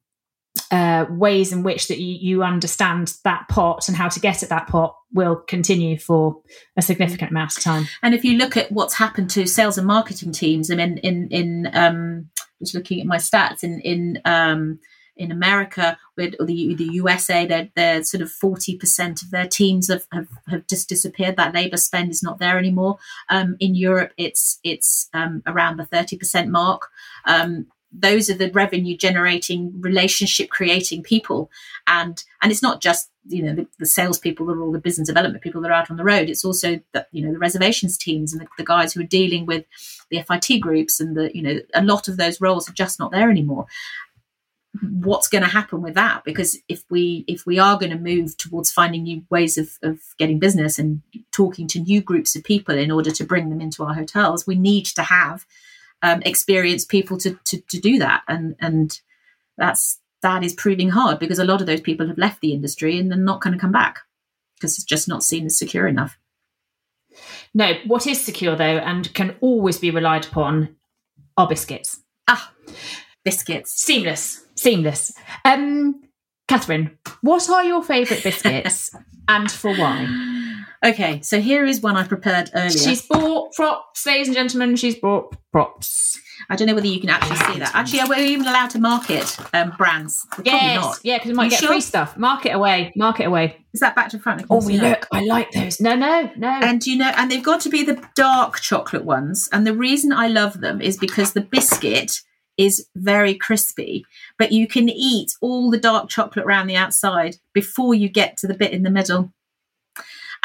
uh, 0.70 1.06
ways 1.10 1.52
in 1.52 1.64
which 1.64 1.88
that 1.88 1.98
you, 1.98 2.14
you, 2.14 2.42
understand 2.44 3.14
that 3.24 3.48
pot 3.48 3.88
and 3.88 3.96
how 3.96 4.08
to 4.08 4.20
get 4.20 4.42
at 4.42 4.48
that 4.50 4.68
pot 4.68 4.96
will 5.12 5.34
continue 5.34 5.98
for 5.98 6.40
a 6.76 6.82
significant 6.82 7.32
amount 7.32 7.56
of 7.56 7.62
time. 7.62 7.88
And 8.02 8.14
if 8.14 8.24
you 8.24 8.38
look 8.38 8.56
at 8.56 8.70
what's 8.70 8.94
happened 8.94 9.30
to 9.30 9.46
sales 9.46 9.78
and 9.78 9.86
marketing 9.86 10.30
teams, 10.30 10.70
I 10.70 10.76
mean, 10.76 10.98
in 10.98 11.28
in 11.30 11.70
um, 11.74 12.30
just 12.60 12.74
looking 12.74 13.00
at 13.00 13.06
my 13.06 13.16
stats 13.16 13.62
in 13.62 13.80
in 13.80 14.20
um, 14.24 14.78
in 15.16 15.30
America 15.30 15.96
with 16.16 16.34
the 16.44 16.74
the 16.74 16.84
USA, 16.84 17.46
they're, 17.46 17.70
they're 17.74 18.02
sort 18.02 18.22
of 18.22 18.30
forty 18.30 18.76
percent 18.76 19.22
of 19.22 19.30
their 19.30 19.46
teams 19.46 19.88
have, 19.88 20.06
have, 20.12 20.28
have 20.48 20.66
just 20.66 20.88
disappeared. 20.88 21.36
That 21.36 21.54
labour 21.54 21.76
spend 21.76 22.10
is 22.10 22.22
not 22.22 22.38
there 22.38 22.58
anymore. 22.58 22.98
Um, 23.28 23.56
in 23.60 23.74
Europe, 23.74 24.12
it's 24.16 24.58
it's 24.64 25.08
um, 25.14 25.42
around 25.46 25.76
the 25.76 25.86
thirty 25.86 26.16
percent 26.16 26.50
mark. 26.50 26.88
Um, 27.26 27.66
those 27.96 28.28
are 28.28 28.34
the 28.34 28.50
revenue 28.50 28.96
generating 28.96 29.80
relationship 29.80 30.50
creating 30.50 31.02
people. 31.02 31.50
And 31.86 32.22
and 32.42 32.50
it's 32.50 32.62
not 32.62 32.80
just 32.80 33.10
you 33.26 33.42
know 33.42 33.54
the, 33.54 33.66
the 33.78 33.86
salespeople 33.86 34.50
or 34.50 34.60
all 34.60 34.72
the 34.72 34.78
business 34.78 35.08
development 35.08 35.42
people 35.42 35.62
that 35.62 35.70
are 35.70 35.74
out 35.74 35.90
on 35.90 35.96
the 35.96 36.04
road. 36.04 36.28
It's 36.28 36.44
also 36.44 36.80
the 36.92 37.06
you 37.12 37.24
know 37.24 37.32
the 37.32 37.38
reservations 37.38 37.96
teams 37.96 38.32
and 38.32 38.42
the, 38.42 38.46
the 38.58 38.64
guys 38.64 38.92
who 38.92 39.00
are 39.00 39.04
dealing 39.04 39.46
with 39.46 39.64
the 40.10 40.22
fit 40.22 40.60
groups 40.60 41.00
and 41.00 41.16
the 41.16 41.34
you 41.34 41.42
know 41.42 41.60
a 41.74 41.84
lot 41.84 42.08
of 42.08 42.16
those 42.16 42.40
roles 42.40 42.68
are 42.68 42.74
just 42.74 42.98
not 42.98 43.12
there 43.12 43.30
anymore. 43.30 43.66
What's 44.82 45.28
going 45.28 45.44
to 45.44 45.48
happen 45.48 45.82
with 45.82 45.94
that? 45.94 46.24
Because 46.24 46.58
if 46.68 46.82
we 46.90 47.24
if 47.28 47.46
we 47.46 47.60
are 47.60 47.78
going 47.78 47.92
to 47.92 47.98
move 47.98 48.36
towards 48.36 48.72
finding 48.72 49.04
new 49.04 49.22
ways 49.30 49.56
of, 49.56 49.78
of 49.82 50.00
getting 50.18 50.40
business 50.40 50.80
and 50.80 51.00
talking 51.30 51.68
to 51.68 51.80
new 51.80 52.00
groups 52.00 52.34
of 52.34 52.42
people 52.42 52.76
in 52.76 52.90
order 52.90 53.12
to 53.12 53.24
bring 53.24 53.50
them 53.50 53.60
into 53.60 53.84
our 53.84 53.94
hotels 53.94 54.46
we 54.46 54.56
need 54.56 54.84
to 54.84 55.02
have 55.02 55.46
um, 56.04 56.22
experienced 56.26 56.90
people 56.90 57.16
to, 57.16 57.36
to, 57.46 57.60
to 57.62 57.80
do 57.80 57.98
that. 57.98 58.22
And, 58.28 58.54
and 58.60 59.00
that's, 59.56 59.98
that 60.20 60.44
is 60.44 60.52
proving 60.52 60.90
hard 60.90 61.18
because 61.18 61.38
a 61.38 61.44
lot 61.44 61.62
of 61.62 61.66
those 61.66 61.80
people 61.80 62.06
have 62.06 62.18
left 62.18 62.42
the 62.42 62.52
industry 62.52 62.98
and 62.98 63.10
they're 63.10 63.18
not 63.18 63.40
going 63.40 63.54
to 63.54 63.60
come 63.60 63.72
back 63.72 64.00
because 64.54 64.74
it's 64.74 64.84
just 64.84 65.08
not 65.08 65.24
seen 65.24 65.46
as 65.46 65.58
secure 65.58 65.88
enough. 65.88 66.18
No, 67.54 67.72
what 67.86 68.06
is 68.06 68.22
secure 68.22 68.54
though 68.54 68.64
and 68.78 69.12
can 69.14 69.36
always 69.40 69.78
be 69.78 69.90
relied 69.90 70.26
upon 70.26 70.76
are 71.38 71.48
biscuits. 71.48 72.00
Ah, 72.28 72.52
biscuits. 73.24 73.72
Seamless, 73.72 74.44
seamless. 74.56 75.12
Um, 75.44 76.02
Catherine, 76.48 76.98
what 77.22 77.48
are 77.48 77.64
your 77.64 77.82
favourite 77.82 78.22
biscuits 78.22 78.94
and 79.28 79.50
for 79.50 79.74
why? 79.74 80.43
Okay, 80.84 81.22
so 81.22 81.40
here 81.40 81.64
is 81.64 81.80
one 81.80 81.96
I 81.96 82.06
prepared 82.06 82.50
earlier. 82.54 82.70
She's 82.70 83.00
bought 83.00 83.54
props, 83.54 84.04
ladies 84.04 84.28
and 84.28 84.36
gentlemen. 84.36 84.76
She's 84.76 84.94
bought 84.94 85.34
props. 85.50 86.20
I 86.50 86.56
don't 86.56 86.68
know 86.68 86.74
whether 86.74 86.86
you 86.86 87.00
can 87.00 87.08
actually 87.08 87.36
see 87.36 87.58
that. 87.58 87.74
Actually, 87.74 88.00
are 88.00 88.08
we 88.08 88.16
even 88.26 88.46
allowed 88.46 88.68
to 88.70 88.78
market 88.78 89.34
um, 89.54 89.72
brands? 89.78 90.26
We're 90.36 90.44
yes, 90.44 91.00
yeah, 91.02 91.16
because 91.16 91.28
we 91.28 91.34
might 91.34 91.44
you 91.44 91.50
get 91.50 91.60
sure? 91.60 91.68
free 91.70 91.80
stuff. 91.80 92.18
Market 92.18 92.50
away, 92.50 92.92
market 92.96 93.24
away. 93.24 93.64
Is 93.72 93.80
that 93.80 93.96
back 93.96 94.10
to 94.10 94.18
front? 94.18 94.44
Oh, 94.50 94.58
look, 94.58 95.06
I 95.10 95.24
like 95.24 95.52
those. 95.52 95.80
No, 95.80 95.96
no, 95.96 96.30
no. 96.36 96.48
And 96.48 96.84
you 96.86 96.98
know, 96.98 97.12
and 97.16 97.30
they've 97.30 97.42
got 97.42 97.60
to 97.62 97.70
be 97.70 97.82
the 97.82 98.06
dark 98.14 98.60
chocolate 98.60 99.04
ones. 99.04 99.48
And 99.52 99.66
the 99.66 99.74
reason 99.74 100.12
I 100.12 100.28
love 100.28 100.60
them 100.60 100.82
is 100.82 100.98
because 100.98 101.32
the 101.32 101.40
biscuit 101.40 102.20
is 102.56 102.86
very 102.94 103.34
crispy, 103.34 104.04
but 104.38 104.52
you 104.52 104.68
can 104.68 104.88
eat 104.88 105.32
all 105.40 105.70
the 105.70 105.78
dark 105.78 106.08
chocolate 106.08 106.44
around 106.44 106.66
the 106.66 106.76
outside 106.76 107.36
before 107.52 107.94
you 107.94 108.08
get 108.08 108.36
to 108.38 108.46
the 108.46 108.54
bit 108.54 108.72
in 108.72 108.82
the 108.82 108.90
middle 108.90 109.32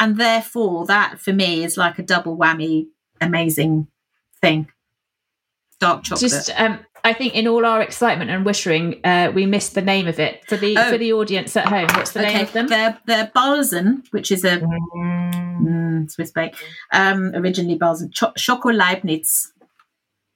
and 0.00 0.16
therefore 0.16 0.84
that 0.86 1.20
for 1.20 1.32
me 1.32 1.62
is 1.62 1.76
like 1.76 1.98
a 1.98 2.02
double 2.02 2.36
whammy 2.36 2.88
amazing 3.20 3.86
thing 4.40 4.66
dark 5.78 6.02
chocolate 6.02 6.20
just 6.20 6.50
um 6.60 6.80
I 7.02 7.12
think 7.12 7.34
in 7.34 7.46
all 7.46 7.64
our 7.64 7.80
excitement 7.80 8.30
and 8.30 8.44
wishing, 8.44 9.00
uh, 9.04 9.32
we 9.34 9.46
missed 9.46 9.74
the 9.74 9.80
name 9.82 10.06
of 10.06 10.18
it 10.20 10.44
for 10.46 10.58
the 10.58 10.76
oh. 10.76 10.90
for 10.90 10.98
the 10.98 11.14
audience 11.14 11.56
at 11.56 11.66
home. 11.66 11.88
What's 11.94 12.12
the 12.12 12.20
okay. 12.20 12.34
name 12.34 12.42
of 12.42 12.52
them? 12.52 12.68
They're 12.68 12.98
they're 13.06 13.32
Bahlsen, 13.34 14.02
which 14.10 14.30
is 14.30 14.44
a 14.44 14.58
mm. 14.58 15.60
Mm, 15.62 16.10
Swiss 16.10 16.30
bake. 16.30 16.54
Um, 16.92 17.32
originally 17.34 17.78
Bahlsen, 17.78 18.12
Ch- 18.12 18.38
Schoko 18.38 18.76
Leibniz, 18.76 19.52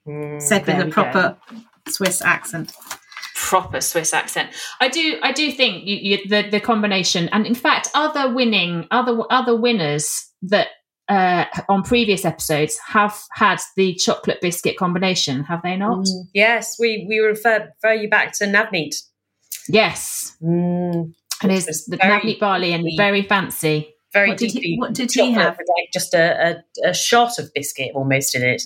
mm, 0.07 0.41
said 0.41 0.65
with 0.65 0.87
a 0.87 0.89
proper 0.89 1.37
go. 1.51 1.57
Swiss 1.87 2.21
accent 2.21 2.73
proper 3.45 3.79
Swiss 3.79 4.11
accent. 4.11 4.49
I 4.81 4.89
do, 4.89 5.19
I 5.21 5.31
do 5.31 5.51
think 5.51 5.85
you, 5.85 5.97
you, 6.01 6.27
the 6.27 6.49
the 6.49 6.59
combination, 6.59 7.29
and 7.29 7.45
in 7.45 7.53
fact, 7.53 7.89
other 7.93 8.33
winning, 8.33 8.87
other 8.89 9.21
other 9.29 9.55
winners 9.55 10.31
that 10.41 10.69
uh, 11.07 11.45
on 11.69 11.83
previous 11.83 12.25
episodes 12.25 12.79
have 12.87 13.15
had 13.31 13.59
the 13.77 13.93
chocolate 13.93 14.41
biscuit 14.41 14.77
combination, 14.77 15.43
have 15.43 15.61
they 15.61 15.77
not? 15.77 15.99
Mm, 15.99 16.23
yes, 16.33 16.77
we 16.79 17.05
we 17.07 17.19
refer 17.19 17.71
refer 17.83 17.93
you 17.93 18.09
back 18.09 18.33
to 18.39 18.45
Navneet. 18.45 18.95
Yes, 19.69 20.35
mm, 20.41 21.13
and 21.43 21.51
it's 21.51 21.85
the 21.85 21.97
Navneet 21.97 22.39
barley 22.39 22.73
and 22.73 22.87
very 22.97 23.21
fancy. 23.21 23.93
Very 24.11 24.29
what 24.29 24.37
did 24.37 24.51
he, 24.53 24.77
what 24.79 24.93
did 24.93 25.11
he 25.11 25.33
have? 25.33 25.57
Like 25.57 25.89
just 25.93 26.13
a, 26.13 26.63
a, 26.83 26.89
a 26.89 26.93
shot 26.93 27.37
of 27.37 27.53
biscuit 27.53 27.91
almost 27.93 28.33
in 28.33 28.43
it. 28.43 28.63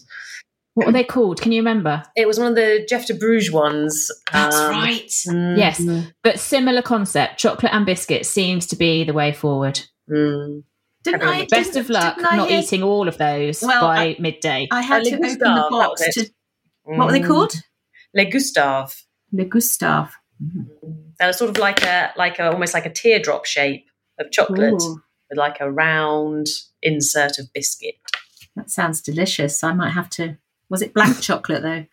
What 0.79 0.87
were 0.87 0.93
they 0.93 1.03
called? 1.03 1.41
Can 1.41 1.51
you 1.51 1.59
remember? 1.59 2.03
It 2.15 2.25
was 2.25 2.39
one 2.39 2.47
of 2.47 2.55
the 2.55 2.85
Jeff 2.87 3.05
de 3.05 3.13
Bruges 3.13 3.51
ones. 3.51 4.09
That's 4.31 4.55
um, 4.55 4.71
right. 4.71 5.09
Mm, 5.27 5.57
yes, 5.57 5.81
but 6.23 6.39
similar 6.39 6.81
concept. 6.81 7.37
Chocolate 7.37 7.73
and 7.73 7.85
biscuit 7.85 8.25
seems 8.25 8.65
to 8.67 8.75
be 8.77 9.03
the 9.03 9.13
way 9.13 9.33
forward. 9.33 9.81
Mm. 10.09 10.63
Didn't 11.03 11.21
I, 11.21 11.45
Best 11.45 11.73
didn't, 11.73 11.85
of 11.85 11.89
luck 11.89 12.17
not 12.19 12.49
hear... 12.49 12.59
eating 12.59 12.81
all 12.83 13.07
of 13.07 13.17
those 13.17 13.61
well, 13.61 13.81
by 13.81 13.97
I, 13.97 14.15
midday. 14.19 14.67
I 14.71 14.81
had 14.81 15.03
to 15.03 15.15
open 15.15 15.37
the 15.37 15.67
box 15.69 16.01
to. 16.13 16.21
Mm. 16.21 16.97
What 16.97 17.07
were 17.07 17.11
they 17.11 17.21
called? 17.21 17.53
Le 18.15 18.25
Gustave. 18.25 18.93
Le 19.33 19.45
Gustave. 19.45 20.11
Mm. 20.41 20.67
They 21.19 21.25
were 21.25 21.33
sort 21.33 21.49
of 21.49 21.57
like 21.57 21.83
a 21.83 22.13
like 22.15 22.39
a 22.39 22.51
almost 22.51 22.73
like 22.73 22.85
a 22.85 22.89
teardrop 22.89 23.45
shape 23.45 23.85
of 24.17 24.31
chocolate. 24.31 24.81
Ooh. 24.81 25.01
with 25.29 25.37
like 25.37 25.57
a 25.59 25.71
round 25.71 26.47
insert 26.81 27.37
of 27.39 27.51
biscuit. 27.53 27.95
That 28.55 28.69
sounds 28.69 29.01
delicious. 29.01 29.63
I 29.63 29.73
might 29.73 29.91
have 29.91 30.09
to. 30.11 30.37
Was 30.69 30.81
it 30.81 30.93
black 30.93 31.19
chocolate 31.19 31.63
though? 31.63 31.85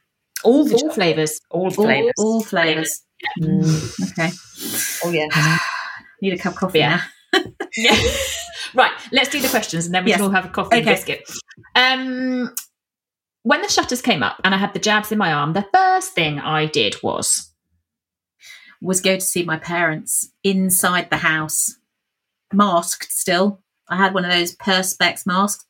All 0.45 0.65
the 0.65 0.75
all 0.75 0.91
flavors. 0.91 1.41
All 1.51 1.71
flavors. 1.71 2.13
All, 2.19 2.35
all 2.35 2.43
flavors. 2.43 3.03
Mm, 3.41 4.13
okay. 4.13 4.31
Oh 5.05 5.11
yeah. 5.11 5.59
Need 6.23 6.35
a 6.35 6.39
cup 6.39 6.55
of 6.55 6.59
coffee 6.59 6.79
yeah. 6.79 7.01
now. 7.33 7.41
yeah. 7.77 7.97
Right. 8.75 8.93
Let's 9.13 9.29
do 9.29 9.41
the 9.41 9.49
questions, 9.49 9.87
and 9.87 9.95
then 9.95 10.05
we 10.05 10.11
yes. 10.11 10.19
can 10.19 10.27
all 10.27 10.33
have 10.33 10.47
a 10.47 10.49
coffee 10.49 10.77
okay. 10.77 10.79
and 10.79 10.87
biscuit. 10.87 11.23
Um, 11.75 12.55
when 13.43 13.63
the 13.63 13.69
shutters 13.69 14.03
came 14.03 14.23
up 14.23 14.41
and 14.45 14.55
I 14.55 14.59
had 14.59 14.75
the 14.75 14.81
jabs 14.81 15.13
in 15.13 15.19
my 15.19 15.33
arm, 15.33 15.53
the 15.53 15.67
first 15.73 16.13
thing 16.13 16.39
I 16.39 16.67
did 16.67 16.97
was 17.03 17.53
was 18.81 19.01
go 19.01 19.15
to 19.15 19.21
see 19.21 19.43
my 19.45 19.59
parents 19.59 20.33
inside 20.45 21.11
the 21.11 21.19
house, 21.19 21.77
masked 22.53 23.11
still. 23.11 23.63
I 23.89 23.97
had 23.97 24.15
one 24.15 24.25
of 24.25 24.31
those 24.31 24.57
perspex 24.57 25.27
masks, 25.27 25.65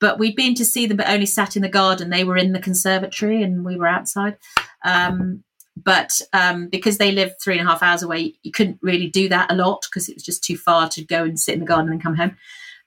but 0.00 0.18
we'd 0.18 0.36
been 0.36 0.54
to 0.54 0.64
see 0.64 0.86
them, 0.86 0.96
but 0.96 1.08
only 1.08 1.26
sat 1.26 1.56
in 1.56 1.62
the 1.62 1.68
garden. 1.68 2.10
They 2.10 2.24
were 2.24 2.36
in 2.36 2.52
the 2.52 2.60
conservatory, 2.60 3.42
and 3.42 3.64
we 3.64 3.76
were 3.76 3.86
outside. 3.86 4.36
Um, 4.84 5.42
but 5.76 6.20
um, 6.32 6.68
because 6.68 6.98
they 6.98 7.12
lived 7.12 7.34
three 7.42 7.58
and 7.58 7.66
a 7.66 7.70
half 7.70 7.82
hours 7.82 8.02
away, 8.02 8.34
you 8.42 8.52
couldn't 8.52 8.78
really 8.82 9.08
do 9.08 9.28
that 9.28 9.50
a 9.50 9.54
lot 9.54 9.86
because 9.88 10.08
it 10.08 10.14
was 10.14 10.22
just 10.22 10.42
too 10.42 10.56
far 10.56 10.88
to 10.90 11.04
go 11.04 11.24
and 11.24 11.38
sit 11.38 11.54
in 11.54 11.60
the 11.60 11.66
garden 11.66 11.92
and 11.92 12.02
come 12.02 12.16
home. 12.16 12.36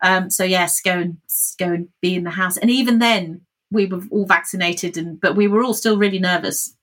Um, 0.01 0.29
so 0.29 0.43
yes, 0.43 0.81
go 0.81 0.91
and 0.91 1.17
go 1.57 1.67
and 1.67 1.89
be 2.01 2.15
in 2.15 2.23
the 2.23 2.31
house. 2.31 2.57
And 2.57 2.69
even 2.69 2.99
then, 2.99 3.41
we 3.71 3.85
were 3.85 4.01
all 4.11 4.25
vaccinated, 4.25 4.97
and 4.97 5.19
but 5.19 5.35
we 5.35 5.47
were 5.47 5.63
all 5.63 5.73
still 5.73 5.97
really 5.97 6.19
nervous 6.19 6.75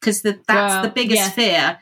because 0.00 0.22
that's 0.22 0.86
the 0.86 0.92
biggest 0.94 1.22
yeah. 1.22 1.30
fear 1.30 1.78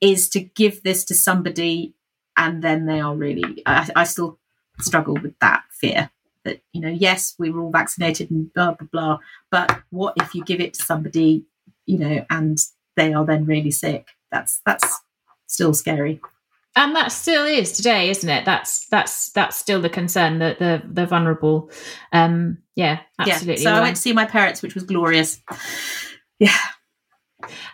is 0.00 0.28
to 0.30 0.40
give 0.40 0.82
this 0.82 1.04
to 1.04 1.14
somebody 1.14 1.94
and 2.36 2.62
then 2.62 2.86
they 2.86 3.00
are 3.00 3.14
really. 3.14 3.62
I, 3.66 3.90
I 3.96 4.04
still 4.04 4.38
struggle 4.78 5.14
with 5.14 5.38
that 5.40 5.62
fear 5.72 6.10
that 6.44 6.62
you 6.72 6.80
know 6.80 6.88
yes 6.88 7.34
we 7.38 7.50
were 7.50 7.60
all 7.60 7.70
vaccinated 7.70 8.30
and 8.30 8.52
blah 8.54 8.72
blah 8.72 8.88
blah 8.92 9.18
but 9.50 9.82
what 9.90 10.14
if 10.16 10.34
you 10.34 10.44
give 10.44 10.60
it 10.60 10.74
to 10.74 10.82
somebody 10.82 11.44
you 11.90 11.98
know, 11.98 12.24
and 12.30 12.58
they 12.96 13.12
are 13.12 13.26
then 13.26 13.44
really 13.44 13.72
sick. 13.72 14.08
That's 14.30 14.60
that's 14.64 15.00
still 15.46 15.74
scary. 15.74 16.20
And 16.76 16.94
that 16.94 17.10
still 17.10 17.44
is 17.44 17.72
today, 17.72 18.10
isn't 18.10 18.28
it? 18.28 18.44
That's 18.44 18.86
that's 18.86 19.30
that's 19.32 19.56
still 19.56 19.80
the 19.80 19.90
concern 19.90 20.38
that 20.38 20.60
the 20.60 20.82
the 20.88 21.04
vulnerable. 21.04 21.70
Um, 22.12 22.58
yeah, 22.76 23.00
absolutely. 23.18 23.64
Yeah. 23.64 23.70
So 23.70 23.76
I 23.76 23.80
went 23.80 23.96
to 23.96 24.02
see 24.02 24.12
my 24.12 24.24
parents, 24.24 24.62
which 24.62 24.74
was 24.74 24.84
glorious. 24.84 25.40
Yeah, 26.38 26.56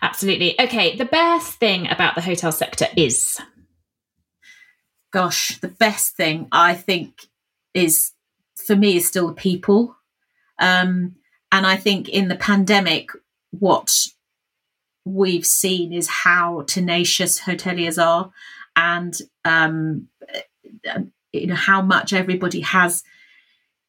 absolutely. 0.01 0.59
Okay, 0.59 0.97
the 0.97 1.05
best 1.05 1.53
thing 1.53 1.89
about 1.89 2.15
the 2.15 2.21
hotel 2.21 2.51
sector 2.51 2.87
is. 2.97 3.39
Gosh, 5.13 5.57
the 5.59 5.69
best 5.69 6.17
thing 6.17 6.49
I 6.51 6.73
think 6.73 7.27
is 7.73 8.11
for 8.65 8.75
me 8.75 8.97
is 8.97 9.07
still 9.07 9.27
the 9.27 9.33
people. 9.33 9.95
Um, 10.59 11.15
and 11.51 11.65
I 11.65 11.77
think 11.77 12.09
in 12.09 12.27
the 12.27 12.35
pandemic, 12.35 13.11
what 13.51 14.07
we've 15.05 15.45
seen 15.45 15.93
is 15.93 16.07
how 16.07 16.63
tenacious 16.67 17.39
hoteliers 17.39 18.03
are 18.03 18.31
and 18.75 19.17
um, 19.45 20.07
you 21.31 21.47
know 21.47 21.55
how 21.55 21.81
much 21.81 22.13
everybody 22.13 22.61
has 22.61 23.03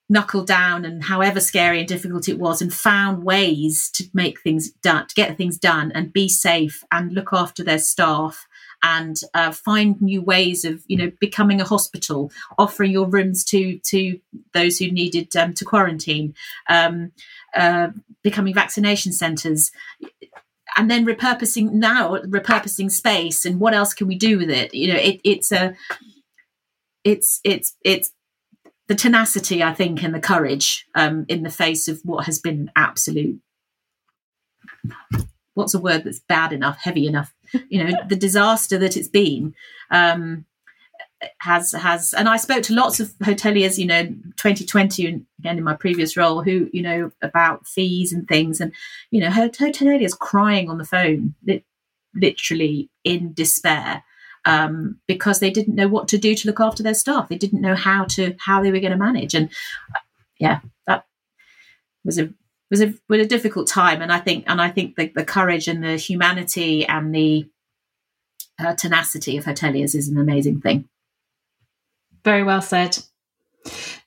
knuckled 0.08 0.46
down 0.46 0.84
and 0.84 1.04
however 1.04 1.38
scary 1.38 1.80
and 1.80 1.88
difficult 1.88 2.28
it 2.28 2.38
was 2.38 2.62
and 2.62 2.72
found 2.72 3.24
ways 3.24 3.90
to 3.90 4.04
make 4.14 4.40
things 4.40 4.70
done 4.70 5.06
to 5.06 5.14
get 5.14 5.36
things 5.36 5.58
done 5.58 5.92
and 5.94 6.12
be 6.12 6.28
safe 6.28 6.82
and 6.90 7.12
look 7.12 7.28
after 7.32 7.62
their 7.62 7.78
staff 7.78 8.46
and 8.82 9.20
uh, 9.34 9.50
find 9.50 10.00
new 10.00 10.22
ways 10.22 10.64
of 10.64 10.82
you 10.86 10.96
know 10.96 11.10
becoming 11.20 11.60
a 11.60 11.64
hospital 11.64 12.30
offering 12.58 12.92
your 12.92 13.08
rooms 13.08 13.44
to 13.44 13.78
to 13.80 14.18
those 14.52 14.78
who 14.78 14.90
needed 14.90 15.34
um, 15.36 15.52
to 15.54 15.64
quarantine 15.64 16.34
um, 16.68 17.12
uh, 17.54 17.88
becoming 18.22 18.54
vaccination 18.54 19.12
centres 19.12 19.70
and 20.76 20.90
then 20.90 21.04
repurposing 21.04 21.72
now 21.72 22.16
repurposing 22.18 22.90
space 22.90 23.44
and 23.44 23.58
what 23.58 23.74
else 23.74 23.94
can 23.94 24.06
we 24.06 24.16
do 24.16 24.38
with 24.38 24.50
it? 24.50 24.72
You 24.74 24.92
know 24.92 24.98
it, 24.98 25.20
it's 25.24 25.50
a 25.50 25.74
it's 27.04 27.40
it's 27.44 27.74
it's 27.84 28.12
the 28.86 28.94
tenacity 28.94 29.62
i 29.62 29.72
think 29.72 30.02
and 30.02 30.14
the 30.14 30.20
courage 30.20 30.86
um, 30.94 31.24
in 31.28 31.42
the 31.42 31.50
face 31.50 31.88
of 31.88 32.00
what 32.04 32.24
has 32.26 32.38
been 32.38 32.70
absolute 32.74 33.40
what's 35.54 35.74
a 35.74 35.78
word 35.78 36.04
that's 36.04 36.20
bad 36.20 36.52
enough 36.52 36.78
heavy 36.78 37.06
enough 37.06 37.34
you 37.68 37.84
know 37.84 37.92
the 38.08 38.16
disaster 38.16 38.78
that 38.78 38.96
it's 38.96 39.08
been 39.08 39.54
um, 39.90 40.44
has 41.38 41.72
has 41.72 42.14
and 42.14 42.28
I 42.28 42.36
spoke 42.36 42.62
to 42.64 42.74
lots 42.74 43.00
of 43.00 43.08
hoteliers, 43.18 43.78
you 43.78 43.86
know, 43.86 44.04
2020 44.04 45.06
and 45.06 45.26
again 45.38 45.58
in 45.58 45.64
my 45.64 45.74
previous 45.74 46.16
role, 46.16 46.42
who 46.42 46.70
you 46.72 46.82
know 46.82 47.10
about 47.22 47.66
fees 47.66 48.12
and 48.12 48.26
things, 48.28 48.60
and 48.60 48.72
you 49.10 49.20
know, 49.20 49.28
hoteliers 49.28 50.18
crying 50.18 50.70
on 50.70 50.78
the 50.78 50.84
phone, 50.84 51.34
literally 52.14 52.88
in 53.04 53.32
despair, 53.32 54.04
um, 54.44 54.98
because 55.06 55.40
they 55.40 55.50
didn't 55.50 55.74
know 55.74 55.88
what 55.88 56.08
to 56.08 56.18
do 56.18 56.34
to 56.34 56.46
look 56.46 56.60
after 56.60 56.82
their 56.82 56.94
staff. 56.94 57.28
They 57.28 57.38
didn't 57.38 57.60
know 57.60 57.74
how 57.74 58.04
to 58.04 58.36
how 58.38 58.62
they 58.62 58.70
were 58.70 58.80
going 58.80 58.92
to 58.92 58.98
manage, 58.98 59.34
and 59.34 59.50
uh, 59.94 60.00
yeah, 60.38 60.60
that 60.86 61.04
was 62.04 62.18
a 62.18 62.32
was 62.70 62.80
a 62.80 62.94
was 63.08 63.20
a 63.20 63.26
difficult 63.26 63.68
time. 63.68 64.02
And 64.02 64.12
I 64.12 64.18
think 64.18 64.44
and 64.46 64.60
I 64.60 64.70
think 64.70 64.96
the, 64.96 65.08
the 65.14 65.24
courage 65.24 65.68
and 65.68 65.82
the 65.82 65.96
humanity 65.96 66.86
and 66.86 67.14
the 67.14 67.48
uh, 68.58 68.74
tenacity 68.74 69.36
of 69.36 69.44
hoteliers 69.44 69.94
is 69.94 70.08
an 70.08 70.18
amazing 70.18 70.60
thing. 70.60 70.88
Very 72.24 72.42
well 72.42 72.62
said. 72.62 72.98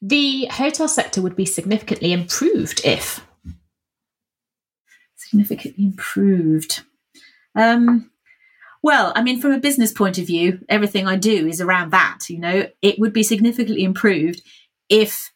The 0.01 0.45
hotel 0.47 0.88
sector 0.88 1.22
would 1.22 1.36
be 1.36 1.45
significantly 1.45 2.14
improved 2.14 2.82
if. 2.84 3.26
Significantly 5.16 5.86
improved. 5.86 6.82
Um, 7.55 8.12
well, 8.84 9.14
I 9.16 9.22
mean, 9.22 9.39
from 9.39 9.51
a 9.51 9.59
business 9.59 9.91
point 9.91 10.18
of 10.18 10.26
view, 10.26 10.59
everything 10.68 11.07
I 11.07 11.16
do 11.16 11.47
is 11.47 11.62
around 11.62 11.91
that. 11.91 12.30
You 12.30 12.39
know, 12.39 12.68
it 12.82 12.99
would 12.99 13.14
be 13.14 13.24
significantly 13.24 13.84
improved 13.84 14.41
if 14.89 15.32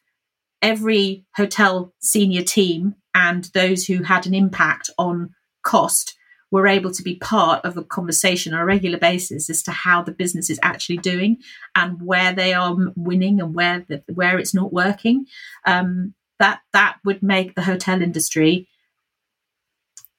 every 0.60 1.24
hotel 1.36 1.94
senior 2.00 2.42
team 2.42 2.96
and 3.16 3.44
those 3.54 3.86
who 3.86 4.04
had 4.04 4.26
an 4.26 4.34
impact 4.34 4.90
on 4.98 5.34
cost 5.64 6.16
we're 6.50 6.68
able 6.68 6.92
to 6.92 7.02
be 7.02 7.16
part 7.16 7.64
of 7.64 7.76
a 7.76 7.82
conversation 7.82 8.54
on 8.54 8.60
a 8.60 8.64
regular 8.64 8.98
basis 8.98 9.50
as 9.50 9.62
to 9.64 9.72
how 9.72 10.02
the 10.02 10.12
business 10.12 10.48
is 10.48 10.60
actually 10.62 10.98
doing 10.98 11.38
and 11.74 12.00
where 12.00 12.32
they 12.32 12.54
are 12.54 12.76
winning 12.94 13.40
and 13.40 13.52
where 13.54 13.84
the, 13.88 14.02
where 14.14 14.38
it's 14.38 14.54
not 14.54 14.72
working. 14.72 15.26
Um, 15.64 16.14
that 16.38 16.60
that 16.72 16.98
would 17.04 17.22
make 17.22 17.54
the 17.54 17.62
hotel 17.62 18.00
industry 18.00 18.68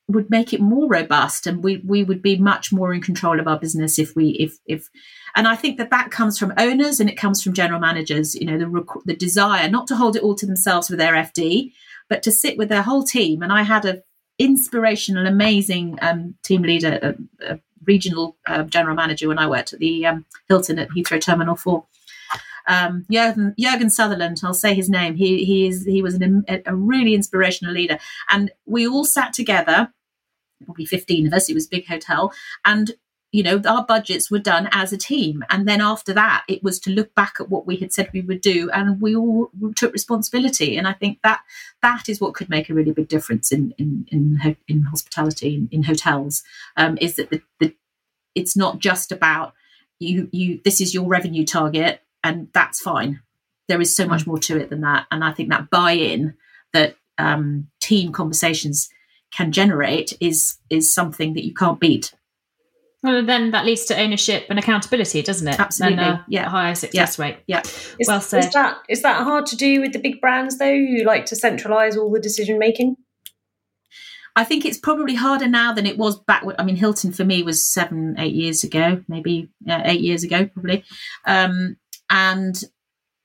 would 0.10 0.30
make 0.30 0.54
it 0.54 0.62
more 0.62 0.88
robust 0.88 1.48
and 1.48 1.64
we 1.64 1.82
we 1.86 2.04
would 2.04 2.22
be 2.22 2.38
much 2.38 2.72
more 2.72 2.94
in 2.94 3.02
control 3.02 3.40
of 3.40 3.48
our 3.48 3.60
business 3.60 4.00
if 4.00 4.16
we 4.16 4.30
if 4.32 4.58
if 4.66 4.90
and 5.36 5.48
I 5.48 5.56
think 5.56 5.78
that 5.78 5.92
that 5.92 6.12
comes 6.12 6.40
from 6.40 6.54
owners 6.58 7.00
and 7.00 7.10
it 7.10 7.18
comes 7.18 7.44
from 7.44 7.54
general 7.54 7.80
managers 7.80 8.34
you 8.34 8.46
know 8.46 8.58
the 8.58 9.02
the 9.06 9.16
desire 9.16 9.70
not 9.70 9.86
to 9.88 9.96
hold 9.96 10.16
it 10.16 10.24
all 10.24 10.36
to 10.36 10.46
themselves 10.46 10.90
with 10.90 10.98
their 10.98 11.14
FD 11.14 11.72
but 12.10 12.24
to 12.24 12.32
sit 12.32 12.58
with 12.58 12.70
their 12.70 12.82
whole 12.82 13.04
team 13.04 13.42
and 13.42 13.52
I 13.52 13.64
had 13.64 13.86
an 13.86 14.04
inspirational, 14.40 15.28
amazing 15.28 15.98
um, 16.02 16.36
team 16.44 16.62
leader, 16.62 17.16
a, 17.42 17.54
a 17.54 17.60
regional 17.86 18.38
uh, 18.48 18.64
general 18.64 18.96
manager 18.96 19.28
when 19.28 19.40
I 19.40 19.48
worked 19.48 19.74
at 19.74 19.80
the 19.80 20.06
um, 20.06 20.26
Hilton 20.48 20.80
at 20.80 20.90
Heathrow 20.90 21.22
Terminal 21.22 21.56
4. 21.56 21.86
Um, 22.68 23.06
Jurgen, 23.10 23.56
Jurgen, 23.58 23.90
Sutherland, 23.90 24.42
I'll 24.44 24.54
say 24.54 24.74
his 24.74 24.90
name. 24.90 25.16
He 25.16 25.46
he 25.46 25.68
is 25.68 25.86
he 25.86 26.02
was 26.02 26.16
an, 26.16 26.44
a 26.66 26.76
really 26.76 27.14
inspirational 27.14 27.74
leader, 27.74 27.98
and 28.30 28.52
we 28.66 28.86
all 28.86 29.06
sat 29.06 29.32
together, 29.32 29.94
probably 30.66 30.86
fifteen 30.86 31.26
of 31.26 31.34
us. 31.34 31.50
It 31.50 31.54
was 31.54 31.68
a 31.68 31.70
big 31.70 31.88
hotel, 31.88 32.34
and 32.66 32.92
you 33.32 33.44
know 33.44 33.62
our 33.68 33.86
budgets 33.86 34.32
were 34.32 34.40
done 34.40 34.70
as 34.72 34.94
a 34.94 34.98
team. 34.98 35.44
And 35.50 35.68
then 35.68 35.82
after 35.82 36.14
that 36.14 36.44
it 36.48 36.64
was 36.64 36.80
to 36.82 36.92
look 36.92 37.14
back 37.16 37.36
at 37.40 37.50
what 37.50 37.68
we 37.68 37.76
had 37.78 37.94
said 37.94 38.10
we 38.14 38.22
would 38.22 38.42
do 38.42 38.70
and 38.72 39.02
we 39.02 39.16
all 39.16 39.50
took 39.76 39.94
responsibility. 39.94 40.78
And 40.78 40.88
i 40.88 40.94
think 40.94 41.20
that 41.24 41.42
that 41.82 42.10
is 42.10 42.22
what 42.22 42.34
could 42.34 42.50
make 42.50 42.70
a 42.70 42.74
really 42.74 42.92
big 42.92 43.08
difference 43.08 43.52
in 43.52 43.74
in 43.78 44.08
in, 44.12 44.58
in 44.68 44.84
hospitality 44.84 45.56
in, 45.56 45.70
in 45.72 45.84
hotels 45.84 46.44
um, 46.78 46.98
is 47.02 47.16
that 47.16 47.30
the, 47.30 47.42
the 47.60 47.74
it's 48.36 48.56
not 48.56 48.80
just 48.80 49.12
about 49.12 49.54
you 50.00 50.30
you 50.32 50.62
this 50.64 50.80
is 50.80 50.94
your 50.94 51.08
revenue 51.08 51.46
target 51.46 52.02
and 52.24 52.48
that's 52.54 52.82
fine. 52.82 53.22
There 53.68 53.82
is 53.82 53.96
so 53.96 54.08
much 54.08 54.26
more 54.26 54.40
to 54.40 54.58
it 54.58 54.70
than 54.70 54.82
that. 54.82 55.08
And 55.12 55.24
i 55.24 55.32
think 55.32 55.50
that 55.50 55.70
buy-in 55.70 56.36
that 56.74 56.96
um, 57.18 57.68
team 57.80 58.12
conversations 58.12 58.90
can 59.32 59.52
generate 59.52 60.14
is 60.20 60.58
is 60.70 60.94
something 60.94 61.34
that 61.34 61.46
you 61.46 61.54
can't 61.54 61.80
beat 61.80 62.14
well, 63.04 63.24
then 63.24 63.52
that 63.52 63.66
leads 63.66 63.86
to 63.86 64.00
ownership 64.00 64.46
and 64.50 64.58
accountability, 64.58 65.22
doesn't 65.22 65.48
it? 65.48 65.60
Absolutely. 65.60 66.04
And, 66.04 66.20
uh, 66.20 66.24
yeah. 66.28 66.48
A 66.48 66.50
higher 66.50 66.76
success 66.76 67.18
yeah. 67.18 67.26
rate. 67.26 67.38
Yeah. 67.48 67.62
Is, 68.00 68.08
well 68.08 68.22
said. 68.22 68.46
Is 68.46 68.54
that, 68.54 68.78
is 68.90 69.02
that 69.04 69.24
hard 69.24 69.46
to 69.48 69.56
do 69.56 69.82
with 69.82 69.94
the 69.94 70.00
big 70.00 70.20
brands, 70.20 70.58
though, 70.58 70.76
who 70.76 71.04
like 71.04 71.26
to 71.28 71.36
centralise 71.36 71.96
all 71.96 72.12
the 72.12 72.20
decision 72.20 72.58
making? 72.58 72.96
I 74.36 74.44
think 74.44 74.66
it's 74.66 74.78
probably 74.78 75.16
harder 75.16 75.48
now 75.48 75.74
than 75.74 75.88
it 75.88 75.98
was 75.98 76.20
back. 76.20 76.44
I 76.60 76.64
mean, 76.64 76.76
Hilton 76.76 77.12
for 77.12 77.26
me 77.26 77.42
was 77.42 77.68
seven, 77.68 78.16
eight 78.20 78.36
years 78.36 78.64
ago, 78.64 79.04
maybe 79.08 79.50
eight 79.68 80.02
years 80.02 80.24
ago, 80.24 80.46
probably. 80.46 80.84
Um, 81.26 81.78
and 82.10 82.64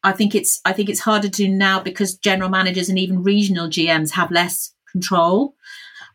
I 0.03 0.12
think 0.12 0.35
it's 0.35 0.61
I 0.64 0.73
think 0.73 0.89
it's 0.89 1.01
harder 1.01 1.29
to 1.29 1.45
do 1.45 1.49
now 1.49 1.81
because 1.81 2.16
general 2.16 2.49
managers 2.49 2.89
and 2.89 2.99
even 2.99 3.23
regional 3.23 3.68
GMs 3.68 4.12
have 4.12 4.31
less 4.31 4.75
control. 4.91 5.55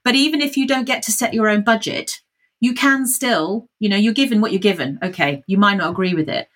But 0.03 0.16
even 0.16 0.41
if 0.41 0.58
you 0.58 0.68
don't 0.68 0.86
get 0.86 1.03
to 1.03 1.12
set 1.12 1.34
your 1.34 1.47
own 1.47 1.64
budget, 1.64 2.20
you 2.60 2.74
can 2.74 3.08
still, 3.08 3.70
you 3.80 3.89
know, 3.89 3.97
you're 3.97 4.14
given 4.14 4.41
what 4.41 4.51
you're 4.51 4.60
given. 4.60 4.99
Okay, 5.03 5.43
you 5.47 5.58
might 5.58 5.78
not 5.78 5.91
agree 5.91 6.14
with 6.14 6.30
it, 6.30 6.49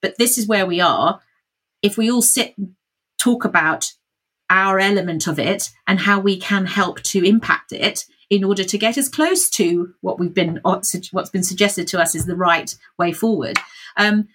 but 0.00 0.16
this 0.18 0.38
is 0.38 0.46
where 0.46 0.66
we 0.66 0.80
are. 0.80 1.20
If 1.82 1.96
we 1.96 2.10
all 2.10 2.22
sit 2.22 2.54
talk 3.18 3.44
about 3.44 3.92
our 4.50 4.78
element 4.78 5.26
of 5.26 5.38
it 5.38 5.70
and 5.86 6.00
how 6.00 6.18
we 6.18 6.38
can 6.38 6.66
help 6.66 7.02
to 7.02 7.24
impact 7.24 7.72
it 7.72 8.04
in 8.30 8.44
order 8.44 8.64
to 8.64 8.78
get 8.78 8.96
as 8.96 9.08
close 9.08 9.48
to 9.50 9.94
what 10.00 10.18
we've 10.18 10.34
been 10.34 10.60
what's 10.62 11.30
been 11.30 11.42
suggested 11.42 11.86
to 11.88 12.00
us 12.00 12.14
is 12.14 12.26
the 12.26 12.36
right 12.36 12.76
way 12.98 13.12
forward 13.12 13.58
um, 13.96 14.28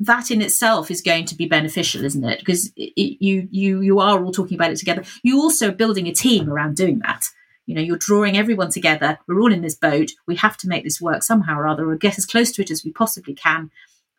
that 0.00 0.30
in 0.30 0.40
itself 0.40 0.90
is 0.90 1.02
going 1.02 1.24
to 1.24 1.34
be 1.34 1.46
beneficial 1.46 2.04
isn't 2.04 2.24
it 2.24 2.40
because 2.40 2.72
it, 2.76 3.18
you 3.20 3.46
you 3.50 3.80
you 3.80 4.00
are 4.00 4.24
all 4.24 4.32
talking 4.32 4.56
about 4.56 4.70
it 4.70 4.76
together 4.76 5.04
You're 5.22 5.38
also 5.38 5.70
building 5.70 6.06
a 6.08 6.14
team 6.14 6.48
around 6.48 6.76
doing 6.76 7.00
that 7.00 7.24
you 7.70 7.76
know 7.76 7.82
you're 7.82 7.96
drawing 7.96 8.36
everyone 8.36 8.72
together. 8.72 9.16
We're 9.28 9.40
all 9.40 9.52
in 9.52 9.62
this 9.62 9.76
boat. 9.76 10.10
We 10.26 10.34
have 10.34 10.56
to 10.56 10.66
make 10.66 10.82
this 10.82 11.00
work 11.00 11.22
somehow 11.22 11.56
or 11.56 11.68
other 11.68 11.88
or 11.88 11.94
get 11.94 12.18
as 12.18 12.26
close 12.26 12.50
to 12.52 12.62
it 12.62 12.70
as 12.72 12.84
we 12.84 12.90
possibly 12.90 13.32
can. 13.32 13.70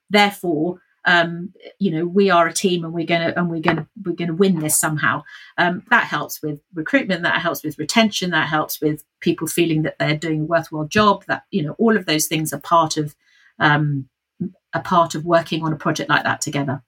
Therefore 0.10 0.80
um, 1.04 1.52
you 1.78 1.92
know 1.92 2.06
we 2.06 2.30
are 2.30 2.48
a 2.48 2.54
team 2.54 2.86
and 2.86 2.94
we're 2.94 3.06
gonna 3.06 3.34
and 3.36 3.50
we're 3.50 3.60
gonna 3.60 3.88
we're 4.06 4.16
gonna 4.16 4.34
win 4.36 4.60
this 4.60 4.80
somehow. 4.80 5.24
Um, 5.58 5.84
that 5.90 6.06
helps 6.06 6.42
with 6.42 6.62
recruitment 6.74 7.24
that 7.24 7.42
helps 7.42 7.62
with 7.62 7.78
retention 7.78 8.30
that 8.30 8.48
helps 8.48 8.80
with 8.80 9.04
people 9.20 9.48
feeling 9.48 9.82
that 9.82 10.00
they're 10.00 10.16
doing 10.16 10.42
a 10.42 10.46
worthwhile 10.46 10.88
job 10.88 11.26
that 11.28 11.44
you 11.52 11.62
know 11.62 11.74
all 11.78 11.98
of 11.98 12.06
those 12.06 12.28
things 12.28 12.54
are 12.54 12.62
part 12.62 12.96
of 12.96 13.18
um, 13.60 14.08
a 14.72 14.80
part 14.80 15.14
of 15.14 15.26
working 15.26 15.62
on 15.62 15.74
a 15.74 15.76
project 15.76 16.10
like 16.10 16.24
that 16.24 16.40
together. 16.40 16.84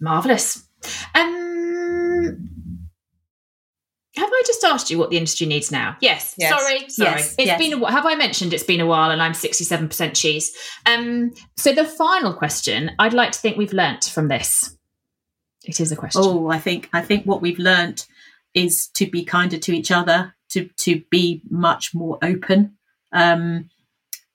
Marvelous 0.00 0.66
um 1.14 1.45
have 4.16 4.30
I 4.32 4.42
just 4.46 4.64
asked 4.64 4.90
you 4.90 4.98
what 4.98 5.10
the 5.10 5.18
industry 5.18 5.46
needs 5.46 5.70
now? 5.70 5.96
Yes. 6.00 6.34
yes. 6.38 6.50
Sorry. 6.50 6.88
Sorry. 6.88 7.10
Yes. 7.10 7.34
It's 7.38 7.46
yes. 7.46 7.58
been 7.58 7.82
a 7.82 7.90
Have 7.90 8.06
I 8.06 8.14
mentioned 8.14 8.54
it's 8.54 8.62
been 8.62 8.80
a 8.80 8.86
while 8.86 9.10
and 9.10 9.20
I'm 9.20 9.32
67% 9.32 10.14
cheese? 10.14 10.56
Um, 10.86 11.34
so 11.56 11.72
the 11.72 11.84
final 11.84 12.32
question 12.32 12.92
I'd 12.98 13.12
like 13.12 13.32
to 13.32 13.38
think 13.38 13.56
we've 13.56 13.74
learnt 13.74 14.04
from 14.04 14.28
this. 14.28 14.76
It 15.64 15.80
is 15.80 15.92
a 15.92 15.96
question. 15.96 16.22
Oh, 16.24 16.48
I 16.48 16.58
think 16.58 16.88
I 16.92 17.02
think 17.02 17.24
what 17.24 17.42
we've 17.42 17.58
learnt 17.58 18.06
is 18.54 18.88
to 18.94 19.06
be 19.06 19.24
kinder 19.24 19.58
to 19.58 19.72
each 19.72 19.90
other, 19.90 20.34
to 20.50 20.70
to 20.78 21.02
be 21.10 21.42
much 21.50 21.94
more 21.94 22.18
open. 22.22 22.76
Um, 23.12 23.68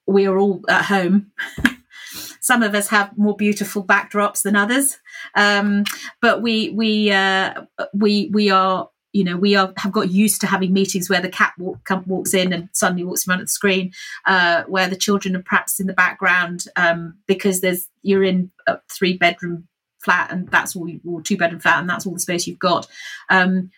we 0.05 0.27
are 0.27 0.37
all 0.37 0.61
at 0.69 0.85
home. 0.85 1.31
Some 2.41 2.63
of 2.63 2.75
us 2.75 2.89
have 2.89 3.17
more 3.17 3.35
beautiful 3.35 3.83
backdrops 3.83 4.41
than 4.41 4.55
others, 4.55 4.99
um, 5.35 5.85
but 6.21 6.41
we 6.41 6.69
we 6.71 7.11
uh, 7.11 7.61
we 7.93 8.29
we 8.33 8.49
are 8.49 8.89
you 9.13 9.23
know 9.23 9.37
we 9.37 9.55
are 9.55 9.73
have 9.77 9.91
got 9.91 10.09
used 10.09 10.41
to 10.41 10.47
having 10.47 10.73
meetings 10.73 11.09
where 11.09 11.21
the 11.21 11.29
cat 11.29 11.53
walk, 11.57 11.83
come, 11.83 12.03
walks 12.07 12.33
in 12.33 12.53
and 12.53 12.69
suddenly 12.73 13.03
walks 13.03 13.23
front 13.23 13.41
of 13.41 13.47
the 13.47 13.51
screen 13.51 13.91
uh, 14.25 14.63
where 14.67 14.87
the 14.87 14.95
children 14.95 15.35
are 15.35 15.43
perhaps 15.43 15.79
in 15.79 15.87
the 15.87 15.93
background 15.93 16.65
um, 16.75 17.17
because 17.27 17.61
there's 17.61 17.87
you're 18.01 18.23
in 18.23 18.51
a 18.67 18.77
three 18.89 19.17
bedroom 19.17 19.67
flat 20.03 20.31
and 20.31 20.47
that's 20.49 20.75
all 20.75 20.87
you, 20.87 20.99
or 21.07 21.21
two 21.21 21.37
bedroom 21.37 21.61
flat 21.61 21.79
and 21.79 21.89
that's 21.89 22.05
all 22.05 22.13
the 22.13 22.19
space 22.19 22.47
you've 22.47 22.59
got. 22.59 22.87
Um, 23.29 23.71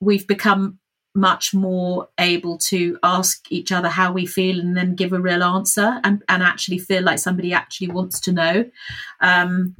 we've 0.00 0.26
become 0.26 0.78
much 1.14 1.54
more 1.54 2.08
able 2.20 2.58
to 2.58 2.98
ask 3.02 3.50
each 3.50 3.72
other 3.72 3.88
how 3.88 4.12
we 4.12 4.26
feel 4.26 4.60
and 4.60 4.76
then 4.76 4.94
give 4.94 5.14
a 5.14 5.20
real 5.20 5.42
answer 5.42 5.98
and, 6.04 6.22
and 6.28 6.42
actually 6.42 6.78
feel 6.78 7.02
like 7.02 7.18
somebody 7.18 7.54
actually 7.54 7.88
wants 7.88 8.20
to 8.20 8.32
know. 8.32 8.64
Um, 9.20 9.76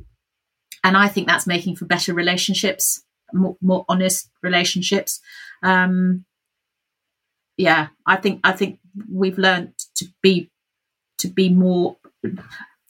and 0.86 0.96
i 0.96 1.08
think 1.08 1.26
that's 1.26 1.46
making 1.46 1.76
for 1.76 1.84
better 1.84 2.14
relationships 2.14 3.02
more, 3.32 3.56
more 3.60 3.84
honest 3.88 4.30
relationships. 4.42 5.20
Um, 5.62 6.24
yeah, 7.56 7.88
I 8.06 8.16
think 8.16 8.40
I 8.44 8.52
think 8.52 8.78
we've 9.10 9.38
learned 9.38 9.72
to 9.96 10.06
be 10.22 10.50
to 11.18 11.28
be 11.28 11.48
more. 11.48 11.96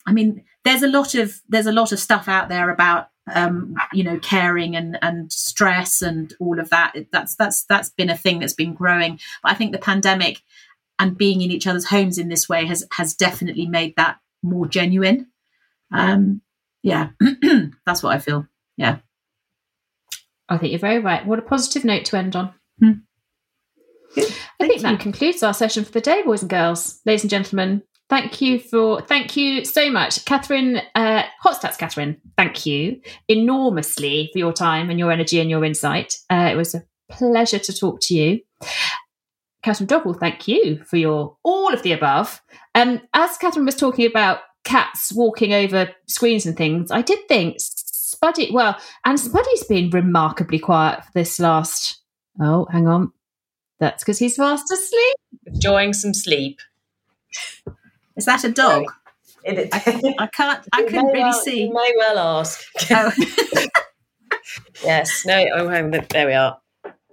I 0.07 0.13
mean, 0.13 0.45
there's 0.65 0.83
a 0.83 0.89
lot 0.89 1.15
of 1.15 1.41
there's 1.49 1.67
a 1.67 1.73
lot 1.73 1.93
of 1.93 1.99
stuff 1.99 2.29
out 2.29 2.49
there 2.49 2.71
about 2.71 3.09
um, 3.33 3.77
you 3.93 4.05
know 4.05 4.19
caring 4.19 4.77
and 4.77 4.99
and 5.03 5.33
stress 5.33 6.03
and 6.03 6.35
all 6.41 6.59
of 6.59 6.71
that. 6.71 6.95
That's 7.13 7.37
that's 7.37 7.65
that's 7.65 7.91
been 7.91 8.11
a 8.11 8.17
thing 8.17 8.41
that's 8.41 8.55
been 8.55 8.75
growing. 8.75 9.21
But 9.43 9.53
I 9.53 9.55
think 9.55 9.73
the 9.73 9.79
pandemic 9.79 10.43
and 10.99 11.17
being 11.17 11.43
in 11.43 11.51
each 11.51 11.67
other's 11.67 11.87
homes 11.87 12.19
in 12.19 12.29
this 12.29 12.49
way 12.49 12.67
has 12.67 12.85
has 12.93 13.15
definitely 13.15 13.67
made 13.67 13.95
that 13.97 14.19
more 14.43 14.67
genuine. 14.67 15.29
Um, 15.93 16.43
yeah, 16.83 17.11
that's 17.87 18.03
what 18.03 18.15
I 18.15 18.19
feel. 18.19 18.47
Yeah. 18.77 18.99
I 20.49 20.59
think 20.59 20.73
you're 20.73 20.79
very 20.79 20.99
right. 20.99 21.27
What 21.27 21.39
a 21.39 21.43
positive 21.43 21.85
note 21.85 22.05
to 22.07 22.17
end 22.17 22.37
on. 22.37 22.55
Hmm. 22.79 22.93
I 24.17 24.23
think 24.61 24.77
you. 24.77 24.83
that 24.83 25.01
concludes 25.01 25.43
our 25.43 25.55
session 25.55 25.85
for 25.85 25.93
the 25.93 26.01
day, 26.01 26.23
boys 26.23 26.43
and 26.43 26.51
girls, 26.51 27.01
ladies 27.05 27.23
and 27.23 27.31
gentlemen. 27.31 27.83
Thank 28.09 28.41
you 28.41 28.61
for 28.61 29.01
thank 29.03 29.37
you 29.37 29.65
so 29.65 29.91
much, 29.91 30.25
Catherine 30.25 30.81
uh, 30.95 31.25
Hotstats. 31.45 31.77
Catherine, 31.77 32.21
thank 32.37 32.65
you 32.65 33.01
enormously 33.29 34.31
for 34.33 34.39
your 34.39 34.53
time 34.53 34.91
and 34.91 34.99
your 34.99 35.11
energy 35.11 35.41
and 35.41 35.51
your 35.51 35.65
insight. 35.65 36.15
Uh, 36.31 36.49
it 36.53 36.57
was 36.57 36.75
a 36.75 36.85
pleasure 37.11 37.59
to 37.59 37.73
talk 37.73 38.01
to 38.03 38.15
you. 38.15 38.41
Catherine 39.65 39.89
Cockhill, 39.89 40.15
thank 40.15 40.47
you 40.47 40.85
for 40.85 40.97
your 40.97 41.37
all 41.43 41.75
of 41.75 41.83
the 41.83 41.91
above. 41.91 42.41
Um, 42.77 43.01
as 43.13 43.37
Catherine 43.39 43.67
was 43.67 43.75
talking 43.75 44.07
about 44.07 44.39
cats 44.63 45.13
walking 45.13 45.53
over 45.53 45.89
screens 46.07 46.47
and 46.47 46.57
things, 46.57 46.93
I 46.93 47.03
did 47.03 47.27
think 47.27 47.57
Spuddy, 48.17 48.53
well, 48.53 48.77
and 49.05 49.19
Spuddy's 49.19 49.65
been 49.65 49.91
remarkably 49.91 50.59
quiet 50.59 51.05
for 51.05 51.11
this 51.15 51.39
last. 51.39 52.01
Oh, 52.41 52.67
hang 52.71 52.87
on. 52.87 53.13
That's 53.79 54.03
because 54.03 54.19
he's 54.19 54.37
fast 54.37 54.71
asleep. 54.71 55.17
Enjoying 55.47 55.93
some 55.93 56.15
sleep. 56.15 56.61
Is 58.17 58.25
that 58.25 58.45
a 58.45 58.51
dog? 58.51 58.85
I, 59.47 59.69
I, 60.19 60.27
can't. 60.27 60.67
I 60.73 60.83
couldn't 60.83 61.07
really 61.07 61.21
well, 61.21 61.33
see. 61.33 61.65
You 61.65 61.73
may 61.73 61.93
well 61.97 62.19
ask. 62.19 62.61
Oh. 62.91 63.13
yes. 64.83 65.25
No. 65.27 65.45
Oh, 65.55 65.69
hang 65.69 65.95
on. 65.95 66.07
There 66.11 66.27
we 66.27 66.33
are. 66.33 66.59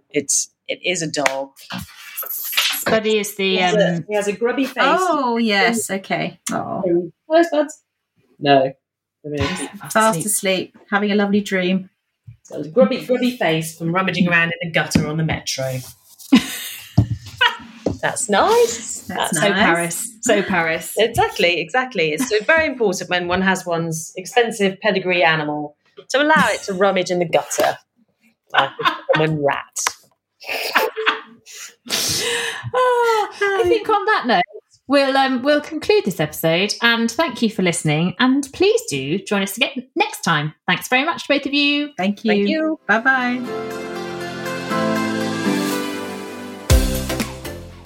It's. 0.09 0.49
It 0.67 0.79
is 0.83 1.01
a 1.01 1.11
dog. 1.11 1.51
Spuddy 2.83 3.19
is 3.19 3.35
the. 3.35 3.43
He 3.43 3.57
has, 3.57 3.75
um, 3.75 3.81
a, 3.81 4.05
he 4.07 4.15
has 4.15 4.27
a 4.27 4.33
grubby 4.33 4.65
face. 4.65 4.75
Oh 4.77 5.37
yes. 5.37 5.89
Okay. 5.91 6.39
Oh. 6.51 7.11
Where's 7.25 7.47
Buds? 7.51 7.83
No. 8.39 8.73
Fast 9.89 10.25
asleep, 10.25 10.77
having 10.89 11.11
a 11.11 11.15
lovely 11.15 11.41
dream. 11.41 11.89
So 12.43 12.63
grubby, 12.63 13.05
grubby 13.05 13.37
face 13.37 13.77
from 13.77 13.93
rummaging 13.93 14.27
around 14.27 14.51
in 14.61 14.67
the 14.67 14.71
gutter 14.71 15.07
on 15.07 15.17
the 15.17 15.23
metro. 15.23 15.79
That's 18.01 18.29
nice. 18.29 19.07
That's, 19.07 19.07
That's 19.07 19.33
nice. 19.35 19.43
so 19.43 19.53
Paris. 19.53 20.17
So 20.21 20.41
Paris. 20.43 20.93
Exactly, 20.99 21.61
exactly. 21.61 22.11
It's 22.11 22.27
so 22.27 22.43
very 22.43 22.65
important 22.65 23.09
when 23.09 23.27
one 23.29 23.41
has 23.41 23.65
one's 23.65 24.11
expensive 24.17 24.79
pedigree 24.81 25.23
animal 25.23 25.77
to 26.09 26.21
allow 26.21 26.47
it 26.49 26.61
to 26.63 26.73
rummage 26.73 27.11
in 27.11 27.19
the 27.19 27.25
gutter 27.25 27.77
like 28.51 28.71
a 28.85 28.91
common 29.13 29.41
rat. 29.43 29.85
oh, 32.73 33.29
I 33.41 33.63
think 33.63 33.87
on 33.89 34.05
that 34.05 34.23
note, 34.27 34.43
we'll 34.87 35.15
um, 35.17 35.41
we'll 35.41 35.61
conclude 35.61 36.05
this 36.05 36.19
episode 36.19 36.73
and 36.81 37.09
thank 37.09 37.41
you 37.41 37.49
for 37.49 37.61
listening 37.61 38.15
and 38.19 38.49
please 38.53 38.81
do 38.89 39.19
join 39.19 39.43
us 39.43 39.57
again 39.57 39.87
next 39.95 40.21
time. 40.21 40.53
Thanks 40.67 40.87
very 40.87 41.05
much 41.05 41.23
to 41.27 41.33
both 41.33 41.45
of 41.45 41.53
you. 41.53 41.91
Thank 41.97 42.23
you, 42.25 42.31
thank 42.31 42.47
you. 42.47 42.79
bye 42.87 42.99
bye 42.99 43.83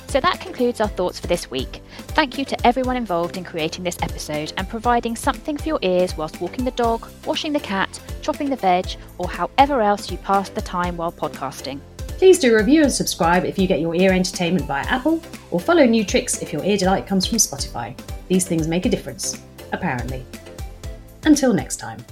so 0.08 0.22
that 0.22 0.40
concludes 0.40 0.82
our 0.82 0.88
thoughts 0.88 1.20
for 1.20 1.28
this 1.28 1.52
week. 1.52 1.84
Thank 2.16 2.38
you 2.38 2.46
to 2.46 2.66
everyone 2.66 2.96
involved 2.96 3.38
in 3.38 3.44
creating 3.44 3.84
this 3.84 3.98
episode 4.02 4.54
and 4.58 4.68
providing 4.68 5.16
something 5.16 5.58
for 5.58 5.68
your 5.68 5.80
ears 5.82 6.18
whilst 6.18 6.42
walking 6.42 6.66
the 6.66 6.72
dog 6.72 7.08
washing 7.26 7.54
the 7.54 7.60
cat 7.60 8.00
chopping 8.22 8.50
the 8.50 8.56
veg 8.56 8.88
or 9.18 9.30
however 9.30 9.82
else 9.82 10.10
you 10.10 10.18
pass 10.18 10.50
the 10.50 10.62
time 10.62 10.98
while 10.98 11.12
podcasting 11.12 11.80
Please 12.18 12.40
do 12.40 12.56
review 12.56 12.82
and 12.82 12.92
subscribe 12.92 13.46
if 13.46 13.60
you 13.60 13.68
get 13.68 13.80
your 13.80 13.94
ear 13.94 14.12
entertainment 14.12 14.66
via 14.66 14.84
Apple, 14.88 15.22
or 15.52 15.60
follow 15.60 15.86
New 15.86 16.04
Tricks 16.04 16.42
if 16.42 16.52
your 16.52 16.64
ear 16.64 16.76
delight 16.76 17.06
comes 17.06 17.28
from 17.28 17.38
Spotify. 17.38 17.96
These 18.28 18.48
things 18.48 18.68
make 18.68 18.88
a 18.88 18.90
difference, 18.90 19.40
apparently. 19.72 20.26
Until 21.26 21.54
next 21.54 21.78
time. 21.78 22.04